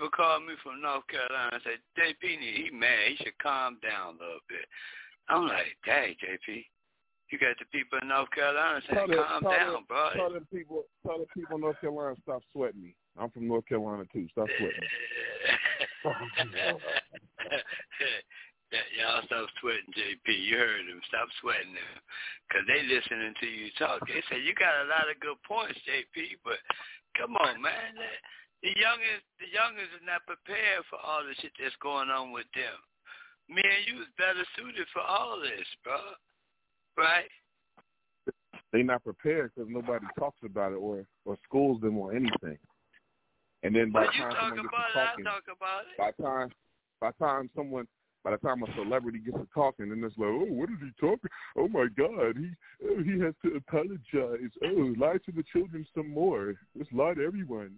People 0.00 0.16
call 0.16 0.40
me 0.40 0.56
from 0.64 0.80
North 0.80 1.04
Carolina 1.12 1.60
and 1.60 1.60
say, 1.60 1.76
JP, 1.92 2.24
he 2.40 2.72
mad. 2.72 3.12
He 3.12 3.16
should 3.20 3.36
calm 3.36 3.76
down 3.84 4.16
a 4.16 4.24
little 4.24 4.40
bit. 4.48 4.64
I'm 5.28 5.44
like, 5.44 5.76
dang, 5.84 6.16
JP, 6.16 6.64
you 7.28 7.36
got 7.36 7.60
the 7.60 7.68
people 7.68 8.00
in 8.00 8.08
North 8.08 8.32
Carolina 8.32 8.80
saying, 8.88 9.12
them- 9.12 9.20
calm 9.28 9.44
tell 9.44 9.52
down, 9.52 9.72
them- 9.76 9.84
bro. 9.84 10.08
Tell 10.16 10.32
them 10.32 10.48
people, 10.48 10.88
tell 11.04 11.20
the 11.20 11.28
people 11.36 11.60
in 11.60 11.68
North 11.68 11.76
Carolina 11.84 12.16
stop 12.24 12.40
sweating 12.56 12.80
me. 12.80 12.96
I'm 13.20 13.28
from 13.28 13.44
North 13.46 13.68
Carolina 13.68 14.08
too. 14.08 14.24
Stop 14.32 14.48
sweating 14.56 14.80
me. 14.80 14.88
Y'all 18.96 19.20
stop 19.26 19.50
sweating, 19.60 19.92
JP. 19.92 20.30
You 20.32 20.56
heard 20.56 20.88
them. 20.88 21.02
Stop 21.12 21.28
sweating 21.44 21.76
them. 21.76 21.92
Because 22.48 22.64
they 22.64 22.80
listening 22.88 23.34
to 23.36 23.46
you 23.46 23.68
talk. 23.76 24.00
They 24.08 24.22
say, 24.32 24.40
you 24.40 24.54
got 24.54 24.86
a 24.86 24.88
lot 24.88 25.10
of 25.10 25.20
good 25.20 25.36
points, 25.44 25.76
JP, 25.84 26.40
but 26.46 26.56
come 27.18 27.36
on, 27.36 27.60
man. 27.60 27.98
The 28.62 28.76
youngest, 28.76 29.24
the 29.40 29.48
youngest 29.48 29.88
is 29.96 30.04
not 30.04 30.20
prepared 30.28 30.84
for 30.92 31.00
all 31.00 31.24
the 31.24 31.32
shit 31.40 31.52
that's 31.56 31.76
going 31.80 32.12
on 32.12 32.32
with 32.32 32.48
them. 32.52 32.76
Me 33.48 33.64
and 33.64 33.84
you 33.88 34.04
is 34.04 34.10
better 34.20 34.44
suited 34.54 34.86
for 34.92 35.00
all 35.00 35.40
this, 35.40 35.66
bro. 35.82 35.96
Right? 36.96 37.30
They 38.72 38.82
not 38.82 39.02
prepared 39.02 39.50
because 39.54 39.70
nobody 39.72 40.06
talks 40.18 40.38
about 40.44 40.72
it 40.72 40.76
or 40.76 41.04
or 41.24 41.36
schools 41.48 41.80
them 41.80 41.98
or 41.98 42.14
anything. 42.14 42.58
And 43.62 43.74
then 43.74 43.90
by 43.90 44.06
the 44.06 44.12
time 44.12 44.30
talk 44.30 44.40
someone 44.40 44.56
gets 44.56 44.68
to 44.68 45.00
talking, 45.00 45.24
talk 45.24 45.42
about 45.50 45.82
it. 45.88 45.96
by 45.98 46.10
time 46.22 46.50
by 47.00 47.10
time 47.18 47.50
someone 47.56 47.88
by 48.22 48.32
the 48.32 48.36
time 48.36 48.62
a 48.62 48.66
celebrity 48.76 49.18
gets 49.18 49.38
to 49.38 49.48
talking, 49.54 49.88
then 49.88 50.04
it's 50.04 50.16
like, 50.18 50.28
oh, 50.28 50.46
what 50.46 50.68
is 50.68 50.76
he 50.80 50.90
talking? 51.00 51.30
Oh 51.56 51.68
my 51.68 51.86
God, 51.96 52.36
he 52.36 52.50
oh, 52.84 53.02
he 53.02 53.18
has 53.20 53.34
to 53.44 53.56
apologize. 53.56 54.52
Oh, 54.62 54.94
lie 54.98 55.18
to 55.24 55.32
the 55.34 55.44
children 55.52 55.86
some 55.94 56.12
more. 56.12 56.54
Just 56.76 56.92
lie 56.92 57.14
to 57.14 57.24
everyone. 57.24 57.72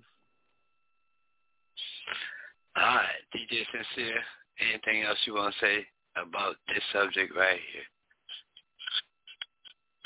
All 2.77 2.83
right, 2.83 3.23
DJ 3.35 3.65
Sincere, 3.71 4.21
anything 4.61 5.03
else 5.03 5.19
you 5.27 5.35
want 5.35 5.55
to 5.55 5.61
say 5.61 5.87
about 6.17 6.57
this 6.69 6.83
subject 6.93 7.35
right 7.37 7.59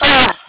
here? 0.01 0.33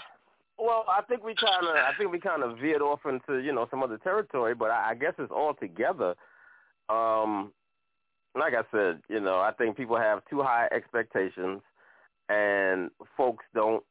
Well, 0.60 0.86
I 0.90 1.04
think 1.04 1.24
we 1.24 1.36
kind 1.36 1.68
of, 1.68 1.76
I 1.76 1.92
think 2.00 2.12
we 2.12 2.20
kind 2.20 2.42
of 2.42 2.58
veered 2.58 2.82
off 2.82 3.02
into 3.06 3.44
you 3.44 3.54
know 3.54 3.68
some 3.70 3.84
other 3.84 4.00
territory, 4.00 4.56
but 4.56 4.72
I, 4.72 4.90
I 4.90 4.96
guess 4.96 5.14
it's 5.20 5.32
all 5.32 5.54
together. 5.54 6.16
Um, 6.90 7.52
like 8.36 8.54
I 8.54 8.64
said, 8.72 9.02
you 9.08 9.20
know, 9.20 9.38
I 9.38 9.52
think 9.52 9.78
people 9.78 9.98
have 9.98 10.24
too 10.30 10.42
high 10.42 10.68
expectations, 10.72 11.62
and 12.30 12.90
folks 13.16 13.46
don't 13.54 13.84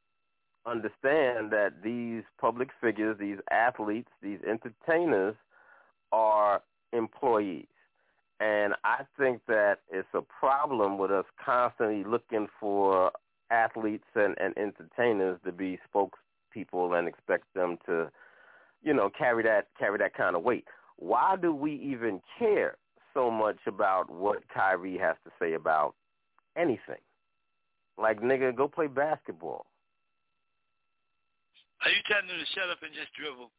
understand 0.67 1.53
that 1.53 1.75
these 1.85 2.25
public 2.41 2.71
figures, 2.81 3.17
these 3.19 3.39
athletes, 3.51 4.11
these 4.23 4.41
entertainers, 4.49 5.37
are 6.13 6.63
employees. 6.97 7.67
And 8.41 8.75
I 8.85 9.03
think 9.19 9.41
that 9.49 9.79
it's 9.91 10.09
a 10.15 10.21
problem 10.21 10.99
with 10.99 11.11
us 11.11 11.25
constantly 11.43 12.05
looking 12.05 12.49
for 12.61 13.11
athletes 13.51 14.05
and, 14.15 14.35
and 14.39 14.57
entertainers 14.59 15.39
to 15.45 15.53
be 15.53 15.79
spokespeople 15.95 16.99
and 16.99 17.09
expect 17.09 17.45
them 17.55 17.79
to, 17.87 18.11
you 18.83 18.93
know, 18.93 19.11
carry 19.17 19.43
that 19.45 19.69
carry 19.79 19.99
that 19.99 20.15
kind 20.15 20.37
of 20.37 20.43
weight. 20.43 20.67
Why 20.99 21.37
do 21.41 21.55
we 21.55 21.75
even 21.77 22.21
care 22.39 22.77
so 23.15 23.31
much 23.31 23.59
about 23.67 24.11
what 24.11 24.43
Kyrie 24.53 24.99
has 24.99 25.17
to 25.25 25.31
say 25.41 25.55
about 25.55 25.95
anything? 26.57 27.01
Like 27.97 28.21
nigga, 28.21 28.55
go 28.55 28.69
play 28.69 28.87
basketball. 28.87 29.65
Are 31.83 31.91
you 31.91 32.03
telling 32.11 32.29
them 32.29 32.37
to 32.39 32.47
shut 32.55 32.69
up 32.71 32.83
and 32.83 32.93
just 32.93 33.15
dribble? 33.15 33.51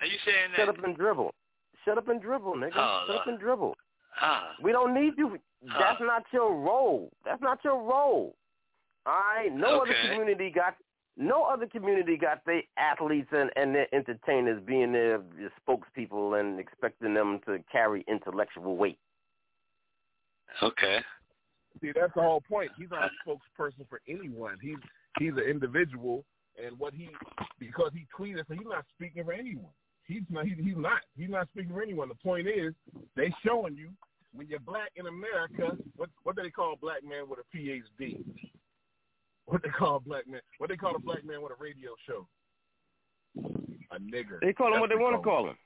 Are 0.00 0.06
you 0.06 0.18
saying 0.24 0.52
that? 0.52 0.66
Shut 0.66 0.68
up 0.68 0.84
and 0.84 0.96
dribble. 0.96 1.34
Shut 1.84 1.98
up 1.98 2.08
and 2.08 2.20
dribble, 2.20 2.54
nigga. 2.54 2.72
Oh, 2.76 3.04
Shut 3.06 3.16
up 3.16 3.26
and 3.26 3.38
dribble. 3.38 3.76
Ah, 4.20 4.54
We 4.62 4.72
don't 4.72 4.94
need 4.94 5.14
you. 5.16 5.38
That's 5.62 5.98
Huh. 5.98 6.04
not 6.04 6.24
your 6.32 6.54
role. 6.54 7.10
That's 7.24 7.40
not 7.42 7.62
your 7.64 7.82
role. 7.82 8.36
All 9.06 9.12
right. 9.12 9.52
No 9.52 9.80
other 9.82 9.94
community 10.02 10.50
got 10.50 10.76
no 11.16 11.42
other 11.44 11.66
community 11.66 12.16
got 12.16 12.44
their 12.44 12.62
athletes 12.76 13.28
and, 13.32 13.50
and 13.56 13.74
their 13.74 13.92
entertainers 13.92 14.62
being 14.64 14.92
their, 14.92 15.18
their 15.36 15.50
spokespeople 15.66 16.38
and 16.38 16.60
expecting 16.60 17.12
them 17.12 17.40
to 17.44 17.58
carry 17.72 18.04
intellectual 18.06 18.76
weight. 18.76 18.98
Okay. 20.62 21.00
See, 21.80 21.92
that's 21.92 22.14
the 22.14 22.22
whole 22.22 22.40
point. 22.40 22.70
He's 22.78 22.90
not 22.90 23.10
a 23.10 23.28
spokesperson 23.28 23.88
for 23.88 24.00
anyone. 24.08 24.58
He's 24.60 24.76
he's 25.18 25.32
an 25.32 25.40
individual, 25.48 26.24
and 26.62 26.78
what 26.78 26.94
he 26.94 27.08
because 27.58 27.92
he 27.94 28.06
tweeted, 28.16 28.46
so 28.48 28.54
he's 28.54 28.66
not 28.66 28.84
speaking 28.96 29.24
for 29.24 29.32
anyone. 29.32 29.72
He's 30.08 30.22
not. 30.30 30.46
He, 30.46 30.54
he's 30.54 30.76
not. 30.76 31.00
He's 31.16 31.30
not 31.30 31.48
speaking 31.52 31.72
for 31.72 31.82
anyone. 31.82 32.08
The 32.08 32.14
point 32.14 32.48
is, 32.48 32.72
they 33.14 33.32
showing 33.44 33.76
you 33.76 33.90
when 34.32 34.48
you're 34.48 34.58
black 34.60 34.90
in 34.96 35.06
America, 35.06 35.76
what 35.96 36.08
what 36.22 36.34
do 36.34 36.42
they 36.42 36.50
call 36.50 36.72
a 36.72 36.76
black 36.76 37.04
man 37.04 37.28
with 37.28 37.38
a 37.38 37.56
PhD? 37.56 38.24
What 39.44 39.62
they 39.62 39.68
call 39.68 39.96
a 39.96 40.00
black 40.00 40.26
man? 40.26 40.40
What 40.58 40.70
they 40.70 40.76
call 40.76 40.96
a 40.96 40.98
black 40.98 41.24
man 41.24 41.42
with 41.42 41.52
a 41.52 41.62
radio 41.62 41.90
show? 42.06 42.26
A 43.90 43.98
nigger. 44.00 44.40
They 44.40 44.52
call 44.52 44.72
him 44.74 44.80
what 44.80 44.90
they 44.90 44.96
want 44.96 45.16
to 45.16 45.22
call 45.22 45.48
him. 45.48 45.56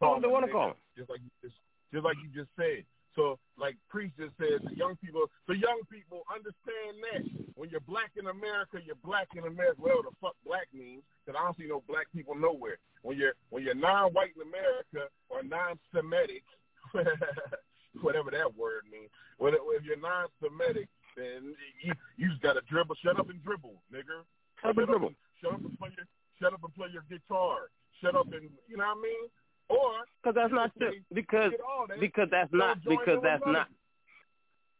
Call 0.00 0.16
him 0.16 0.22
what 0.22 0.22
they 0.22 0.32
want 0.32 0.46
to 0.46 0.52
call 0.52 0.68
him. 0.68 0.74
Just 0.96 1.10
like 1.10 1.20
you 1.20 1.30
just, 1.42 1.56
just 1.92 2.04
like 2.04 2.16
you 2.22 2.28
just 2.34 2.50
said. 2.56 2.84
So, 3.16 3.40
like 3.56 3.76
Priest 3.88 4.12
just 4.20 4.36
said, 4.36 4.60
the 4.68 4.76
young 4.76 4.94
people, 5.00 5.24
the 5.48 5.56
young 5.56 5.80
people 5.90 6.22
understand 6.28 7.00
that 7.00 7.24
when 7.56 7.72
you're 7.72 7.80
black 7.88 8.12
in 8.20 8.28
America, 8.28 8.76
you're 8.84 9.00
black 9.00 9.28
in 9.34 9.48
America. 9.48 9.80
Well, 9.80 10.04
the 10.04 10.12
fuck 10.20 10.36
black 10.44 10.68
means, 10.76 11.00
because 11.24 11.40
I 11.40 11.42
don't 11.42 11.56
see 11.56 11.64
no 11.66 11.82
black 11.88 12.12
people 12.12 12.36
nowhere. 12.36 12.76
When 13.00 13.16
you're 13.16 13.32
when 13.48 13.64
you're 13.64 13.74
non-white 13.74 14.36
in 14.36 14.44
America 14.44 15.08
or 15.32 15.42
non-Semitic, 15.42 16.44
whatever 18.04 18.30
that 18.30 18.52
word 18.52 18.84
means, 18.92 19.08
when 19.38 19.56
if 19.56 19.82
you're 19.82 19.96
non-Semitic, 19.96 20.88
then 21.16 21.56
you 21.80 21.96
you 22.20 22.28
just 22.28 22.42
gotta 22.42 22.60
dribble, 22.68 22.96
shut 23.00 23.18
up 23.18 23.30
and 23.32 23.42
dribble, 23.42 23.80
nigga. 23.88 24.28
Shut 24.60 24.70
up 24.70 24.78
and 24.78 24.86
dribble. 24.86 25.14
Shut 25.40 25.56
up 25.56 25.64
and 25.64 25.78
play 25.80 25.88
your 25.96 26.06
shut 26.36 26.52
up 26.52 26.60
and 26.60 26.74
play 26.76 26.88
your 26.92 27.08
guitar. 27.08 27.72
Shut 28.04 28.14
up 28.14 28.28
and 28.36 28.52
you 28.68 28.76
know 28.76 28.84
what 28.84 29.00
I 29.00 29.08
mean. 29.08 29.24
Or 29.68 29.92
because 30.22 30.34
that's 30.34 30.52
not 30.52 30.72
true. 30.78 30.92
Because 31.12 31.52
because 32.00 32.28
that's 32.30 32.52
not 32.52 32.78
because 32.84 33.18
that's 33.22 33.42
not 33.46 33.68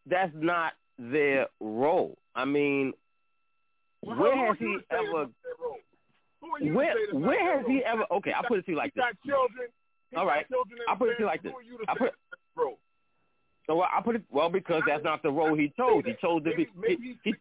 that's 0.06 0.32
not 0.34 0.72
their 0.98 1.46
role. 1.60 2.16
I 2.34 2.44
mean, 2.44 2.92
well, 4.02 4.16
where 4.16 4.46
has 4.46 4.56
he 4.58 4.78
ever? 4.90 5.28
Where 6.72 6.94
where 7.12 7.58
has 7.58 7.66
he 7.66 7.82
ever? 7.84 8.04
Okay, 8.12 8.32
I'll 8.32 8.44
put 8.44 8.58
it 8.58 8.66
to 8.66 8.72
you 8.72 8.76
like 8.76 8.94
this. 8.94 9.04
Children, 9.24 9.68
All 10.16 10.26
right, 10.26 10.46
I'll 10.88 10.96
put 10.96 11.10
it 11.10 11.16
to 11.16 11.20
you 11.20 11.26
like 11.26 11.42
this. 11.42 11.52
I 11.88 11.94
put. 11.96 12.12
So 13.66 13.82
I 13.82 14.00
put 14.04 14.14
it 14.14 14.22
well 14.30 14.48
because 14.48 14.82
that's 14.86 15.02
not 15.02 15.22
the 15.24 15.30
role 15.30 15.56
he 15.56 15.72
chose. 15.76 16.04
He 16.06 16.14
chose 16.20 16.44
to 16.44 16.54
be. 16.54 16.68
He, 16.86 17.16
he, 17.24 17.34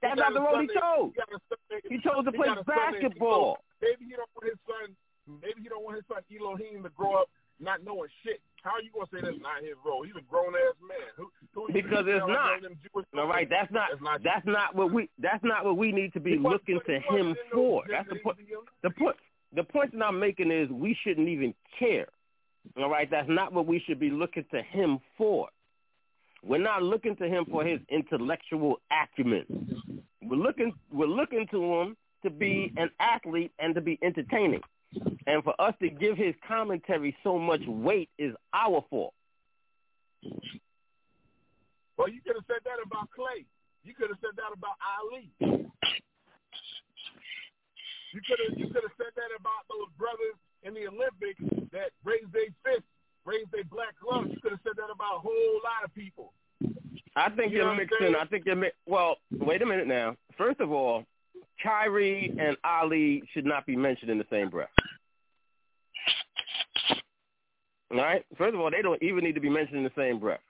that's 0.00 0.18
not 0.18 0.32
the 0.32 0.40
role 0.40 0.60
he 0.60 0.68
chose. 0.68 1.12
He 1.90 1.98
chose 2.00 2.24
to 2.24 2.32
play 2.32 2.48
basketball. 2.66 3.58
Maybe 3.82 4.06
he 4.06 4.16
don't 4.16 4.30
want 4.34 4.48
his 4.48 4.58
son 4.66 4.96
Maybe 5.28 5.62
he 5.62 5.68
don't 5.68 5.84
want 5.84 5.96
his 5.96 6.08
son 6.08 6.24
Elohim 6.32 6.82
to 6.82 6.90
grow 6.90 7.20
up 7.22 7.28
not 7.60 7.84
knowing 7.84 8.08
shit. 8.24 8.40
How 8.62 8.72
are 8.72 8.82
you 8.82 8.90
gonna 8.92 9.06
say 9.12 9.20
that's 9.22 9.42
not 9.42 9.62
his 9.62 9.74
role? 9.84 10.02
He's 10.02 10.16
a 10.16 10.24
grown 10.28 10.54
ass 10.54 10.74
man. 10.82 11.10
Who, 11.16 11.30
who 11.54 11.72
because 11.72 12.04
it's 12.06 12.26
not. 12.26 12.58
All 13.16 13.28
right, 13.28 13.48
that's 13.48 13.70
not, 13.72 13.90
that's 13.92 14.02
not. 14.02 14.22
That's 14.22 14.46
not 14.46 14.74
what 14.74 14.92
we. 14.92 15.08
That's 15.18 15.42
not 15.44 15.64
what 15.64 15.76
we 15.76 15.92
need 15.92 16.12
to 16.14 16.20
be 16.20 16.36
looking 16.36 16.80
to 16.86 16.94
him 16.94 17.36
for. 17.52 17.84
That's 17.88 18.08
the 18.08 18.16
point. 18.16 18.38
The 18.82 18.90
point. 18.90 19.16
The 19.54 19.64
point 19.64 19.92
that 19.92 20.04
I'm 20.04 20.20
making 20.20 20.50
is 20.50 20.68
we 20.70 20.96
shouldn't 21.04 21.28
even 21.28 21.54
care. 21.78 22.06
All 22.76 22.90
right, 22.90 23.10
that's 23.10 23.28
not 23.30 23.52
what 23.52 23.66
we 23.66 23.82
should 23.86 23.98
be 23.98 24.10
looking 24.10 24.44
to 24.50 24.62
him 24.62 24.98
for. 25.16 25.48
We're 26.44 26.58
not 26.58 26.82
looking 26.82 27.16
to 27.16 27.24
him 27.26 27.46
for 27.50 27.64
his 27.64 27.80
intellectual 27.88 28.80
acumen. 28.92 30.02
We're 30.22 30.36
looking. 30.36 30.72
We're 30.92 31.06
looking 31.06 31.46
to 31.52 31.74
him 31.74 31.96
to 32.24 32.30
be 32.30 32.72
an 32.76 32.90
athlete 33.00 33.52
and 33.58 33.74
to 33.74 33.80
be 33.80 33.98
entertaining. 34.02 34.60
And 35.26 35.44
for 35.44 35.54
us 35.60 35.74
to 35.80 35.90
give 35.90 36.16
his 36.16 36.34
commentary 36.46 37.14
so 37.22 37.38
much 37.38 37.60
weight 37.66 38.08
is 38.18 38.34
our 38.52 38.84
fault. 38.88 39.12
Well, 41.96 42.08
you 42.08 42.20
could 42.24 42.36
have 42.36 42.46
said 42.46 42.62
that 42.64 42.78
about 42.84 43.10
Clay. 43.10 43.44
You 43.84 43.94
could 43.94 44.08
have 44.08 44.18
said 44.20 44.36
that 44.36 44.52
about 44.56 44.76
Ali. 45.00 45.30
You 48.14 48.20
could 48.26 48.38
have 48.48 48.58
you 48.58 48.66
could 48.72 48.82
have 48.82 48.96
said 48.96 49.12
that 49.16 49.30
about 49.38 49.68
those 49.68 49.90
brothers 49.98 50.36
in 50.62 50.74
the 50.74 50.86
Olympics 50.88 51.40
that 51.72 51.90
raised 52.04 52.32
their 52.32 52.48
fists, 52.64 52.88
raised 53.24 53.50
their 53.52 53.64
black 53.64 53.94
gloves. 54.02 54.30
You 54.30 54.40
could 54.40 54.52
have 54.52 54.60
said 54.64 54.76
that 54.76 54.90
about 54.92 55.16
a 55.16 55.20
whole 55.20 55.60
lot 55.62 55.84
of 55.84 55.94
people. 55.94 56.32
I 57.16 57.30
think 57.30 57.52
you 57.52 57.62
are 57.62 57.74
mixing. 57.76 58.14
I 58.14 58.24
think 58.26 58.46
you're 58.46 58.56
mi- 58.56 58.70
well. 58.86 59.16
Wait 59.30 59.60
a 59.62 59.66
minute 59.66 59.86
now. 59.86 60.16
First 60.36 60.60
of 60.60 60.72
all, 60.72 61.04
Kyrie 61.62 62.34
and 62.38 62.56
Ali 62.64 63.22
should 63.34 63.44
not 63.44 63.66
be 63.66 63.76
mentioned 63.76 64.10
in 64.10 64.18
the 64.18 64.26
same 64.30 64.48
breath. 64.48 64.70
All 67.90 67.98
right. 67.98 68.24
First 68.36 68.54
of 68.54 68.60
all, 68.60 68.70
they 68.70 68.82
don't 68.82 69.02
even 69.02 69.24
need 69.24 69.34
to 69.34 69.40
be 69.40 69.48
mentioned 69.48 69.78
in 69.78 69.84
the 69.84 69.92
same 69.96 70.18
breath. 70.18 70.40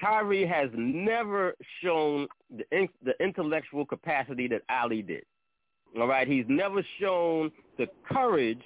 Kyrie 0.00 0.46
has 0.46 0.70
never 0.74 1.54
shown 1.82 2.28
the 2.56 2.64
in, 2.70 2.88
the 3.04 3.12
intellectual 3.20 3.84
capacity 3.84 4.46
that 4.48 4.62
Ali 4.70 5.02
did. 5.02 5.24
All 5.98 6.06
right. 6.06 6.28
He's 6.28 6.44
never 6.48 6.84
shown 7.00 7.50
the 7.78 7.86
courage 8.08 8.62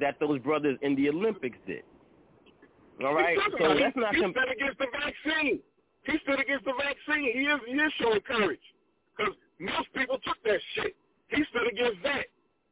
that 0.00 0.18
those 0.20 0.38
brothers 0.40 0.78
in 0.82 0.94
the 0.94 1.08
Olympics 1.08 1.58
did. 1.66 1.82
All 3.04 3.14
right. 3.14 3.38
So 3.58 3.74
that's 3.74 3.96
not. 3.96 4.14
He 4.14 4.20
stood 4.20 4.52
against 4.52 4.78
the 4.78 4.86
vaccine. 4.92 5.60
He 6.04 6.18
stood 6.22 6.40
against 6.40 6.64
the 6.64 6.72
vaccine. 6.78 7.32
He 7.32 7.44
is, 7.44 7.60
he 7.66 7.74
is 7.74 7.92
showing 8.00 8.20
courage 8.20 8.60
because 9.16 9.34
most 9.58 9.92
people 9.94 10.18
took 10.24 10.36
that 10.44 10.60
shit. 10.74 10.96
He 11.28 11.44
stood 11.50 11.68
against 11.70 12.02
that. 12.04 12.26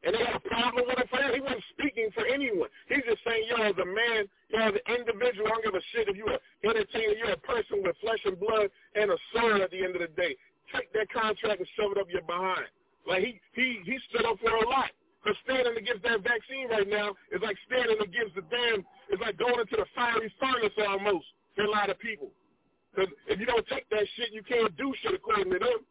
And 0.04 0.14
they 0.14 0.22
had 0.22 0.36
a 0.36 0.44
problem 0.44 0.84
with 0.86 0.98
it 0.98 1.08
for 1.10 1.18
that. 1.18 1.34
He 1.34 1.40
wasn't 1.40 1.64
speaking 1.72 2.10
for 2.14 2.26
anyone. 2.26 2.68
He's 2.88 3.02
just 3.08 3.24
saying, 3.26 3.48
yo, 3.48 3.62
as 3.64 3.74
a 3.80 3.88
man, 3.88 4.28
yo, 4.52 4.58
as 4.70 4.74
an 4.76 4.86
individual, 4.92 5.48
I 5.48 5.58
don't 5.58 5.64
give 5.64 5.74
a 5.74 5.84
shit 5.92 6.08
if 6.08 6.16
you're 6.16 6.30
an 6.30 6.42
entertainer, 6.62 7.16
you're 7.16 7.34
a 7.34 7.42
person 7.42 7.82
with 7.82 7.96
flesh 8.00 8.20
and 8.24 8.38
blood 8.38 8.70
and 8.94 9.10
a 9.10 9.18
soul 9.34 9.62
at 9.62 9.70
the 9.70 9.82
end 9.82 9.96
of 9.96 10.02
the 10.02 10.12
day. 10.14 10.36
Take 10.70 10.92
that 10.92 11.10
contract 11.10 11.58
and 11.58 11.68
shove 11.74 11.92
it 11.92 11.98
up 11.98 12.06
your 12.10 12.22
behind. 12.22 12.70
Like, 13.06 13.24
he, 13.24 13.40
he, 13.54 13.82
he 13.84 13.98
stood 14.10 14.26
up 14.26 14.38
for 14.38 14.54
a 14.54 14.68
lot. 14.68 14.90
Because 15.26 15.42
standing 15.42 15.74
against 15.74 16.06
that 16.06 16.22
vaccine 16.22 16.70
right 16.70 16.86
now 16.86 17.10
is 17.34 17.42
like 17.42 17.58
standing 17.66 17.98
against 17.98 18.38
the 18.38 18.46
damn, 18.46 18.86
it's 19.10 19.18
like 19.18 19.34
going 19.34 19.58
into 19.58 19.74
the 19.74 19.86
fiery 19.90 20.30
furnace 20.38 20.70
almost 20.86 21.26
for 21.56 21.64
a 21.66 21.70
lot 21.70 21.90
of 21.90 21.98
people. 21.98 22.30
Because 22.94 23.10
if 23.26 23.40
you 23.40 23.46
don't 23.46 23.66
take 23.66 23.90
that 23.90 24.06
shit, 24.14 24.30
you 24.30 24.46
can't 24.46 24.70
do 24.78 24.94
shit 25.02 25.18
according 25.18 25.50
to 25.50 25.58
them. 25.58 25.82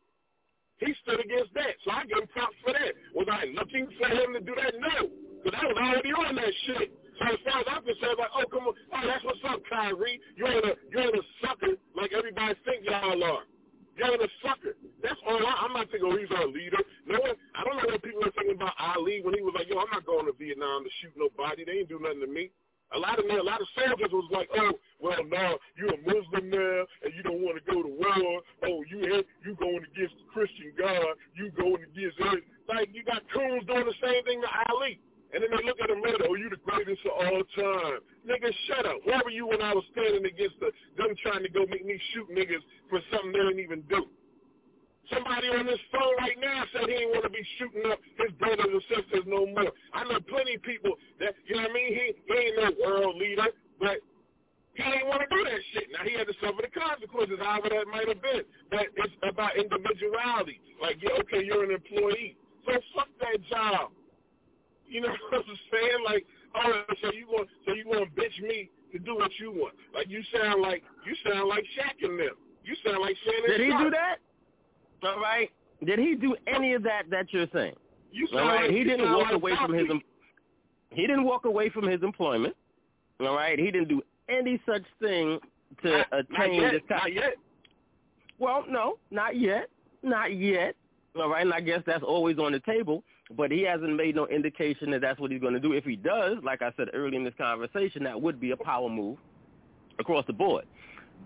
He 0.80 0.91
stood 1.03 1.23
against 1.23 1.53
that. 1.56 1.80
So 1.84 1.91
I 1.91 2.03
him 2.03 2.27
props 2.31 2.56
for 2.64 2.73
that. 2.73 2.91
Was 3.15 3.27
I 3.31 3.47
looking 3.56 3.88
for 3.95 4.07
him 4.11 4.35
to 4.35 4.41
do 4.43 4.53
that? 4.60 4.76
No. 4.76 5.07
Because 5.43 5.56
I 5.61 5.65
was 5.68 5.77
already 5.77 6.11
on 6.11 6.35
that 6.35 6.53
shit. 6.68 6.91
So 7.15 7.31
as 7.31 7.39
far 7.47 7.64
as 7.64 7.68
I'm 7.72 7.84
concerned, 7.85 8.19
like, 8.19 8.34
oh, 8.35 8.43
come 8.52 8.68
on. 8.68 8.76
Oh, 8.76 9.03
that's 9.07 9.23
what's 9.23 9.39
up, 9.47 9.64
Kyrie. 9.72 10.19
You 10.35 10.47
ain't 10.47 10.65
a, 10.65 10.73
you 10.91 10.99
ain't 10.99 11.15
a 11.15 11.23
sucker 11.39 11.80
like 11.95 12.11
everybody 12.11 12.60
think 12.68 12.84
y'all 12.84 13.23
are. 13.23 13.47
You 13.95 14.03
ain't 14.03 14.19
a 14.19 14.31
sucker. 14.43 14.76
That's 14.99 15.19
all 15.23 15.39
I, 15.39 15.64
I'm 15.64 15.72
not 15.72 15.88
thinking, 15.88 16.11
oh, 16.11 16.18
he's 16.19 16.34
our 16.35 16.47
leader. 16.47 16.81
No 17.07 17.23
one, 17.23 17.39
I 17.56 17.64
don't 17.64 17.80
know 17.80 17.95
what 17.95 18.03
people 18.03 18.27
are 18.27 18.35
thinking 18.35 18.60
about 18.60 18.76
Ali 18.76 19.23
when 19.23 19.31
he 19.31 19.39
was 19.39 19.56
like, 19.56 19.72
yo, 19.72 19.80
I'm 19.80 19.88
not 19.95 20.03
going 20.03 20.27
to 20.27 20.35
Vietnam 20.35 20.84
to 20.84 20.91
shoot 20.99 21.15
nobody. 21.15 21.64
They 21.64 21.88
ain't 21.88 21.89
do 21.89 22.03
nothing 22.03 22.19
to 22.19 22.27
me. 22.27 22.52
A 22.93 22.99
lot 22.99 23.17
of 23.17 23.27
men, 23.27 23.39
a 23.39 23.43
lot 23.43 23.61
of 23.61 23.67
soldiers 23.73 24.11
was 24.13 24.29
like, 24.31 24.47
oh, 24.55 24.73
well, 24.99 25.23
now 25.25 25.57
you're 25.77 25.93
a 25.93 26.01
Muslim 26.05 26.49
now, 26.49 26.85
and 27.03 27.11
you 27.15 27.23
don't 27.23 27.41
want 27.41 27.57
to 27.57 27.65
go 27.71 27.81
to 27.81 27.89
war. 27.89 28.41
Oh, 28.63 28.83
you 28.89 29.23
you 29.43 29.55
going 29.55 29.81
against 29.81 30.15
the 30.21 30.27
Christian 30.31 30.71
God. 30.77 31.17
You 31.35 31.51
going 31.51 31.81
against 31.83 32.19
it. 32.19 32.43
Like 32.69 32.89
you 32.93 33.03
got 33.03 33.23
coons 33.33 33.65
doing 33.65 33.85
the 33.85 33.99
same 34.01 34.23
thing 34.23 34.41
to 34.41 34.47
Ali. 34.69 34.99
And 35.33 35.43
then 35.43 35.51
they 35.51 35.65
look 35.65 35.81
at 35.83 35.89
him 35.89 36.01
later, 36.01 36.23
oh, 36.29 36.35
you 36.35 36.49
the 36.49 36.61
greatest 36.63 37.01
of 37.05 37.11
all 37.11 37.43
time. 37.57 37.99
Nigga, 38.23 38.53
shut 38.67 38.85
up. 38.85 39.03
Where 39.03 39.19
were 39.25 39.31
you 39.31 39.47
when 39.47 39.61
I 39.61 39.73
was 39.73 39.83
standing 39.91 40.23
against 40.23 40.55
the, 40.61 40.71
them 40.95 41.11
trying 41.21 41.43
to 41.43 41.49
go 41.49 41.65
make 41.67 41.85
me 41.85 41.99
shoot 42.13 42.29
niggas 42.31 42.63
for 42.89 43.01
something 43.11 43.33
they 43.33 43.39
didn't 43.39 43.59
even 43.59 43.81
do? 43.89 44.05
Somebody 45.14 45.48
on 45.49 45.65
this 45.65 45.80
phone 45.91 46.15
right 46.18 46.38
now 46.40 46.64
said 46.73 46.90
he 46.90 46.98
didn't 46.98 47.11
want 47.11 47.23
to 47.23 47.30
be 47.30 47.45
shooting 47.60 47.86
up 47.91 47.99
his 48.18 48.32
brothers 48.41 48.65
and 48.65 48.82
sisters 48.90 49.23
no 49.27 49.45
more. 49.45 49.72
I 49.94 50.03
know 50.03 50.19
plenty 50.27 50.56
of 50.56 50.64
people 50.64 50.98
that, 51.19 51.36
you 51.45 51.56
know 51.56 51.64
what 51.64 51.72
I 51.72 51.73
mean? 51.73 51.90
He, 51.94 52.06
he 52.26 52.34
ain't 52.34 52.57
no 52.57 52.69
world 52.82 53.15
leader, 53.18 53.53
but 53.80 54.02
he 54.76 54.84
didn't 54.84 55.07
want 55.07 55.22
to 55.23 55.30
do 55.32 55.41
that 55.44 55.61
shit. 55.72 55.88
Now, 55.94 56.03
he 56.03 56.18
had 56.18 56.27
to 56.27 56.36
suffer 56.41 56.60
the 56.60 56.73
consequences, 56.73 57.40
however 57.40 57.69
that 57.69 57.88
might 57.88 58.07
have 58.10 58.22
been. 58.22 58.44
But 58.69 58.91
it's 58.98 59.14
about 59.23 59.56
individuality. 59.56 60.60
Like, 60.82 60.98
yeah, 60.99 61.15
okay, 61.23 61.45
you're 61.45 61.64
an 61.64 61.72
employee. 61.72 62.36
So 62.65 62.73
fuck 62.95 63.07
that 63.22 63.40
job. 63.48 63.91
You 64.88 65.02
know 65.02 65.14
what 65.30 65.45
I'm 65.48 65.60
saying? 65.72 66.02
Like, 66.03 66.26
oh, 66.56 66.84
so 67.02 67.14
you 67.14 67.27
want 67.27 67.48
so 67.65 67.73
you 67.73 67.88
want 67.88 68.03
to 68.03 68.22
bitch 68.22 68.36
me 68.41 68.69
to 68.91 68.99
do 68.99 69.15
what 69.15 69.32
you 69.40 69.52
want? 69.52 69.76
Like, 69.94 70.10
you 70.10 70.22
sound 70.34 70.61
like 70.61 70.84
you 71.06 71.15
sound 71.23 71.48
like 71.48 71.64
Shaq 71.77 72.03
and 72.03 72.19
them. 72.19 72.36
You 72.65 72.76
sound 72.84 72.99
like 73.02 73.15
Shannon. 73.23 73.49
Did 73.49 73.61
he 73.61 73.72
Sharpe. 73.72 73.84
do 73.86 73.90
that? 73.91 74.18
All 75.03 75.19
right. 75.19 75.49
Did 75.85 75.99
he 75.99 76.15
do 76.15 76.35
any 76.47 76.73
of 76.73 76.84
that 76.84 77.03
that 77.09 77.31
you're 77.31 77.47
saying? 77.53 77.76
You 78.11 78.27
All 78.34 78.39
right. 78.47 78.61
like, 78.67 78.72
He 78.72 78.84
didn't 78.84 79.11
walk 79.11 79.26
like 79.26 79.34
away 79.34 79.55
from 79.55 79.73
his. 79.73 79.88
em- 79.89 80.01
He 80.91 81.01
didn't 81.01 81.26
walk 81.26 81.45
away 81.45 81.69
from 81.69 81.88
his 81.88 82.01
employment. 82.01 82.55
All 83.19 83.35
right. 83.35 83.59
He 83.59 83.65
didn't 83.72 83.89
do 83.89 84.01
any 84.30 84.59
such 84.65 84.84
thing 85.01 85.39
to 85.84 85.89
not, 85.89 86.07
not 86.11 86.19
attain 86.22 86.61
yet, 86.61 86.72
this. 86.72 86.81
kind- 86.88 87.01
not 87.03 87.13
yet. 87.13 87.35
Well, 88.39 88.65
no, 88.69 88.97
not 89.11 89.38
yet, 89.38 89.69
not 90.03 90.34
yet. 90.34 90.76
All 91.15 91.30
right, 91.30 91.41
and 91.45 91.53
I 91.53 91.61
guess 91.61 91.81
that's 91.85 92.03
always 92.03 92.38
on 92.39 92.51
the 92.51 92.59
table. 92.61 93.03
But 93.35 93.49
he 93.51 93.61
hasn't 93.63 93.95
made 93.95 94.15
no 94.15 94.27
indication 94.27 94.91
that 94.91 95.01
that's 95.01 95.19
what 95.19 95.31
he's 95.31 95.41
going 95.41 95.53
to 95.53 95.59
do. 95.59 95.73
If 95.73 95.84
he 95.85 95.95
does, 95.95 96.38
like 96.43 96.61
I 96.61 96.72
said 96.77 96.89
earlier 96.93 97.17
in 97.17 97.23
this 97.23 97.34
conversation, 97.38 98.03
that 98.03 98.22
would 98.22 98.39
be 98.39 98.51
a 98.51 98.57
power 98.57 98.88
move 98.89 99.17
across 99.97 100.26
the 100.27 100.34
board. 100.34 100.65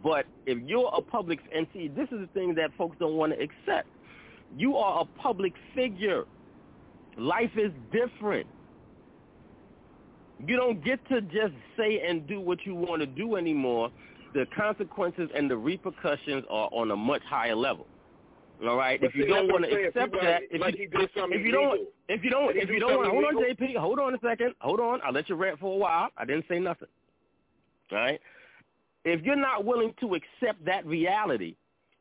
But 0.03 0.25
if 0.45 0.57
you're 0.67 0.91
a 0.95 1.01
public, 1.01 1.39
and 1.53 1.67
see, 1.73 1.87
this 1.87 2.07
is 2.11 2.19
the 2.21 2.29
thing 2.33 2.55
that 2.55 2.71
folks 2.77 2.95
don't 2.99 3.15
want 3.15 3.33
to 3.33 3.39
accept. 3.39 3.87
You 4.57 4.77
are 4.77 5.01
a 5.01 5.05
public 5.21 5.53
figure. 5.75 6.25
Life 7.17 7.51
is 7.57 7.71
different. 7.91 8.47
You 10.45 10.55
don't 10.55 10.83
get 10.83 11.05
to 11.09 11.21
just 11.21 11.53
say 11.77 12.01
and 12.07 12.25
do 12.27 12.39
what 12.39 12.65
you 12.65 12.73
want 12.75 13.01
to 13.01 13.05
do 13.05 13.35
anymore. 13.35 13.91
The 14.33 14.45
consequences 14.55 15.29
and 15.35 15.49
the 15.49 15.57
repercussions 15.57 16.45
are 16.49 16.69
on 16.71 16.91
a 16.91 16.95
much 16.95 17.23
higher 17.23 17.55
level. 17.55 17.87
All 18.65 18.75
right. 18.77 18.99
But 18.99 19.09
if 19.09 19.15
you 19.15 19.23
see, 19.23 19.29
don't 19.29 19.51
want 19.51 19.65
to 19.65 19.71
accept 19.71 20.13
People 20.13 20.21
that, 20.21 20.41
if 20.51 20.61
like 20.61 20.77
you 20.77 20.89
if 20.91 21.45
you 21.45 21.51
don't 21.51 21.87
if 22.07 22.23
you 22.23 22.29
don't 22.29 22.55
if 22.55 22.67
do 22.67 22.73
you 22.73 22.79
don't 22.79 22.97
want 22.97 23.09
hold 23.09 23.25
on. 23.25 23.35
JP, 23.35 23.75
hold 23.77 23.99
on 23.99 24.13
a 24.13 24.19
second, 24.19 24.53
hold 24.59 24.79
on. 24.79 24.99
I'll 25.03 25.13
let 25.13 25.29
you 25.29 25.35
rant 25.35 25.59
for 25.59 25.73
a 25.73 25.77
while. 25.77 26.09
I 26.17 26.25
didn't 26.25 26.45
say 26.49 26.59
nothing. 26.59 26.89
All 27.91 27.97
right. 27.97 28.19
If 29.05 29.21
you're 29.23 29.35
not 29.35 29.65
willing 29.65 29.93
to 30.01 30.15
accept 30.15 30.63
that 30.65 30.85
reality, 30.85 31.55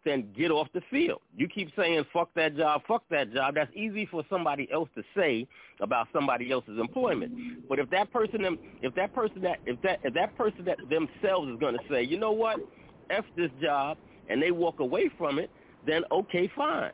then 0.05 0.33
get 0.37 0.51
off 0.51 0.69
the 0.73 0.81
field. 0.91 1.20
You 1.37 1.49
keep 1.49 1.70
saying 1.77 2.05
fuck 2.12 2.31
that 2.35 2.57
job, 2.57 2.83
fuck 2.89 3.03
that 3.11 3.33
job. 3.33 3.55
That's 3.55 3.70
easy 3.75 4.07
for 4.07 4.23
somebody 4.31 4.69
else 4.73 4.89
to 4.97 5.03
say 5.16 5.47
about 5.81 6.09
somebody 6.12 6.51
else's 6.51 6.79
employment. 6.79 7.69
But 7.69 7.79
if 7.79 7.91
that 7.91 8.12
person 8.12 8.59
if 8.83 8.95
that 8.95 9.15
person 9.15 9.43
that 9.43 9.59
if 9.66 9.81
that 9.83 10.01
if 10.03 10.15
that 10.15 10.37
person 10.37 10.65
that 10.65 10.79
themselves 10.89 11.51
is 11.51 11.59
going 11.59 11.77
to 11.77 11.83
say, 11.91 12.03
"You 12.03 12.19
know 12.19 12.33
what? 12.33 12.59
F 13.11 13.25
this 13.37 13.51
job," 13.61 13.99
and 14.29 14.41
they 14.41 14.51
walk 14.51 14.81
away 14.81 15.11
from 15.19 15.39
it, 15.39 15.51
then 15.87 16.05
okay, 16.11 16.51
fine. 16.57 16.93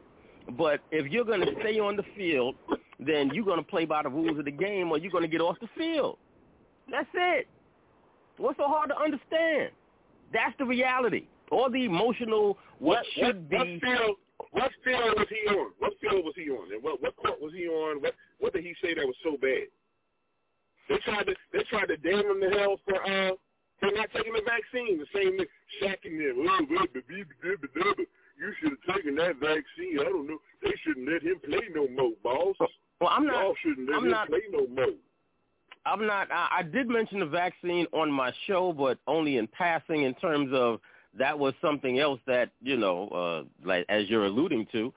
But 0.59 0.81
if 0.91 1.11
you're 1.11 1.25
going 1.25 1.41
to 1.41 1.53
stay 1.61 1.79
on 1.79 1.97
the 1.97 2.05
field, 2.17 2.57
then 2.99 3.31
you're 3.33 3.45
going 3.45 3.59
to 3.59 3.65
play 3.65 3.85
by 3.85 4.03
the 4.03 4.11
rules 4.11 4.39
of 4.39 4.45
the 4.45 4.51
game 4.51 4.91
or 4.91 4.99
you're 4.99 5.11
going 5.11 5.23
to 5.23 5.29
get 5.29 5.41
off 5.41 5.57
the 5.61 5.69
field. 5.77 6.19
That's 6.91 7.09
it. 7.15 7.49
What's 8.37 8.59
so 8.59 8.67
hard 8.67 8.91
to 8.91 8.97
understand? 8.99 9.71
That's 10.35 10.53
the 10.59 10.67
reality. 10.67 11.27
All 11.51 11.71
the 11.71 11.85
emotional, 11.85 12.59
what, 12.81 13.05
should 13.15 13.49
what, 13.51 13.65
be. 13.65 13.81
What 13.81 13.97
field, 13.97 14.17
what 14.51 14.73
field 14.85 15.15
was 15.17 15.29
he 15.31 15.49
on? 15.49 15.71
What 15.79 15.93
field 16.03 16.25
was 16.25 16.35
he 16.35 16.51
on? 16.51 16.73
And 16.75 16.83
what, 16.83 17.01
what 17.01 17.15
court 17.17 17.41
was 17.41 17.53
he 17.55 17.67
on? 17.69 18.03
What 18.03 18.15
what 18.41 18.53
did 18.53 18.65
he 18.65 18.75
say 18.83 18.95
that 18.95 19.07
was 19.07 19.17
so 19.23 19.39
bad? 19.41 19.71
They 20.89 20.99
tried 21.07 21.27
to 21.27 21.35
they 21.53 21.63
tried 21.71 21.87
to 21.87 21.97
damn 21.97 22.27
him 22.27 22.41
to 22.43 22.51
hell 22.59 22.81
for 22.85 22.99
uh 23.01 23.33
for 23.79 23.91
not 23.95 24.11
taking 24.15 24.35
the 24.35 24.43
vaccine. 24.43 24.99
The 24.99 25.07
same 25.15 25.39
Shaq 25.81 26.03
and 26.05 26.19
them. 26.21 26.47
Oh. 26.49 27.95
You 28.37 28.53
should 28.61 28.73
have 28.75 28.97
taken 28.97 29.15
that 29.15 29.37
vaccine. 29.39 30.01
I 30.01 30.05
don't 30.05 30.27
know. 30.27 30.39
They 30.63 30.73
shouldn't 30.85 31.09
let 31.09 31.23
him 31.23 31.39
play 31.45 31.63
no 31.73 31.87
more, 31.89 32.13
boss. 32.23 32.57
Well, 33.01 33.11
I'm 33.11 33.27
not. 33.27 33.43
Y'all 33.43 33.55
shouldn't 33.63 33.89
let 33.89 33.99
I'm 33.99 34.05
him 34.07 34.11
not- 34.11 34.29
play 34.29 34.43
no 34.51 34.67
more. 34.67 34.95
I'm 35.87 36.07
not. 36.07 36.31
I, 36.31 36.59
I 36.59 36.63
did 36.63 36.89
mention 36.89 37.21
the 37.21 37.27
vaccine 37.27 37.87
on 37.93 38.11
my 38.11 38.33
show, 38.47 38.73
but 38.73 38.99
only 39.07 39.37
in 39.37 39.47
passing. 39.47 40.03
In 40.03 40.15
terms 40.15 40.51
of 40.53 40.81
that 41.19 41.39
was 41.39 41.55
something 41.61 42.01
else 42.01 42.21
that 42.27 42.51
you 42.63 42.77
know, 42.77 43.09
uh, 43.09 43.67
like 43.67 43.85
as 43.89 44.09
you're 44.09 44.27
alluding 44.27 44.67
to, 44.73 44.93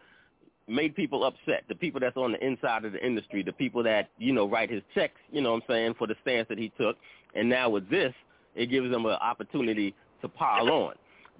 made 0.67 0.95
people 0.95 1.23
upset. 1.23 1.63
The 1.67 1.75
people 1.75 1.99
that's 1.99 2.17
on 2.17 2.33
the 2.33 2.45
inside 2.45 2.85
of 2.85 2.93
the 2.93 3.05
industry, 3.05 3.43
the 3.43 3.53
people 3.53 3.83
that 3.83 4.09
you 4.17 4.33
know 4.33 4.47
write 4.47 4.69
his 4.69 4.83
checks. 4.93 5.19
You 5.31 5.41
know 5.41 5.51
what 5.51 5.63
I'm 5.63 5.69
saying 5.69 5.95
for 5.97 6.07
the 6.07 6.15
stance 6.21 6.47
that 6.49 6.57
he 6.57 6.71
took. 6.77 6.97
And 7.35 7.49
now 7.49 7.69
with 7.69 7.89
this, 7.89 8.13
it 8.55 8.67
gives 8.67 8.89
them 8.89 9.05
an 9.05 9.13
opportunity 9.13 9.93
to 10.21 10.27
pile 10.27 10.69
on. 10.69 10.95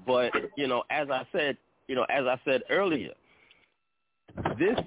But 0.05 0.31
you 0.57 0.67
know, 0.67 0.83
as 0.89 1.09
I 1.09 1.25
said, 1.31 1.57
you 1.87 1.95
know, 1.95 2.05
as 2.09 2.25
I 2.25 2.39
said 2.45 2.63
earlier, 2.69 3.13
this 4.59 4.77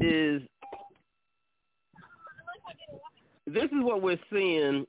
is 0.00 0.42
this 3.46 3.64
is 3.64 3.82
what 3.82 4.02
we're 4.02 4.18
seeing 4.32 4.86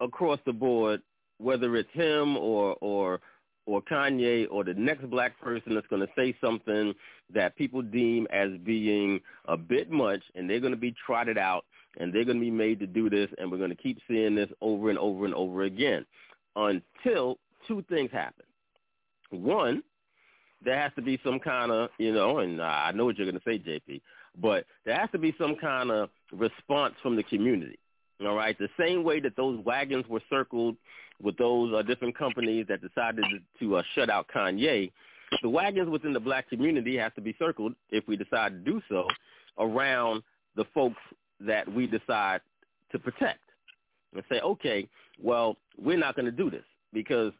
across 0.00 0.38
the 0.46 0.52
board, 0.52 1.02
whether 1.38 1.76
it's 1.76 1.90
him 1.92 2.36
or 2.36 2.76
or 2.80 3.20
or 3.66 3.80
Kanye 3.82 4.46
or 4.50 4.62
the 4.62 4.74
next 4.74 5.08
black 5.08 5.40
person 5.40 5.74
that's 5.74 5.86
going 5.86 6.02
to 6.02 6.12
say 6.16 6.36
something 6.40 6.94
that 7.32 7.56
people 7.56 7.80
deem 7.80 8.26
as 8.30 8.50
being 8.64 9.20
a 9.46 9.56
bit 9.56 9.90
much, 9.90 10.20
and 10.34 10.48
they're 10.48 10.60
going 10.60 10.74
to 10.74 10.78
be 10.78 10.94
trotted 11.06 11.38
out, 11.38 11.64
and 11.98 12.12
they're 12.12 12.24
going 12.24 12.36
to 12.36 12.44
be 12.44 12.50
made 12.50 12.78
to 12.80 12.86
do 12.86 13.08
this, 13.08 13.30
and 13.38 13.50
we're 13.50 13.58
going 13.58 13.70
to 13.70 13.76
keep 13.76 13.98
seeing 14.06 14.34
this 14.34 14.50
over 14.60 14.90
and 14.90 14.98
over 14.98 15.24
and 15.24 15.34
over 15.34 15.62
again 15.62 16.04
until 16.56 17.38
two 17.66 17.82
things 17.88 18.10
happen. 18.12 18.44
One, 19.30 19.82
there 20.62 20.78
has 20.78 20.92
to 20.96 21.02
be 21.02 21.18
some 21.24 21.40
kind 21.40 21.72
of, 21.72 21.90
you 21.98 22.12
know, 22.12 22.38
and 22.38 22.60
I 22.60 22.92
know 22.92 23.06
what 23.06 23.16
you're 23.16 23.30
going 23.30 23.40
to 23.40 23.44
say, 23.44 23.58
JP, 23.58 24.00
but 24.40 24.64
there 24.84 24.96
has 24.96 25.10
to 25.12 25.18
be 25.18 25.34
some 25.38 25.56
kind 25.56 25.90
of 25.90 26.10
response 26.34 26.94
from 27.02 27.16
the 27.16 27.22
community. 27.22 27.78
All 28.24 28.36
right, 28.36 28.56
the 28.58 28.68
same 28.78 29.02
way 29.02 29.20
that 29.20 29.36
those 29.36 29.62
wagons 29.64 30.06
were 30.08 30.22
circled 30.30 30.76
with 31.22 31.36
those 31.36 31.74
uh, 31.74 31.82
different 31.82 32.16
companies 32.16 32.66
that 32.68 32.80
decided 32.80 33.24
to, 33.60 33.76
uh, 33.76 33.82
shut 33.94 34.08
out 34.08 34.26
Kanye, 34.34 34.90
the 35.42 35.48
wagons 35.48 35.88
within 35.88 36.12
the 36.12 36.20
black 36.20 36.48
community 36.48 36.96
have 36.96 37.14
to 37.14 37.20
be 37.20 37.34
circled 37.38 37.74
if 37.90 38.06
we 38.06 38.16
decide 38.16 38.52
to 38.52 38.72
do 38.72 38.80
so 38.88 39.06
around 39.58 40.22
the 40.56 40.64
folks 40.72 41.00
that 41.40 41.70
we 41.72 41.86
decide 41.86 42.40
to 42.92 42.98
protect 42.98 43.40
and 44.14 44.22
say, 44.30 44.40
okay, 44.40 44.88
well, 45.22 45.56
we're 45.76 45.98
not 45.98 46.14
going 46.14 46.26
to 46.26 46.32
do 46.32 46.50
this 46.50 46.64
because 46.92 47.32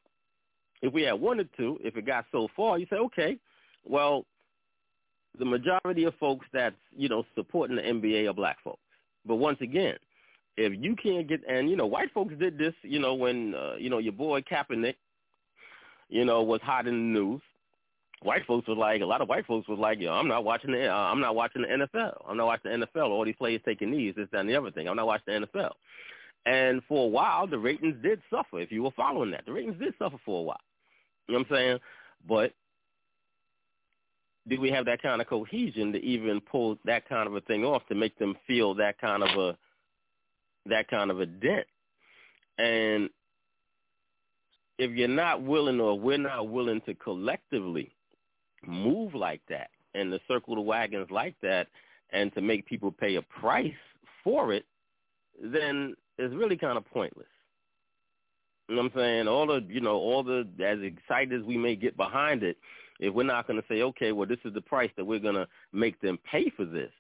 if 0.83 0.93
we 0.93 1.03
had 1.03 1.15
wanted 1.15 1.49
to, 1.57 1.79
if 1.83 1.97
it 1.97 2.05
got 2.05 2.27
so 2.33 2.49
far, 2.57 2.79
you 2.79 2.87
say, 2.91 2.97
okay, 2.97 3.39
well, 3.85 4.25
the 5.39 5.45
majority 5.45 6.05
of 6.05 6.15
folks 6.16 6.47
that's, 6.53 6.77
you 6.97 7.09
know, 7.09 7.25
supporting 7.35 7.77
the 7.77 7.83
NBA 7.83 8.29
are 8.29 8.35
black 8.35 8.59
folks. 8.62 8.81
But 9.27 9.37
once 9.37 9.59
again, 9.61 9.97
if 10.57 10.73
you 10.81 10.95
can't 10.97 11.27
get, 11.29 11.41
and, 11.49 11.69
you 11.69 11.77
know, 11.77 11.87
white 11.87 12.13
folks 12.13 12.35
did 12.39 12.59
this, 12.59 12.75
you 12.83 12.99
know, 12.99 13.15
when, 13.15 13.55
uh, 13.55 13.75
you 13.77 13.91
know, 13.91 13.99
your 13.99 14.13
boy 14.13 14.41
Kaepernick, 14.43 14.97
you 16.09 16.25
know, 16.25 16.43
was 16.43 16.61
hot 16.63 16.87
in 16.87 16.95
the 16.95 17.21
news. 17.21 17.41
White 18.23 18.47
folks 18.47 18.69
was 18.69 18.79
like, 18.79 19.03
a 19.03 19.07
lot 19.07 19.21
of 19.21 19.29
white 19.29 19.47
folks 19.47 19.69
was 19.69 19.79
like, 19.79 20.01
yo, 20.01 20.13
I'm 20.13 20.29
not 20.29 20.45
watching 20.45 20.73
the, 20.73 20.89
uh, 20.89 20.95
I'm 20.95 21.21
not 21.21 21.35
watching 21.35 21.63
the 21.63 21.69
NFL. 21.69 22.23
I'm 22.27 22.37
not 22.37 22.47
watching 22.47 22.81
the 22.81 22.87
NFL. 22.87 23.11
All 23.11 23.25
these 23.25 23.35
players 23.37 23.61
taking 23.65 23.91
knees, 23.91 24.15
this, 24.17 24.29
that, 24.33 24.41
and 24.41 24.49
the 24.49 24.57
other 24.57 24.71
thing. 24.71 24.89
I'm 24.89 24.97
not 24.97 25.07
watching 25.07 25.41
the 25.41 25.47
NFL. 25.47 25.73
And 26.47 26.83
for 26.89 27.05
a 27.05 27.09
while, 27.09 27.47
the 27.47 27.59
ratings 27.59 27.97
did 28.03 28.21
suffer. 28.31 28.61
If 28.61 28.71
you 28.71 28.83
were 28.83 28.91
following 28.93 29.31
that, 29.33 29.45
the 29.47 29.53
ratings 29.53 29.79
did 29.79 29.95
suffer 29.99 30.17
for 30.25 30.41
a 30.41 30.43
while. 30.43 30.61
You 31.27 31.35
know 31.35 31.41
what 31.41 31.51
I'm 31.51 31.57
saying? 31.57 31.79
But 32.29 32.53
do 34.49 34.61
we 34.61 34.71
have 34.71 34.85
that 34.87 35.03
kind 35.03 35.21
of 35.21 35.29
cohesion 35.29 35.93
to 35.93 35.99
even 36.05 36.41
pull 36.41 36.79
that 36.85 37.09
kind 37.09 37.27
of 37.27 37.35
a 37.35 37.41
thing 37.43 37.65
off 37.65 37.87
to 37.89 37.95
make 37.95 38.19
them 38.19 38.37
feel 38.47 38.75
that 38.75 39.01
kind 39.01 39.23
of 39.23 39.39
a 39.39 39.57
that 40.66 40.89
kind 40.89 41.11
of 41.11 41.21
a 41.21 41.27
dent? 41.27 41.66
And 42.59 43.11
if 44.79 44.91
you're 44.91 45.09
not 45.09 45.43
willing 45.43 45.81
or 45.81 45.99
we're 45.99 46.19
not 46.19 46.49
willing 46.49 46.81
to 46.83 46.95
collectively 46.95 47.95
move 48.66 49.15
like 49.15 49.41
that 49.49 49.71
and 49.95 50.11
to 50.11 50.21
circle 50.29 50.55
the 50.55 50.61
wagons 50.61 51.09
like 51.11 51.37
that 51.43 51.69
and 52.11 52.33
to 52.35 52.41
make 52.41 52.66
people 52.66 52.93
pay 52.93 53.16
a 53.16 53.23
price 53.23 53.73
for 54.23 54.53
it, 54.53 54.65
then 55.43 55.95
it's 56.19 56.35
really 56.35 56.57
kind 56.57 56.77
of 56.77 56.85
pointless. 56.87 57.27
You 58.69 58.77
know 58.77 58.83
what 58.83 58.93
I'm 58.93 58.99
saying? 58.99 59.29
All 59.29 59.47
the, 59.47 59.65
you 59.69 59.81
know, 59.81 59.97
all 59.97 60.23
the, 60.23 60.49
as 60.65 60.79
excited 60.81 61.39
as 61.39 61.47
we 61.47 61.57
may 61.57 61.77
get 61.77 61.97
behind 61.97 62.43
it, 62.43 62.57
if 63.05 63.13
we're 63.13 63.23
not 63.23 63.47
going 63.47 63.61
to 63.61 63.67
say, 63.69 63.83
okay, 63.83 64.13
well, 64.13 64.27
this 64.27 64.39
is 64.45 64.55
the 64.55 64.61
price 64.61 64.91
that 64.97 65.05
we're 65.05 65.19
going 65.19 65.35
to 65.35 65.47
make 65.73 66.01
them 66.01 66.19
pay 66.31 66.51
for 66.51 66.65
this, 66.65 66.91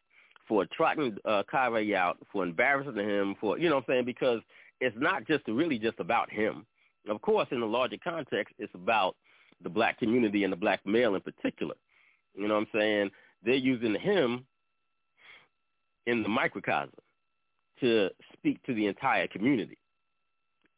for 0.46 0.66
trotting 0.66 1.16
uh, 1.24 1.42
Kyrie 1.50 1.96
out, 1.96 2.18
for 2.30 2.44
embarrassing 2.44 2.96
him, 2.96 3.34
for, 3.40 3.58
you 3.58 3.70
know 3.70 3.76
what 3.76 3.84
I'm 3.88 3.94
saying? 3.94 4.04
Because 4.04 4.40
it's 4.80 4.96
not 4.98 5.26
just 5.26 5.46
really 5.48 5.78
just 5.78 5.98
about 6.00 6.30
him. 6.30 6.66
Of 7.08 7.22
course, 7.22 7.48
in 7.50 7.60
the 7.60 7.66
larger 7.66 7.96
context, 8.02 8.54
it's 8.58 8.74
about 8.74 9.16
the 9.62 9.70
black 9.70 9.98
community 9.98 10.44
and 10.44 10.52
the 10.52 10.56
black 10.56 10.80
male 10.84 11.14
in 11.14 11.22
particular. 11.22 11.74
You 12.34 12.48
know 12.48 12.54
what 12.54 12.60
I'm 12.60 12.78
saying? 12.78 13.10
They're 13.42 13.54
using 13.54 13.94
him 13.94 14.44
in 16.06 16.22
the 16.22 16.28
microcosm 16.28 16.98
to 17.80 18.10
speak 18.34 18.62
to 18.64 18.74
the 18.74 18.86
entire 18.86 19.26
community. 19.26 19.78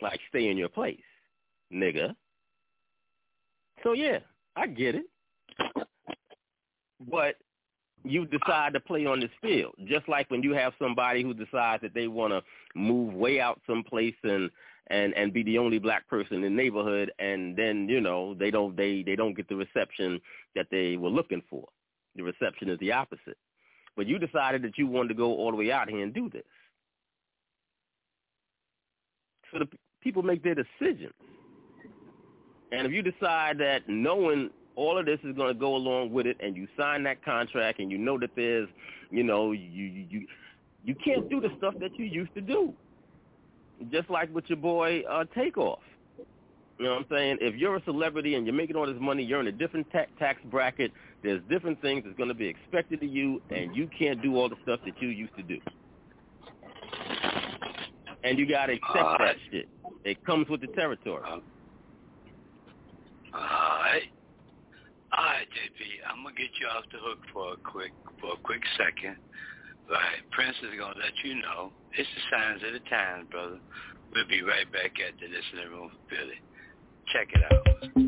Like, 0.00 0.20
stay 0.28 0.48
in 0.50 0.56
your 0.56 0.68
place, 0.68 1.00
nigga. 1.72 2.14
So, 3.82 3.92
yeah, 3.92 4.18
I 4.54 4.66
get 4.68 4.94
it. 4.94 5.06
But 7.10 7.36
you 8.04 8.26
decide 8.26 8.72
to 8.72 8.80
play 8.80 9.06
on 9.06 9.20
this 9.20 9.30
field, 9.40 9.74
just 9.86 10.08
like 10.08 10.30
when 10.30 10.42
you 10.42 10.52
have 10.52 10.72
somebody 10.78 11.22
who 11.22 11.34
decides 11.34 11.82
that 11.82 11.94
they 11.94 12.08
want 12.08 12.32
to 12.32 12.42
move 12.74 13.14
way 13.14 13.40
out 13.40 13.60
someplace 13.66 14.14
and 14.22 14.50
and 14.88 15.14
and 15.14 15.32
be 15.32 15.42
the 15.42 15.58
only 15.58 15.78
black 15.78 16.06
person 16.08 16.36
in 16.36 16.42
the 16.42 16.50
neighborhood, 16.50 17.10
and 17.18 17.56
then 17.56 17.88
you 17.88 18.00
know 18.00 18.34
they 18.34 18.50
don't 18.50 18.76
they 18.76 19.02
they 19.02 19.16
don't 19.16 19.34
get 19.34 19.48
the 19.48 19.56
reception 19.56 20.20
that 20.54 20.66
they 20.70 20.96
were 20.96 21.08
looking 21.10 21.42
for. 21.50 21.66
The 22.14 22.22
reception 22.22 22.68
is 22.68 22.78
the 22.78 22.92
opposite. 22.92 23.36
But 23.96 24.06
you 24.06 24.18
decided 24.18 24.62
that 24.62 24.78
you 24.78 24.86
wanted 24.86 25.08
to 25.08 25.14
go 25.14 25.34
all 25.34 25.50
the 25.50 25.56
way 25.56 25.72
out 25.72 25.88
here 25.88 26.02
and 26.02 26.14
do 26.14 26.30
this. 26.30 26.44
So 29.52 29.58
the 29.58 29.68
people 30.02 30.22
make 30.22 30.42
their 30.42 30.54
decision. 30.54 31.12
And 32.72 32.86
if 32.86 32.92
you 32.92 33.02
decide 33.02 33.58
that 33.58 33.88
knowing 33.88 34.50
all 34.76 34.98
of 34.98 35.06
this 35.06 35.18
is 35.24 35.34
going 35.34 35.52
to 35.52 35.58
go 35.58 35.74
along 35.74 36.12
with 36.12 36.26
it, 36.26 36.36
and 36.40 36.54
you 36.56 36.68
sign 36.78 37.02
that 37.04 37.24
contract, 37.24 37.80
and 37.80 37.90
you 37.90 37.98
know 37.98 38.18
that 38.18 38.30
there's, 38.36 38.68
you 39.10 39.22
know, 39.22 39.52
you 39.52 39.66
you 39.66 40.26
you, 40.84 40.94
can't 40.94 41.28
do 41.28 41.40
the 41.40 41.48
stuff 41.58 41.74
that 41.80 41.98
you 41.98 42.04
used 42.04 42.32
to 42.34 42.40
do. 42.40 42.72
Just 43.90 44.08
like 44.08 44.32
with 44.34 44.44
your 44.48 44.58
boy 44.58 45.02
uh, 45.10 45.24
Takeoff. 45.34 45.80
You 46.78 46.84
know 46.84 46.90
what 46.92 46.98
I'm 46.98 47.06
saying? 47.10 47.38
If 47.40 47.54
you're 47.56 47.76
a 47.76 47.84
celebrity 47.84 48.34
and 48.34 48.46
you're 48.46 48.54
making 48.54 48.76
all 48.76 48.86
this 48.86 49.00
money, 49.00 49.24
you're 49.24 49.40
in 49.40 49.46
a 49.46 49.52
different 49.52 49.90
ta- 49.90 50.04
tax 50.18 50.40
bracket. 50.50 50.92
There's 51.22 51.40
different 51.48 51.80
things 51.80 52.04
that's 52.04 52.16
going 52.16 52.28
to 52.28 52.34
be 52.34 52.46
expected 52.46 53.02
of 53.02 53.08
you, 53.08 53.40
and 53.50 53.74
you 53.74 53.88
can't 53.98 54.22
do 54.22 54.36
all 54.36 54.50
the 54.50 54.56
stuff 54.62 54.80
that 54.84 55.00
you 55.00 55.08
used 55.08 55.34
to 55.36 55.42
do. 55.42 55.58
And 58.24 58.38
you 58.38 58.46
got 58.46 58.66
to 58.66 58.74
accept 58.74 58.96
All 58.98 59.16
that 59.18 59.36
shit. 59.50 59.68
It 60.04 60.22
comes 60.24 60.48
with 60.48 60.60
the 60.60 60.66
territory. 60.68 61.22
All 61.26 61.40
right. 63.32 64.02
All 65.12 65.24
right, 65.24 65.46
JP. 65.46 65.80
I'm 66.10 66.22
gonna 66.24 66.34
get 66.34 66.50
you 66.60 66.66
off 66.66 66.84
the 66.90 66.98
hook 66.98 67.18
for 67.32 67.52
a 67.54 67.56
quick 67.56 67.92
for 68.20 68.34
a 68.34 68.40
quick 68.42 68.62
second. 68.76 69.16
Right. 69.88 70.18
Prince 70.32 70.56
is 70.62 70.78
gonna 70.78 70.98
let 70.98 71.14
you 71.22 71.36
know. 71.42 71.70
It's 71.92 72.08
the 72.14 72.22
signs 72.30 72.62
of 72.66 72.72
the 72.72 72.82
times, 72.90 73.28
brother. 73.30 73.60
We'll 74.12 74.26
be 74.26 74.42
right 74.42 74.70
back 74.72 74.98
at 74.98 75.14
the 75.20 75.26
listening 75.26 75.70
room 75.70 75.92
Philly. 76.10 76.40
Check 77.12 77.28
it 77.32 77.42
out. 77.52 78.05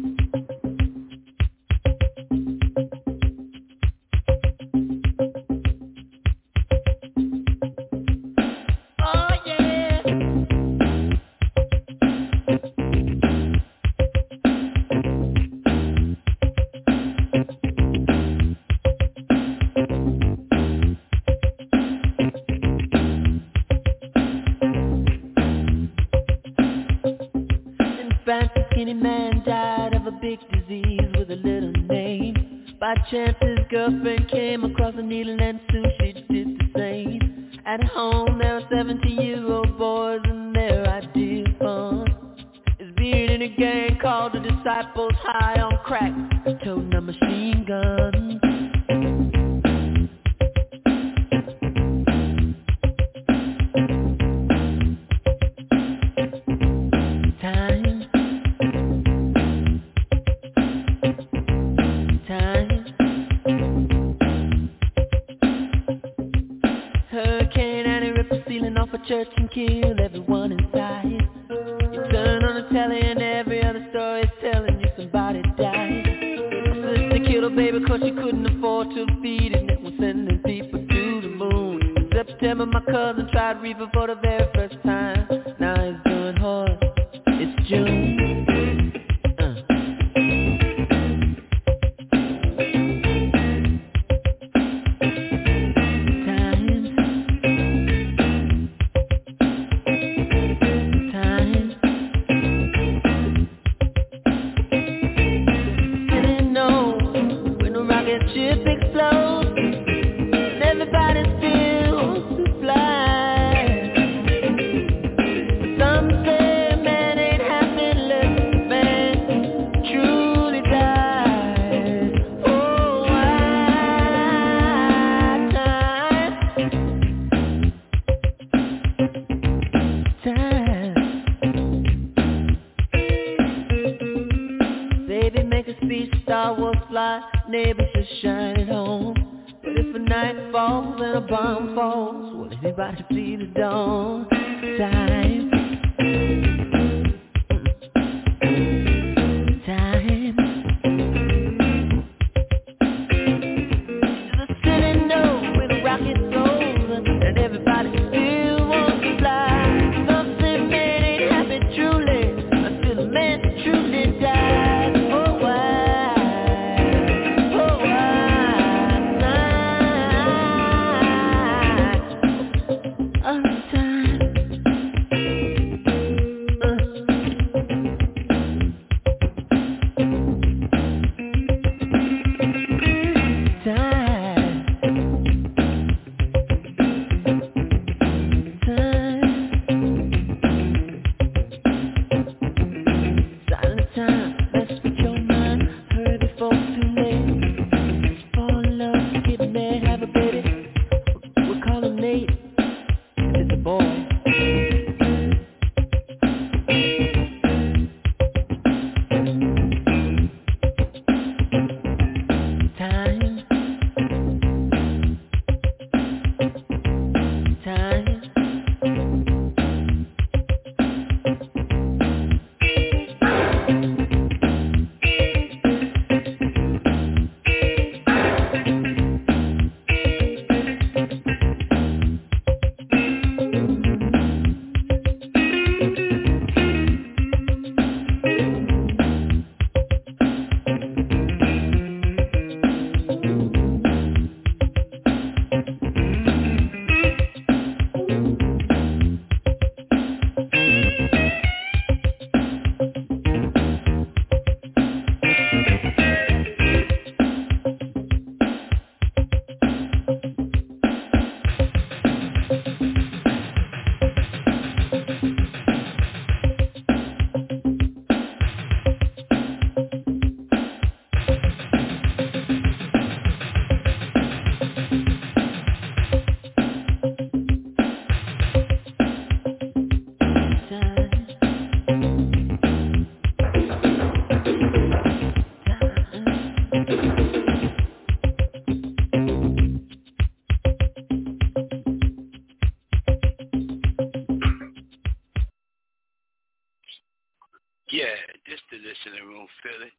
Philly. 299.63 299.91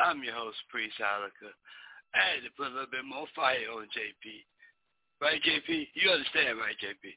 I'm 0.00 0.22
your 0.22 0.34
host, 0.34 0.58
Priest 0.70 0.94
Ilika. 1.00 1.50
I 2.14 2.38
had 2.38 2.44
to 2.46 2.50
put 2.56 2.70
a 2.70 2.74
little 2.74 2.90
bit 2.90 3.04
more 3.04 3.26
fire 3.34 3.68
on 3.74 3.90
JP. 3.90 4.24
Right, 5.20 5.42
JP? 5.42 5.88
You 5.94 6.10
understand, 6.10 6.58
right, 6.58 6.78
JP? 6.78 7.10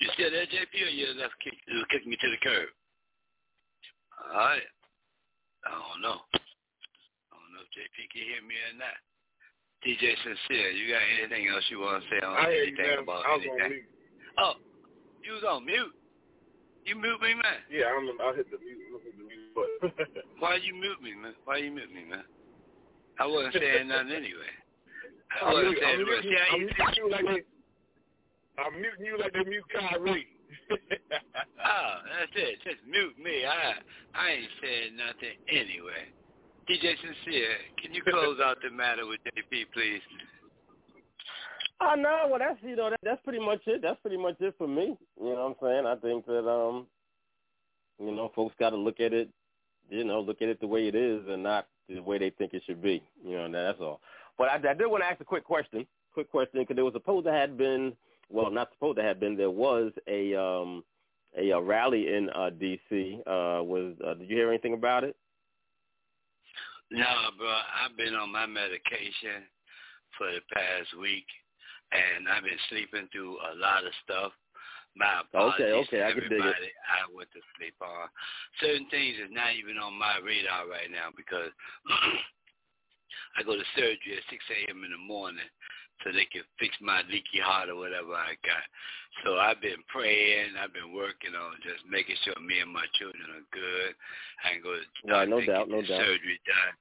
You 0.00 0.08
still 0.12 0.30
there, 0.30 0.44
JP, 0.46 0.74
or 0.76 0.92
you 0.92 1.08
left 1.16 1.34
kick, 1.42 1.56
you 1.66 1.82
kicking 1.88 2.10
me 2.10 2.18
to 2.20 2.28
the 2.30 2.36
curb? 2.44 2.68
All 4.28 4.36
right. 4.36 4.68
I 5.64 5.72
don't 5.72 6.02
know. 6.04 6.20
I 6.36 7.32
don't 7.32 7.52
know 7.56 7.64
if 7.64 7.72
JP 7.72 7.96
can 8.12 8.22
hear 8.28 8.42
me 8.44 8.54
or 8.68 8.76
not. 8.76 8.96
DJ 9.80 10.12
Sincere, 10.20 10.70
you 10.76 10.92
got 10.92 11.00
anything 11.16 11.48
else 11.48 11.64
you 11.70 11.80
want 11.80 12.02
to 12.02 12.08
say 12.10 12.20
on 12.20 12.36
I 12.36 12.50
hear 12.50 12.62
anything 12.68 12.84
you, 12.84 12.96
man. 12.96 13.02
about 13.02 13.24
I 13.24 13.34
anything? 13.40 13.86
Oh, 14.38 14.54
you 15.24 15.32
was 15.32 15.44
on 15.48 15.64
mute. 15.64 15.94
You 16.84 16.94
mute 16.94 17.20
me, 17.20 17.34
man. 17.34 17.58
Yeah, 17.70 17.90
I'm, 17.90 18.06
I 18.22 18.36
hit 18.36 18.46
the 18.50 18.58
mute. 18.58 18.78
I 18.94 19.02
hit 19.02 19.18
the 19.18 19.26
mute 19.26 19.50
button. 19.54 20.22
Why 20.38 20.56
you 20.62 20.74
mute 20.74 21.02
me, 21.02 21.14
man? 21.14 21.34
Why 21.44 21.58
you 21.58 21.72
mute 21.72 21.92
me, 21.92 22.04
man? 22.04 22.22
I 23.18 23.26
wasn't 23.26 23.54
saying 23.54 23.88
nothing 23.88 24.12
anyway. 24.12 24.54
I 25.42 25.52
wasn't 25.52 25.78
saying 25.80 25.98
nothing. 26.06 26.30
I'm 26.46 26.60
you 26.60 26.68
muting 26.68 26.96
you 26.96 27.10
like 27.10 27.24
they, 27.24 27.42
I'm 28.62 28.74
muting 28.80 29.06
you 29.06 29.18
like 29.18 29.32
they 29.32 29.44
mute 29.44 29.64
Kyrie. 29.72 30.26
Oh, 31.66 31.94
that's 32.06 32.30
it. 32.38 32.62
Just 32.62 32.78
mute 32.86 33.18
me. 33.18 33.42
I 33.42 33.74
I 34.14 34.38
ain't 34.38 34.54
saying 34.62 34.94
nothing 34.94 35.34
anyway. 35.50 36.14
DJ 36.70 36.94
Sincere, 37.02 37.58
can 37.82 37.92
you 37.92 38.02
close 38.06 38.38
out 38.38 38.58
the 38.62 38.70
matter 38.70 39.06
with 39.06 39.18
JP, 39.26 39.74
please? 39.74 40.02
Oh 41.80 41.94
no, 41.94 42.26
well 42.30 42.38
that's 42.38 42.58
you 42.62 42.76
know 42.76 42.90
that, 42.90 43.00
that's 43.02 43.22
pretty 43.22 43.38
much 43.38 43.60
it. 43.66 43.82
That's 43.82 44.00
pretty 44.00 44.16
much 44.16 44.36
it 44.40 44.54
for 44.56 44.66
me. 44.66 44.96
You 45.20 45.34
know 45.34 45.56
what 45.58 45.68
I'm 45.70 45.84
saying? 45.84 45.86
I 45.86 45.96
think 45.96 46.26
that 46.26 46.48
um, 46.48 46.86
you 47.98 48.14
know, 48.14 48.30
folks 48.34 48.54
got 48.58 48.70
to 48.70 48.76
look 48.76 49.00
at 49.00 49.12
it, 49.12 49.28
you 49.90 50.04
know, 50.04 50.20
look 50.20 50.42
at 50.42 50.48
it 50.48 50.60
the 50.60 50.66
way 50.66 50.88
it 50.88 50.94
is 50.94 51.22
and 51.28 51.42
not 51.42 51.66
the 51.88 52.00
way 52.00 52.18
they 52.18 52.30
think 52.30 52.54
it 52.54 52.62
should 52.66 52.82
be. 52.82 53.02
You 53.24 53.48
know, 53.48 53.50
that's 53.50 53.80
all. 53.80 54.00
But 54.38 54.48
I, 54.48 54.56
I 54.56 54.74
did 54.74 54.86
want 54.86 55.02
to 55.02 55.08
ask 55.08 55.20
a 55.20 55.24
quick 55.24 55.44
question. 55.44 55.86
Quick 56.12 56.30
question 56.30 56.60
because 56.60 56.76
there 56.76 56.84
was 56.84 56.94
supposed 56.94 57.26
to 57.26 57.32
have 57.32 57.56
been, 57.56 57.92
well, 58.30 58.50
not 58.50 58.70
supposed 58.72 58.96
to 58.98 59.02
have 59.02 59.20
been. 59.20 59.36
There 59.36 59.50
was 59.50 59.92
a 60.08 60.34
um, 60.34 60.82
a, 61.38 61.50
a 61.50 61.60
rally 61.60 62.14
in 62.14 62.30
uh, 62.30 62.50
D.C. 62.50 63.20
Uh, 63.26 63.60
was 63.62 63.94
uh, 64.06 64.14
did 64.14 64.28
you 64.30 64.36
hear 64.36 64.48
anything 64.48 64.74
about 64.74 65.04
it? 65.04 65.16
No, 66.90 67.04
bro. 67.36 67.48
I've 67.48 67.96
been 67.96 68.14
on 68.14 68.32
my 68.32 68.46
medication 68.46 69.44
for 70.16 70.26
the 70.26 70.40
past 70.54 70.98
week, 71.00 71.26
and 71.92 72.28
I've 72.28 72.42
been 72.44 72.58
sleeping 72.70 73.08
through 73.12 73.38
a 73.38 73.54
lot 73.58 73.86
of 73.86 73.92
stuff. 74.02 74.32
My 74.96 75.20
apologies 75.28 75.60
Okay, 75.60 75.72
okay, 75.86 76.00
to 76.00 76.06
I 76.08 76.12
can 76.16 76.24
dig 76.32 76.40
it. 76.40 76.40
everybody 76.40 76.70
I 76.88 77.04
went 77.12 77.28
to 77.36 77.42
sleep 77.60 77.76
on. 77.84 78.08
Certain 78.64 78.88
things 78.88 79.20
is 79.20 79.28
not 79.30 79.52
even 79.54 79.76
on 79.76 79.92
my 79.92 80.16
radar 80.24 80.64
right 80.66 80.88
now 80.88 81.12
because 81.12 81.52
I 83.36 83.44
go 83.44 83.52
to 83.54 83.66
surgery 83.76 84.16
at 84.16 84.24
6 84.32 84.40
a.m. 84.56 84.84
in 84.88 84.92
the 84.96 85.02
morning 85.04 85.44
so 86.04 86.12
they 86.12 86.28
can 86.28 86.44
fix 86.60 86.76
my 86.80 87.00
leaky 87.08 87.40
heart 87.40 87.68
or 87.68 87.76
whatever 87.76 88.12
I 88.16 88.36
got. 88.44 88.64
So 89.24 89.36
I've 89.36 89.60
been 89.60 89.80
praying. 89.88 90.56
I've 90.56 90.72
been 90.72 90.92
working 90.92 91.32
on 91.36 91.56
just 91.64 91.84
making 91.88 92.16
sure 92.24 92.36
me 92.40 92.60
and 92.60 92.72
my 92.72 92.84
children 92.96 93.24
are 93.36 93.48
good. 93.52 93.92
I 94.44 94.56
can 94.56 94.62
go 94.64 94.76
to 94.76 94.84
Right, 95.08 95.28
no 95.28 95.40
doubt, 95.44 95.68
no 95.68 95.80
doubt. 95.80 96.04
surgery 96.04 96.40
done, 96.44 96.74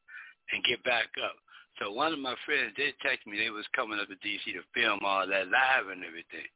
and 0.51 0.63
get 0.67 0.83
back 0.83 1.11
up. 1.23 1.35
So 1.79 1.91
one 1.91 2.13
of 2.13 2.19
my 2.19 2.35
friends 2.45 2.71
did 2.75 2.95
text 3.03 3.27
me 3.27 3.37
they 3.37 3.49
was 3.49 3.67
coming 3.75 3.99
up 3.99 4.07
to 4.07 4.15
DC 4.23 4.43
to 4.55 4.63
film 4.73 4.99
all 5.03 5.27
that 5.27 5.51
live 5.51 5.91
and 5.91 6.03
everything. 6.03 6.47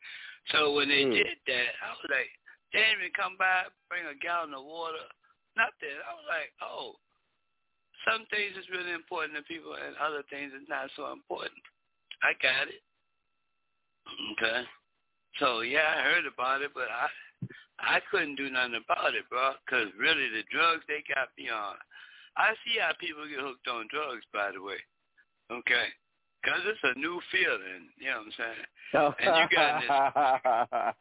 So 0.52 0.74
when 0.74 0.88
they 0.88 1.04
Hmm. 1.04 1.12
did 1.12 1.38
that, 1.48 1.70
I 1.84 1.90
was 1.92 2.08
like, 2.10 2.32
they 2.72 2.80
didn't 2.80 3.04
even 3.04 3.14
come 3.14 3.36
by, 3.38 3.68
bring 3.90 4.06
a 4.06 4.16
gallon 4.16 4.54
of 4.54 4.64
water, 4.64 5.04
nothing. 5.58 5.98
I 6.08 6.14
was 6.16 6.28
like, 6.30 6.52
oh, 6.62 6.96
some 8.08 8.26
things 8.28 8.56
is 8.56 8.70
really 8.70 8.92
important 8.92 9.36
to 9.36 9.44
people 9.44 9.76
and 9.76 9.96
other 9.98 10.24
things 10.30 10.54
is 10.54 10.68
not 10.70 10.90
so 10.96 11.12
important. 11.12 11.60
I 12.24 12.32
got 12.40 12.68
it. 12.72 12.84
Okay. 14.34 14.64
So 15.38 15.62
yeah, 15.62 16.00
I 16.00 16.02
heard 16.04 16.26
about 16.26 16.62
it, 16.62 16.72
but 16.74 16.88
I 16.90 17.08
I 17.80 18.00
couldn't 18.12 18.36
do 18.36 18.50
nothing 18.50 18.80
about 18.84 19.16
it, 19.16 19.28
bro. 19.30 19.54
Cause 19.70 19.88
really, 19.98 20.28
the 20.30 20.44
drugs 20.52 20.84
they 20.88 21.04
got 21.14 21.30
me 21.38 21.50
on. 21.50 21.76
I 22.36 22.56
see 22.64 22.80
how 22.80 22.92
people 23.00 23.28
get 23.28 23.40
hooked 23.40 23.68
on 23.68 23.88
drugs, 23.92 24.24
by 24.34 24.52
the 24.52 24.62
way. 24.62 24.80
Okay. 25.52 25.88
Cause 26.46 26.64
it's 26.66 26.80
a 26.84 26.98
new 26.98 27.20
feeling. 27.32 27.92
You 28.00 28.16
know 28.16 28.24
what 28.24 28.32
I'm 28.32 28.38
saying? 28.40 28.66
And 29.20 29.32
you 29.44 29.46
got 29.52 29.84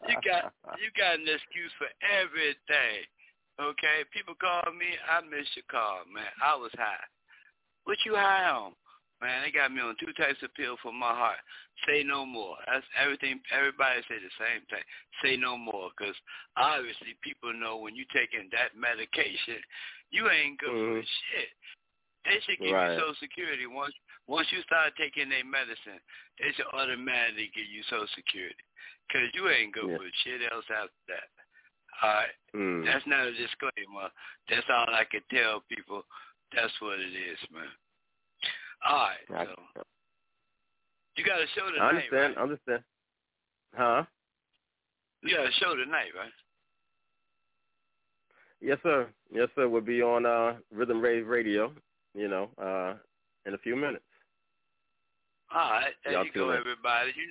You 0.09 0.17
got 0.25 0.53
you 0.83 0.89
got 0.99 1.15
an 1.21 1.29
excuse 1.31 1.73
for 1.79 1.87
everything. 2.03 3.07
Okay. 3.61 4.03
People 4.13 4.35
call 4.35 4.67
me. 4.75 4.99
I 5.07 5.23
missed 5.23 5.55
your 5.55 5.69
call, 5.71 6.03
man. 6.13 6.27
I 6.43 6.57
was 6.57 6.73
high. 6.75 7.07
What 7.85 7.99
you 8.05 8.17
high 8.17 8.51
on? 8.51 8.73
Man, 9.21 9.43
they 9.43 9.51
got 9.51 9.75
me 9.75 9.83
on 9.83 9.99
two 9.99 10.15
types 10.15 10.39
of 10.47 10.55
pills 10.55 10.79
for 10.83 10.93
my 10.95 11.11
heart. 11.11 11.43
Say 11.87 12.07
no 12.07 12.23
more. 12.25 12.55
That's 12.71 12.87
everything. 12.95 13.43
Everybody 13.51 13.99
say 14.07 14.23
the 14.23 14.31
same 14.39 14.63
thing. 14.71 14.85
Say 15.23 15.35
no 15.35 15.59
more, 15.59 15.91
because 15.91 16.15
obviously 16.55 17.19
people 17.19 17.51
know 17.51 17.83
when 17.83 17.99
you're 17.99 18.07
taking 18.15 18.47
that 18.55 18.79
medication, 18.79 19.59
you 20.15 20.31
ain't 20.31 20.59
good 20.63 20.71
for 20.71 21.03
Mhm. 21.03 21.07
shit. 21.07 21.51
They 22.27 22.39
should 22.47 22.59
give 22.61 22.71
Right. 22.75 22.95
you 22.95 23.01
Social 23.01 23.15
Security 23.17 23.67
once 23.67 23.95
once 24.29 24.47
you 24.53 24.61
start 24.63 24.93
taking 24.97 25.29
their 25.33 25.45
medicine. 25.45 25.99
They 26.39 26.53
should 26.55 26.69
automatically 26.73 27.51
give 27.57 27.67
you 27.67 27.83
Social 27.91 28.07
Security, 28.15 28.63
because 29.09 29.33
you 29.35 29.49
ain't 29.49 29.73
good 29.75 29.89
Yeah. 29.91 29.97
for 29.97 30.09
shit 30.23 30.53
else 30.53 30.69
after 30.71 31.03
that. 31.09 31.29
All 32.01 32.15
right. 32.15 32.37
Mm. 32.55 32.85
That's 32.85 33.07
not 33.07 33.27
a 33.27 33.33
disclaimer. 33.33 34.13
That's 34.49 34.69
all 34.71 34.87
I 34.95 35.05
can 35.05 35.23
tell 35.33 35.61
people. 35.69 36.07
That's 36.55 36.73
what 36.81 37.01
it 37.01 37.13
is, 37.13 37.39
man. 37.51 37.69
All 38.87 39.11
right. 39.29 39.47
So 39.75 39.83
you 41.17 41.25
got 41.25 41.41
a 41.41 41.47
show 41.57 41.67
tonight. 41.71 41.83
I 41.83 41.89
understand. 41.89 42.37
right? 42.37 42.43
Understand. 42.43 42.85
Huh? 43.75 44.05
You 45.23 45.35
got 45.35 45.47
a 45.49 45.53
show 45.53 45.75
tonight, 45.75 46.15
right? 46.17 46.33
Yes, 48.61 48.79
sir. 48.83 49.09
Yes, 49.33 49.49
sir. 49.55 49.69
We'll 49.69 49.81
be 49.81 50.01
on 50.03 50.27
uh, 50.27 50.55
Rhythm 50.73 51.01
Rave 51.01 51.27
Radio. 51.27 51.73
You 52.15 52.29
know, 52.29 52.51
uh, 52.59 52.95
in 53.47 53.55
a 53.55 53.59
few 53.59 53.77
minutes. 53.77 54.05
All 55.55 55.71
right. 55.71 55.95
There 56.05 56.13
Y'all 56.15 56.25
you 56.25 56.33
go, 56.33 56.51
in. 56.51 56.59
everybody. 56.59 57.13
You 57.17 57.29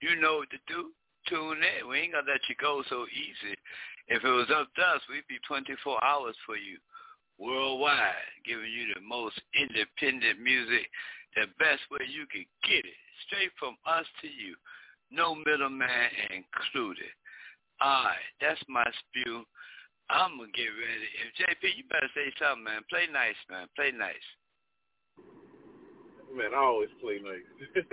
you 0.00 0.20
know 0.20 0.38
what 0.38 0.50
to 0.50 0.60
do. 0.66 0.90
Tune 1.28 1.60
in. 1.60 1.88
We 1.88 1.98
ain't 1.98 2.12
gonna 2.12 2.30
let 2.30 2.40
you 2.48 2.54
go 2.60 2.82
so 2.88 3.04
easy. 3.12 3.54
If 4.08 4.24
it 4.24 4.28
was 4.28 4.48
up 4.50 4.72
to 4.74 4.82
us, 4.82 5.02
we'd 5.08 5.28
be 5.28 5.38
24 5.46 6.02
hours 6.02 6.34
for 6.46 6.56
you 6.56 6.78
worldwide, 7.40 8.28
giving 8.44 8.68
you 8.68 8.92
the 8.92 9.00
most 9.00 9.40
independent 9.56 10.38
music, 10.38 10.84
the 11.34 11.48
best 11.58 11.80
way 11.90 12.04
you 12.04 12.28
can 12.28 12.44
get 12.68 12.84
it, 12.84 13.00
straight 13.26 13.50
from 13.58 13.80
us 13.88 14.04
to 14.20 14.28
you. 14.28 14.54
No 15.10 15.34
middleman 15.34 16.12
included. 16.30 17.10
All 17.80 18.04
right, 18.04 18.28
that's 18.40 18.60
my 18.68 18.84
spew. 19.00 19.42
I'm 20.12 20.36
gonna 20.36 20.52
get 20.52 20.68
ready. 20.68 21.08
If 21.24 21.32
JP, 21.40 21.62
you 21.80 21.84
better 21.88 22.10
say 22.14 22.28
something, 22.38 22.64
man. 22.64 22.82
Play 22.90 23.08
nice, 23.10 23.38
man. 23.48 23.66
Play 23.74 23.90
nice. 23.90 24.26
Man, 26.34 26.54
I 26.54 26.58
always 26.62 26.88
play 27.02 27.18
nice. 27.22 27.46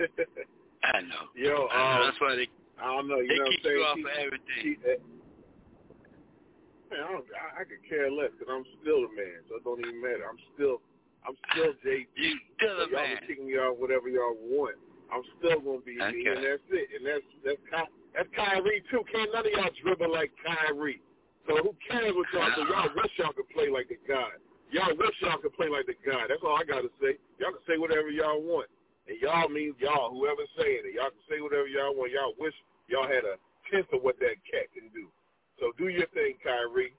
I 0.84 1.00
know. 1.02 1.26
Yo, 1.34 1.66
I 1.68 1.74
know. 1.74 2.02
um, 2.02 2.06
That's 2.06 2.20
why 2.20 2.34
they 2.36 2.48
I 2.78 2.86
don't 2.86 3.08
know. 3.08 3.18
You 3.18 3.28
they 3.28 3.36
know 3.36 3.50
what 3.50 3.58
I'm 3.66 3.74
you 3.74 3.82
off 3.82 3.96
Keep- 3.96 4.06
for 4.06 4.12
everything. 4.14 4.62
keep 4.62 4.82
that- 4.86 5.02
Man, 6.90 7.00
I, 7.04 7.12
don't, 7.12 7.26
I, 7.36 7.60
I 7.60 7.62
could 7.68 7.84
care 7.84 8.08
less 8.08 8.32
because 8.32 8.48
I'm 8.48 8.64
still 8.80 9.04
a 9.04 9.12
man, 9.12 9.44
so 9.50 9.60
it 9.60 9.64
don't 9.64 9.76
even 9.84 10.00
matter. 10.00 10.24
I'm 10.24 10.40
still, 10.56 10.80
I'm 11.26 11.36
still 11.52 11.76
JP. 11.84 12.08
You 12.16 12.32
still 12.56 12.80
a 12.80 12.88
So 12.88 12.90
y'all 12.96 13.04
man. 13.04 13.16
can 13.20 13.26
kick 13.28 13.40
me 13.44 13.60
off 13.60 13.76
whatever 13.76 14.08
y'all 14.08 14.38
want. 14.48 14.78
I'm 15.12 15.20
still 15.36 15.60
gonna 15.60 15.84
be 15.84 15.96
me, 16.00 16.24
and 16.32 16.40
that's 16.40 16.64
it. 16.72 16.88
And 16.96 17.02
that's 17.04 17.28
that's 17.44 17.60
Ky- 17.68 17.92
that's 18.16 18.30
Kyrie 18.32 18.80
too. 18.88 19.04
Can't 19.12 19.28
none 19.36 19.44
of 19.44 19.52
y'all 19.52 19.68
dribble 19.84 20.12
like 20.12 20.32
Kyrie. 20.40 21.00
So 21.48 21.56
who 21.60 21.72
cares 21.88 22.12
what 22.16 22.28
y'all 22.32 22.52
do? 22.56 22.64
Y'all 22.72 22.88
wish 22.96 23.12
y'all 23.20 23.32
could 23.36 23.48
play 23.52 23.68
like 23.68 23.88
the 23.92 23.96
guy. 24.08 24.36
Y'all 24.70 24.92
wish 24.96 25.16
y'all 25.20 25.40
could 25.40 25.56
play 25.56 25.68
like 25.68 25.86
the 25.88 25.96
guy. 26.04 26.28
That's 26.28 26.44
all 26.44 26.56
I 26.56 26.64
gotta 26.64 26.92
say. 27.00 27.16
Y'all 27.40 27.56
can 27.56 27.64
say 27.64 27.78
whatever 27.80 28.12
y'all 28.12 28.40
want, 28.40 28.68
and 29.08 29.16
y'all 29.20 29.48
means 29.48 29.74
y'all. 29.80 30.12
Whoever's 30.12 30.52
saying 30.60 30.84
it, 30.84 30.94
y'all 30.94 31.08
can 31.08 31.24
say 31.24 31.40
whatever 31.40 31.66
y'all 31.66 31.96
want. 31.96 32.12
Y'all 32.12 32.36
wish 32.36 32.54
y'all 32.88 33.08
had 33.08 33.24
a 33.24 33.40
tenth 33.72 33.88
of 33.92 34.04
what 34.04 34.20
that 34.20 34.36
cat 34.44 34.68
can 34.76 34.92
do. 34.92 35.08
So 35.56 35.72
do 35.80 35.88
your 35.88 36.06
thing, 36.12 36.36
Kyrie. 36.44 36.92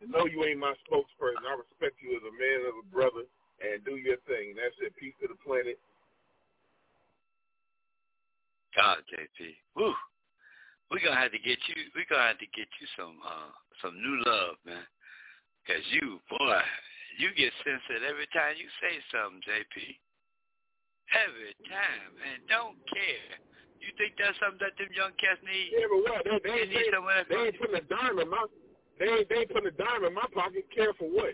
I 0.00 0.08
know 0.08 0.24
you 0.28 0.44
ain't 0.44 0.60
my 0.60 0.76
spokesperson. 0.84 1.44
I 1.44 1.56
respect 1.56 2.00
you 2.00 2.16
as 2.16 2.24
a 2.24 2.32
man, 2.36 2.58
as 2.68 2.76
a 2.76 2.86
brother, 2.88 3.24
and 3.60 3.84
do 3.84 3.96
your 3.96 4.20
thing. 4.28 4.56
That's 4.56 4.76
it. 4.80 4.96
Peace 4.96 5.16
to 5.20 5.28
the 5.28 5.40
planet. 5.40 5.80
God, 8.76 9.02
JP. 9.08 9.56
Woo. 9.76 9.92
We're 10.90 11.04
gonna 11.04 11.20
have 11.20 11.32
to 11.32 11.38
get 11.38 11.58
you 11.70 11.74
we're 11.94 12.08
gonna 12.10 12.34
have 12.34 12.42
to 12.42 12.50
get 12.50 12.66
you 12.82 12.86
some 12.98 13.18
uh 13.22 13.50
some 13.82 13.94
new 13.94 14.22
love, 14.26 14.58
man. 14.66 14.82
Cause 15.68 15.84
you, 15.92 16.18
boy, 16.32 16.60
you 17.20 17.30
get 17.36 17.52
censored 17.62 18.02
every 18.08 18.26
time 18.32 18.56
you 18.56 18.66
say 18.80 18.96
something, 19.12 19.44
JP. 19.44 19.76
Every 21.10 21.54
time. 21.68 22.10
And 22.22 22.38
don't 22.48 22.78
care. 22.88 23.38
You 23.80 23.90
think 23.96 24.14
that's 24.20 24.36
something 24.40 24.60
that 24.60 24.76
them 24.76 24.92
young 24.92 25.16
cats 25.16 25.40
need? 25.40 25.72
Yeah, 25.72 25.88
but 25.88 26.00
what? 26.04 26.20
They, 26.24 26.36
they, 26.44 26.52
They 26.52 26.64
need 26.68 26.84
they, 26.84 26.92
some 26.92 27.04
of 27.08 27.12
that 27.16 27.26
they 27.32 27.40
ain't 27.48 27.56
putting 27.56 27.80
a 27.80 27.84
dime 27.88 28.16
in 28.20 28.28
my. 28.28 28.44
They 29.00 29.08
ain't, 29.08 29.28
they 29.32 29.48
ain't 29.48 29.52
putting 29.52 29.72
a 29.72 29.76
dime 29.76 30.04
in 30.04 30.12
my 30.12 30.28
pocket. 30.36 30.68
Care 30.68 30.92
for 31.00 31.08
what? 31.08 31.32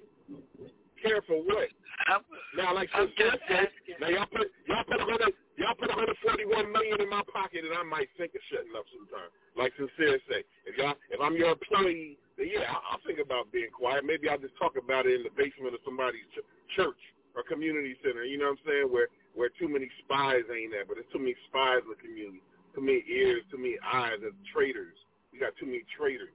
Care 1.02 1.20
for 1.26 1.42
what? 1.42 1.68
I'm, 2.06 2.22
Now, 2.54 2.70
like 2.74 2.88
I'm 2.94 3.10
just 3.18 3.42
said, 3.50 3.68
now 3.98 4.08
y'all 4.08 4.30
put 4.30 4.46
y'all 4.70 4.86
put 4.86 5.00
a 5.00 5.04
hundred 5.04 5.34
y'all 5.58 5.74
put 5.74 5.90
141 5.90 6.70
million 6.70 7.02
in 7.02 7.10
my 7.10 7.22
pocket, 7.26 7.66
and 7.66 7.74
I 7.74 7.82
might 7.82 8.08
think 8.14 8.34
of 8.38 8.42
shutting 8.46 8.72
up 8.78 8.86
sometime. 8.94 9.30
Like 9.58 9.74
Sincere 9.74 10.22
say, 10.30 10.46
if 10.70 10.78
y'all 10.78 10.94
if 11.10 11.18
I'm 11.18 11.34
your 11.34 11.58
employee, 11.58 12.18
then 12.36 12.48
yeah, 12.52 12.68
I'll, 12.68 13.00
think 13.06 13.18
about 13.18 13.50
being 13.52 13.70
quiet. 13.72 14.04
Maybe 14.04 14.28
I'll 14.28 14.38
just 14.38 14.56
talk 14.58 14.76
about 14.76 15.06
it 15.06 15.14
in 15.16 15.22
the 15.24 15.30
basement 15.36 15.74
of 15.74 15.80
somebody's 15.84 16.24
ch- 16.36 16.44
church 16.76 17.00
or 17.34 17.42
community 17.42 17.96
center. 18.04 18.24
You 18.24 18.38
know 18.38 18.52
what 18.52 18.58
I'm 18.60 18.66
saying? 18.66 18.86
Where 18.92 19.08
where 19.34 19.48
too 19.58 19.68
many 19.68 19.88
spies 20.04 20.44
ain't 20.52 20.72
there, 20.72 20.84
but 20.84 20.96
there's 20.96 21.08
too 21.12 21.18
many 21.20 21.34
spies 21.48 21.80
in 21.84 21.90
the 21.92 22.00
community, 22.00 22.40
too 22.74 22.80
many 22.80 23.04
ears, 23.08 23.42
too 23.50 23.58
many 23.58 23.76
eyes, 23.84 24.20
and 24.22 24.32
traitors. 24.52 24.96
We 25.32 25.38
got 25.40 25.52
too 25.60 25.66
many 25.66 25.82
traitors. 25.96 26.32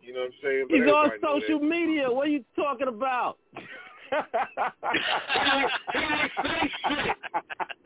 You 0.00 0.14
know 0.14 0.20
what 0.20 0.32
I'm 0.32 0.40
saying? 0.42 0.64
But 0.68 0.76
He's 0.80 0.88
on 0.88 1.06
everybody 1.06 1.20
know 1.20 1.34
that. 1.36 1.42
social 1.44 1.60
media. 1.60 2.04
What 2.10 2.26
are 2.28 2.30
you 2.30 2.44
talking 2.56 2.88
about? 2.88 3.36
He 3.52 4.16
he 4.16 6.04
ain't 6.04 6.32
say 6.42 6.60
shit. 6.88 7.16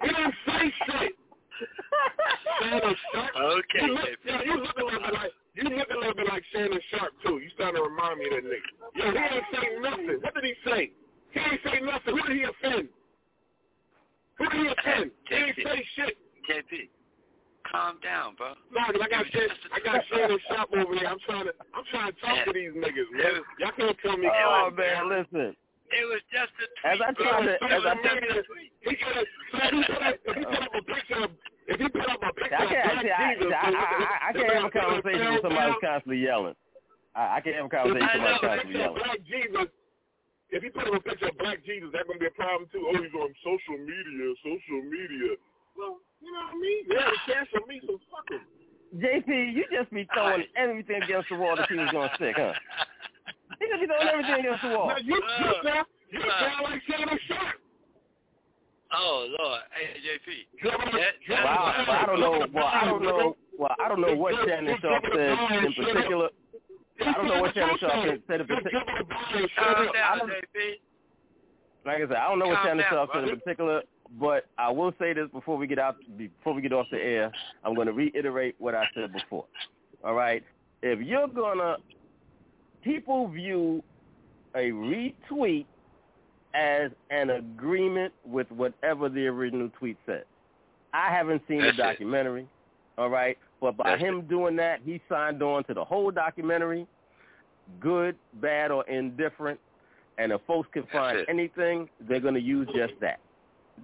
He 0.03 0.09
didn't 0.09 0.35
say 0.47 0.73
shit. 0.87 1.13
Shannon 2.61 2.95
Sharpe. 3.13 3.37
Okay, 3.37 3.87
You 3.87 3.95
look, 3.95 4.05
JP. 4.05 4.27
yeah, 4.27 4.43
you 4.45 4.55
look 4.61 4.77
a 4.79 4.85
little 4.85 5.01
bit 5.01 5.13
like 5.15 5.33
you 5.55 5.63
look 5.65 5.89
a 5.91 5.99
little 5.99 6.15
bit 6.15 6.29
like 6.29 6.43
Shannon 6.53 6.81
Sharpe 6.91 7.13
too. 7.25 7.39
You 7.39 7.51
starting 7.55 7.77
to 7.83 7.89
remind 7.89 8.19
me 8.19 8.27
of 8.27 8.33
that 8.33 8.45
nigga. 8.45 8.71
Yo, 8.95 9.05
he 9.13 9.19
ain't 9.19 9.45
say 9.53 9.67
nothing. 9.81 10.19
What 10.23 10.35
did 10.35 10.45
he 10.45 10.55
say? 10.67 10.91
He 11.33 11.41
ain't 11.41 11.61
say 11.65 11.81
nothing. 11.85 12.17
Who 12.17 12.23
did 12.27 12.37
he 12.37 12.45
offend? 12.45 12.89
Who 14.39 14.45
did 14.51 14.61
he 14.61 14.67
offend? 14.67 15.11
He 15.29 15.35
ain't 15.35 15.57
say 15.57 15.85
shit. 15.97 16.17
JP, 16.51 16.89
calm 17.71 17.97
down, 18.03 18.35
bro. 18.37 18.53
Nah, 18.73 18.93
'cause 18.93 19.01
I 19.01 19.09
got 19.09 19.25
Shan, 19.33 19.49
I 19.73 19.79
got 19.81 20.05
Shannon 20.13 20.39
Sharpe 20.49 20.73
over 20.77 20.95
here. 20.95 21.09
I'm 21.09 21.19
trying 21.25 21.47
to 21.47 21.55
I'm 21.75 21.85
trying 21.91 22.13
to 22.13 22.21
talk 22.21 22.45
to 22.47 22.53
these 22.53 22.73
niggas, 22.73 23.09
man. 23.13 23.41
Y'all 23.61 23.73
can't 23.79 23.97
tell 24.03 24.17
me. 24.19 24.27
Oh 24.29 24.71
calm 24.71 24.77
man, 24.77 25.09
down. 25.09 25.09
listen. 25.09 25.57
It 25.95 26.05
was 26.11 26.21
just 26.33 26.51
a 26.59 26.67
As 26.91 26.99
tweet, 26.99 27.07
I 27.07 27.13
bro. 27.13 27.23
tried 27.23 27.47
to, 27.47 27.55
as 27.71 27.83
I 27.87 27.95
Just 27.95 28.35
a 28.35 28.43
tweet. 28.51 28.73
He 28.83 28.93
could 28.99 29.15
have. 29.15 29.27
If 29.55 29.71
he 29.71 29.83
put 29.87 30.03
up, 30.03 30.17
if 30.27 30.35
he 30.37 30.45
put 30.45 30.63
up 30.65 30.75
a 30.75 30.83
picture 30.83 31.21
of, 31.23 31.31
if 31.69 31.79
he 31.81 31.89
put 31.89 32.09
up 32.11 32.21
a 32.25 32.33
picture 32.35 32.57
I 32.59 32.65
of 32.65 32.69
can't. 32.69 32.85
Black 32.85 33.05
see, 33.05 33.13
I, 33.15 33.35
Jesus, 33.37 33.53
I, 33.55 33.69
I, 33.69 33.85
I, 33.95 34.29
I 34.29 34.33
can't 34.33 34.53
have 34.59 34.65
a 34.65 34.75
conversation 34.75 35.27
with 35.33 35.43
somebody 35.45 35.71
who's 35.71 35.81
constantly 35.85 36.19
yelling. 36.25 36.57
I, 37.15 37.23
I 37.37 37.39
can't 37.41 37.57
have 37.57 37.67
a 37.69 37.73
conversation 37.73 38.01
with 38.01 38.11
I 38.11 38.13
somebody 38.13 38.27
know. 38.27 38.35
who's 38.35 38.45
constantly 38.45 38.75
Picture 38.75 38.85
of 38.85 38.93
yelling. 38.93 39.01
Black 39.01 39.21
Jesus. 39.25 39.69
If 40.51 40.61
he 40.65 40.69
put 40.73 40.87
up 40.89 40.95
a 40.99 41.03
picture 41.05 41.29
of 41.31 41.37
Black 41.39 41.59
Jesus, 41.69 41.89
that's 41.93 42.07
gonna 42.09 42.19
be 42.19 42.27
a 42.33 42.37
problem 42.37 42.65
too. 42.75 42.83
Oh, 42.91 42.97
he's 42.99 43.15
on 43.15 43.31
social 43.45 43.77
media, 43.79 44.25
social 44.43 44.81
media. 44.89 45.37
Well, 45.79 46.01
you 46.25 46.33
know 46.33 46.43
what 46.49 46.59
I 46.59 46.59
mean? 46.59 46.83
Yeah, 46.91 47.07
they 47.13 47.21
cancel 47.29 47.63
me, 47.71 47.77
so 47.87 48.01
fuck 48.11 48.27
him. 48.35 48.43
JP, 48.99 49.31
you 49.53 49.63
just 49.71 49.93
be 49.95 50.09
throwing 50.17 50.49
everything 50.57 51.03
against 51.05 51.29
the 51.29 51.37
wall 51.39 51.55
that 51.61 51.69
he 51.71 51.77
was 51.77 51.91
going 51.93 52.09
to 52.09 52.15
stick, 52.17 52.35
huh? 52.39 52.55
He 53.59 53.67
just 53.67 53.81
be 53.83 53.87
throwing 53.91 54.07
everything 54.09 54.41
against 54.47 54.63
the 54.63 54.71
wall. 54.71 54.89
Now 54.89 54.99
you, 55.03 55.15
you 55.17 55.23
Uh, 55.23 55.63
sound, 55.65 55.87
you 56.13 56.21
uh. 56.23 56.39
sound 56.39 56.61
like 56.71 56.81
Shannon 56.87 57.19
Sharpe. 57.27 57.59
Oh 58.95 59.27
Lord, 59.39 59.61
hey 59.75 59.99
JP. 60.07 60.29
Dribble- 60.63 60.93
That- 60.93 61.19
dribble 61.27 61.43
Well, 61.43 61.59
I, 61.59 61.75
the 61.75 61.91
well, 61.91 61.99
I 61.99 62.07
don't 62.07 62.21
know. 62.21 62.31
ball, 62.31 62.47
Well, 62.55 62.67
I 62.71 62.85
don't 62.85 63.03
know. 63.03 63.37
Well, 63.59 63.77
I 63.83 63.89
don't 63.89 64.01
know 64.01 64.15
what 64.15 64.35
Shannon 64.47 64.79
Sharpe 64.81 65.05
said 65.13 65.31
in 65.65 65.73
particular. 65.73 66.29
I 67.05 67.13
don't 67.13 67.27
know 67.27 67.41
what 67.41 67.55
Shannon 67.55 67.77
Sharpe 67.81 67.93
said 68.29 68.41
in 68.41 68.47
Just 68.47 68.49
particular. 68.49 68.71
dribble 68.71 68.99
the 68.99 69.05
ball 69.05 69.35
and 69.35 69.51
shut 69.51 69.65
Calm 69.77 69.89
up. 69.89 69.95
down, 69.95 70.19
don't- 70.19 70.31
JP. 70.31 70.75
Like 71.87 71.97
I 71.97 72.01
said, 72.01 72.13
I 72.17 72.29
don't 72.29 72.39
know 72.39 72.47
what 72.49 72.57
Calm 72.57 72.67
Shannon 72.67 72.79
down, 72.85 72.91
Sharpe 72.93 73.11
said 73.13 73.19
in 73.19 73.25
brother. 73.29 73.41
particular, 73.41 73.83
but 74.21 74.47
I 74.59 74.71
will 74.71 74.93
say 74.99 75.13
this 75.13 75.29
before 75.33 75.57
we 75.57 75.67
get 75.67 75.79
out, 75.79 75.97
before 76.17 76.55
we 76.55 76.63
get 76.63 76.73
off 76.73 76.87
the 76.91 76.99
air. 77.03 77.24
I'm 77.65 77.75
going 77.75 77.87
to 77.87 77.93
reiterate 77.93 78.55
what 78.59 78.75
I 78.75 78.85
said 78.95 79.13
before. 79.13 79.45
All 80.05 80.15
right, 80.15 80.43
if 80.83 81.01
you're 81.01 81.29
gonna, 81.29 81.77
people 82.83 83.29
view 83.29 83.83
a 84.55 84.71
retweet 84.71 85.67
as 86.55 86.91
an 87.11 87.31
agreement 87.31 88.13
with 88.25 88.51
whatever 88.51 89.09
the 89.09 89.27
original 89.27 89.71
tweet 89.79 89.97
said. 90.07 90.25
I 90.93 91.11
haven't 91.11 91.43
seen 91.49 91.63
That's 91.63 91.77
the 91.77 91.83
it. 91.83 91.87
documentary, 91.87 92.47
all 92.99 93.09
right, 93.11 93.37
but 93.61 93.77
by 93.77 93.91
That's 93.91 94.03
him 94.03 94.23
doing 94.29 94.55
that, 94.57 94.81
he 94.85 95.01
signed 95.09 95.43
on 95.43 95.65
to 95.65 95.75
the 95.75 95.85
whole 95.85 96.11
documentary, 96.11 96.87
good, 97.81 98.15
bad, 98.35 98.71
or 98.71 98.87
indifferent. 98.89 99.59
And 100.19 100.31
if 100.31 100.41
folks 100.47 100.69
can 100.73 100.83
That's 100.83 100.93
find 100.93 101.19
it. 101.19 101.27
anything, 101.29 101.89
they're 102.09 102.21
going 102.21 102.35
to 102.35 102.41
use 102.41 102.69
just 102.77 102.93
that. 103.01 103.19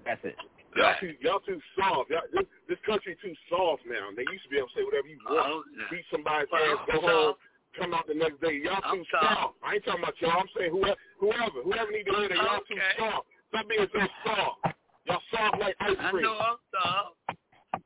That's 0.04 0.20
it. 0.22 0.36
Y'all 0.76 0.94
too, 1.00 1.14
y'all 1.20 1.40
too 1.40 1.60
soft. 1.78 2.10
Y'all, 2.10 2.22
this, 2.32 2.46
this 2.68 2.78
country 2.86 3.16
too 3.22 3.34
soft 3.50 3.82
now. 3.86 4.08
They 4.14 4.22
used 4.30 4.44
to 4.44 4.50
be 4.50 4.58
able 4.58 4.68
to 4.70 4.74
say 4.78 4.84
whatever 4.86 5.08
you 5.08 5.18
want. 5.26 5.42
Oh, 5.50 5.62
Beat 5.90 6.04
somebody's 6.10 6.46
ass, 6.54 6.78
go 6.86 7.00
home, 7.02 7.34
come 7.74 7.94
out 7.94 8.06
the 8.06 8.14
next 8.14 8.38
day. 8.40 8.62
Y'all 8.62 8.78
I'm 8.84 9.02
too 9.02 9.04
soft. 9.10 9.26
soft. 9.34 9.54
I 9.66 9.74
ain't 9.74 9.84
talking 9.84 10.02
about 10.04 10.14
y'all. 10.22 10.38
I'm 10.38 10.50
saying 10.54 10.70
whoever, 10.70 11.00
whoever, 11.18 11.58
whoever 11.66 11.90
need 11.90 12.06
to 12.06 12.14
hear 12.22 12.28
that. 12.30 12.38
Y'all 12.38 12.62
too 12.70 12.78
soft. 12.98 13.26
Stop 13.50 13.66
being 13.66 13.86
so 13.90 14.00
soft. 14.22 14.78
Y'all 15.10 15.22
soft 15.34 15.58
like 15.58 15.74
ice 15.82 15.98
I 15.98 16.10
cream. 16.14 16.22
know 16.22 16.38
I'm 16.38 16.58
soft. 16.70 17.18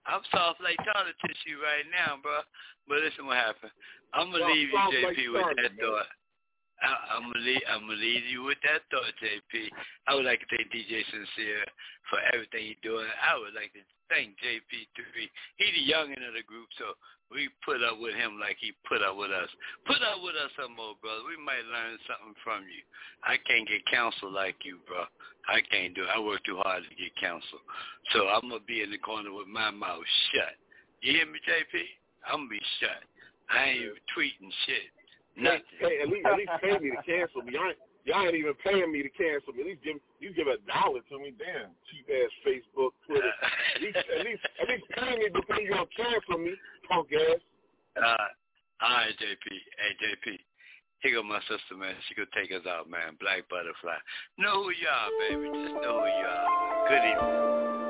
I'm 0.04 0.20
soft 0.28 0.60
like 0.60 0.76
toilet 0.84 1.16
tissue 1.24 1.56
right 1.64 1.88
now, 1.88 2.20
bro. 2.20 2.44
But 2.84 3.00
listen, 3.00 3.24
what 3.24 3.40
happened? 3.40 3.72
I'm 4.12 4.28
gonna 4.28 4.44
Soft- 4.44 4.52
leave 4.52 4.68
you, 4.68 4.76
JP, 4.76 5.04
like 5.08 5.16
with 5.16 5.40
starter, 5.40 5.62
that 5.64 5.72
man. 5.72 5.80
thought. 5.88 6.06
I'm 6.84 7.32
gonna 7.32 7.44
leave. 7.44 7.64
Gonna 7.64 8.00
leave 8.00 8.26
you 8.26 8.44
with 8.44 8.58
that 8.64 8.84
thought, 8.90 9.12
JP. 9.20 9.68
I 10.08 10.14
would 10.14 10.24
like 10.24 10.40
to 10.40 10.48
thank 10.50 10.72
DJ 10.72 11.04
Sincere 11.08 11.64
for 12.10 12.18
everything 12.32 12.72
he's 12.72 12.82
doing. 12.82 13.06
I 13.20 13.36
would 13.36 13.54
like 13.54 13.72
to 13.76 13.82
thank 14.08 14.36
JP3. 14.40 15.28
He 15.56 15.66
the 15.72 15.84
youngin 15.84 16.24
of 16.24 16.34
the 16.36 16.44
group, 16.44 16.68
so 16.76 16.96
we 17.30 17.48
put 17.64 17.80
up 17.80 18.00
with 18.00 18.14
him 18.14 18.40
like 18.40 18.56
he 18.60 18.72
put 18.88 19.00
up 19.00 19.16
with 19.16 19.32
us. 19.32 19.48
Put 19.86 20.00
up 20.04 20.20
with 20.20 20.36
us 20.36 20.52
some 20.56 20.76
more, 20.76 20.96
brother. 21.00 21.24
We 21.28 21.40
might 21.40 21.64
learn 21.68 21.96
something 22.04 22.36
from 22.44 22.64
you. 22.68 22.84
I 23.24 23.40
can't 23.42 23.68
get 23.68 23.84
counsel 23.88 24.32
like 24.32 24.60
you, 24.64 24.80
bro. 24.84 25.08
I 25.48 25.60
can't 25.66 25.92
do 25.92 26.04
it. 26.04 26.12
I 26.12 26.20
work 26.20 26.44
too 26.44 26.60
hard 26.60 26.84
to 26.84 26.92
get 26.96 27.12
counsel. 27.20 27.60
So 28.12 28.28
I'm 28.28 28.48
gonna 28.48 28.64
be 28.64 28.82
in 28.82 28.90
the 28.90 29.00
corner 29.00 29.32
with 29.32 29.48
my 29.48 29.70
mouth 29.70 30.04
shut. 30.32 30.56
You 31.00 31.20
hear 31.20 31.26
me, 31.28 31.40
JP? 31.44 31.74
I'm 32.28 32.48
gonna 32.48 32.56
be 32.56 32.62
shut. 32.80 33.02
I 33.52 33.76
ain't 33.76 34.00
tweeting 34.16 34.52
shit. 34.64 34.93
Nothing. 35.36 35.62
hey, 35.80 35.98
at 36.02 36.08
least, 36.08 36.26
at 36.26 36.36
least 36.38 36.52
pay 36.62 36.78
me 36.78 36.90
to 36.94 37.02
cancel 37.02 37.42
me. 37.42 37.52
Y'all, 37.54 37.66
ain't- 37.68 37.78
y'all 38.04 38.22
ain't 38.26 38.34
even 38.36 38.54
paying 38.62 38.90
me 38.92 39.02
to 39.02 39.08
cancel 39.10 39.52
me. 39.52 39.60
At 39.62 39.66
least 39.66 39.82
give 39.82 39.96
you 40.20 40.32
give 40.32 40.46
a 40.46 40.58
dollar 40.70 41.00
to 41.10 41.18
me. 41.18 41.34
Damn, 41.38 41.74
cheap 41.90 42.06
ass 42.08 42.30
Facebook, 42.46 42.92
Twitter. 43.06 43.32
At 43.74 43.80
least, 43.82 43.96
at 43.98 44.24
least, 44.24 44.42
at 44.62 44.68
least 44.68 44.84
pay 44.94 45.16
me 45.18 45.28
before 45.34 45.60
you 45.60 45.70
gonna 45.70 45.86
cancel 45.96 46.38
me, 46.38 46.54
punk 46.88 47.08
ass. 47.12 47.40
Uh, 47.96 48.16
all 48.82 48.90
right, 48.90 49.14
JP. 49.18 49.46
Hey, 49.50 49.92
JP. 49.98 50.38
Here 51.02 51.14
go 51.14 51.22
my 51.22 51.40
sister, 51.40 51.76
man. 51.76 51.94
She 52.08 52.14
could 52.14 52.32
take 52.32 52.50
us 52.50 52.64
out, 52.66 52.88
man. 52.88 53.16
Black 53.20 53.44
Butterfly. 53.50 53.96
Know 54.38 54.64
who 54.64 54.70
you 54.70 54.88
are, 54.88 55.10
baby. 55.28 55.46
Just 55.52 55.74
know 55.82 56.00
who 56.00 56.06
you 56.06 56.26
are. 56.26 56.88
Good 56.88 57.04
evening. 57.10 57.83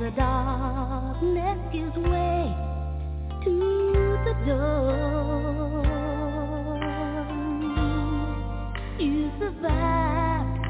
The 0.00 0.10
darkness 0.12 1.58
gives 1.74 1.94
way 1.94 2.56
to 3.44 4.18
the 4.24 4.32
dawn. 4.46 5.84
You 8.98 9.30
survived, 9.38 10.66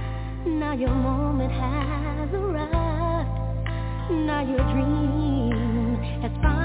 now 0.47 0.73
your 0.73 0.91
moment 0.91 1.53
has 1.53 2.35
arrived. 2.35 3.31
Now 4.11 4.41
your 4.43 4.65
dream 4.73 5.97
has 6.23 6.33
finally 6.43 6.60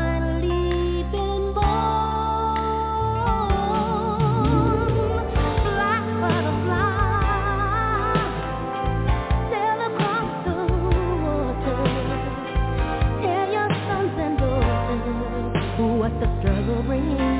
what 16.06 16.20
the 16.20 16.40
struggle 16.40 16.84
brings. 16.84 17.35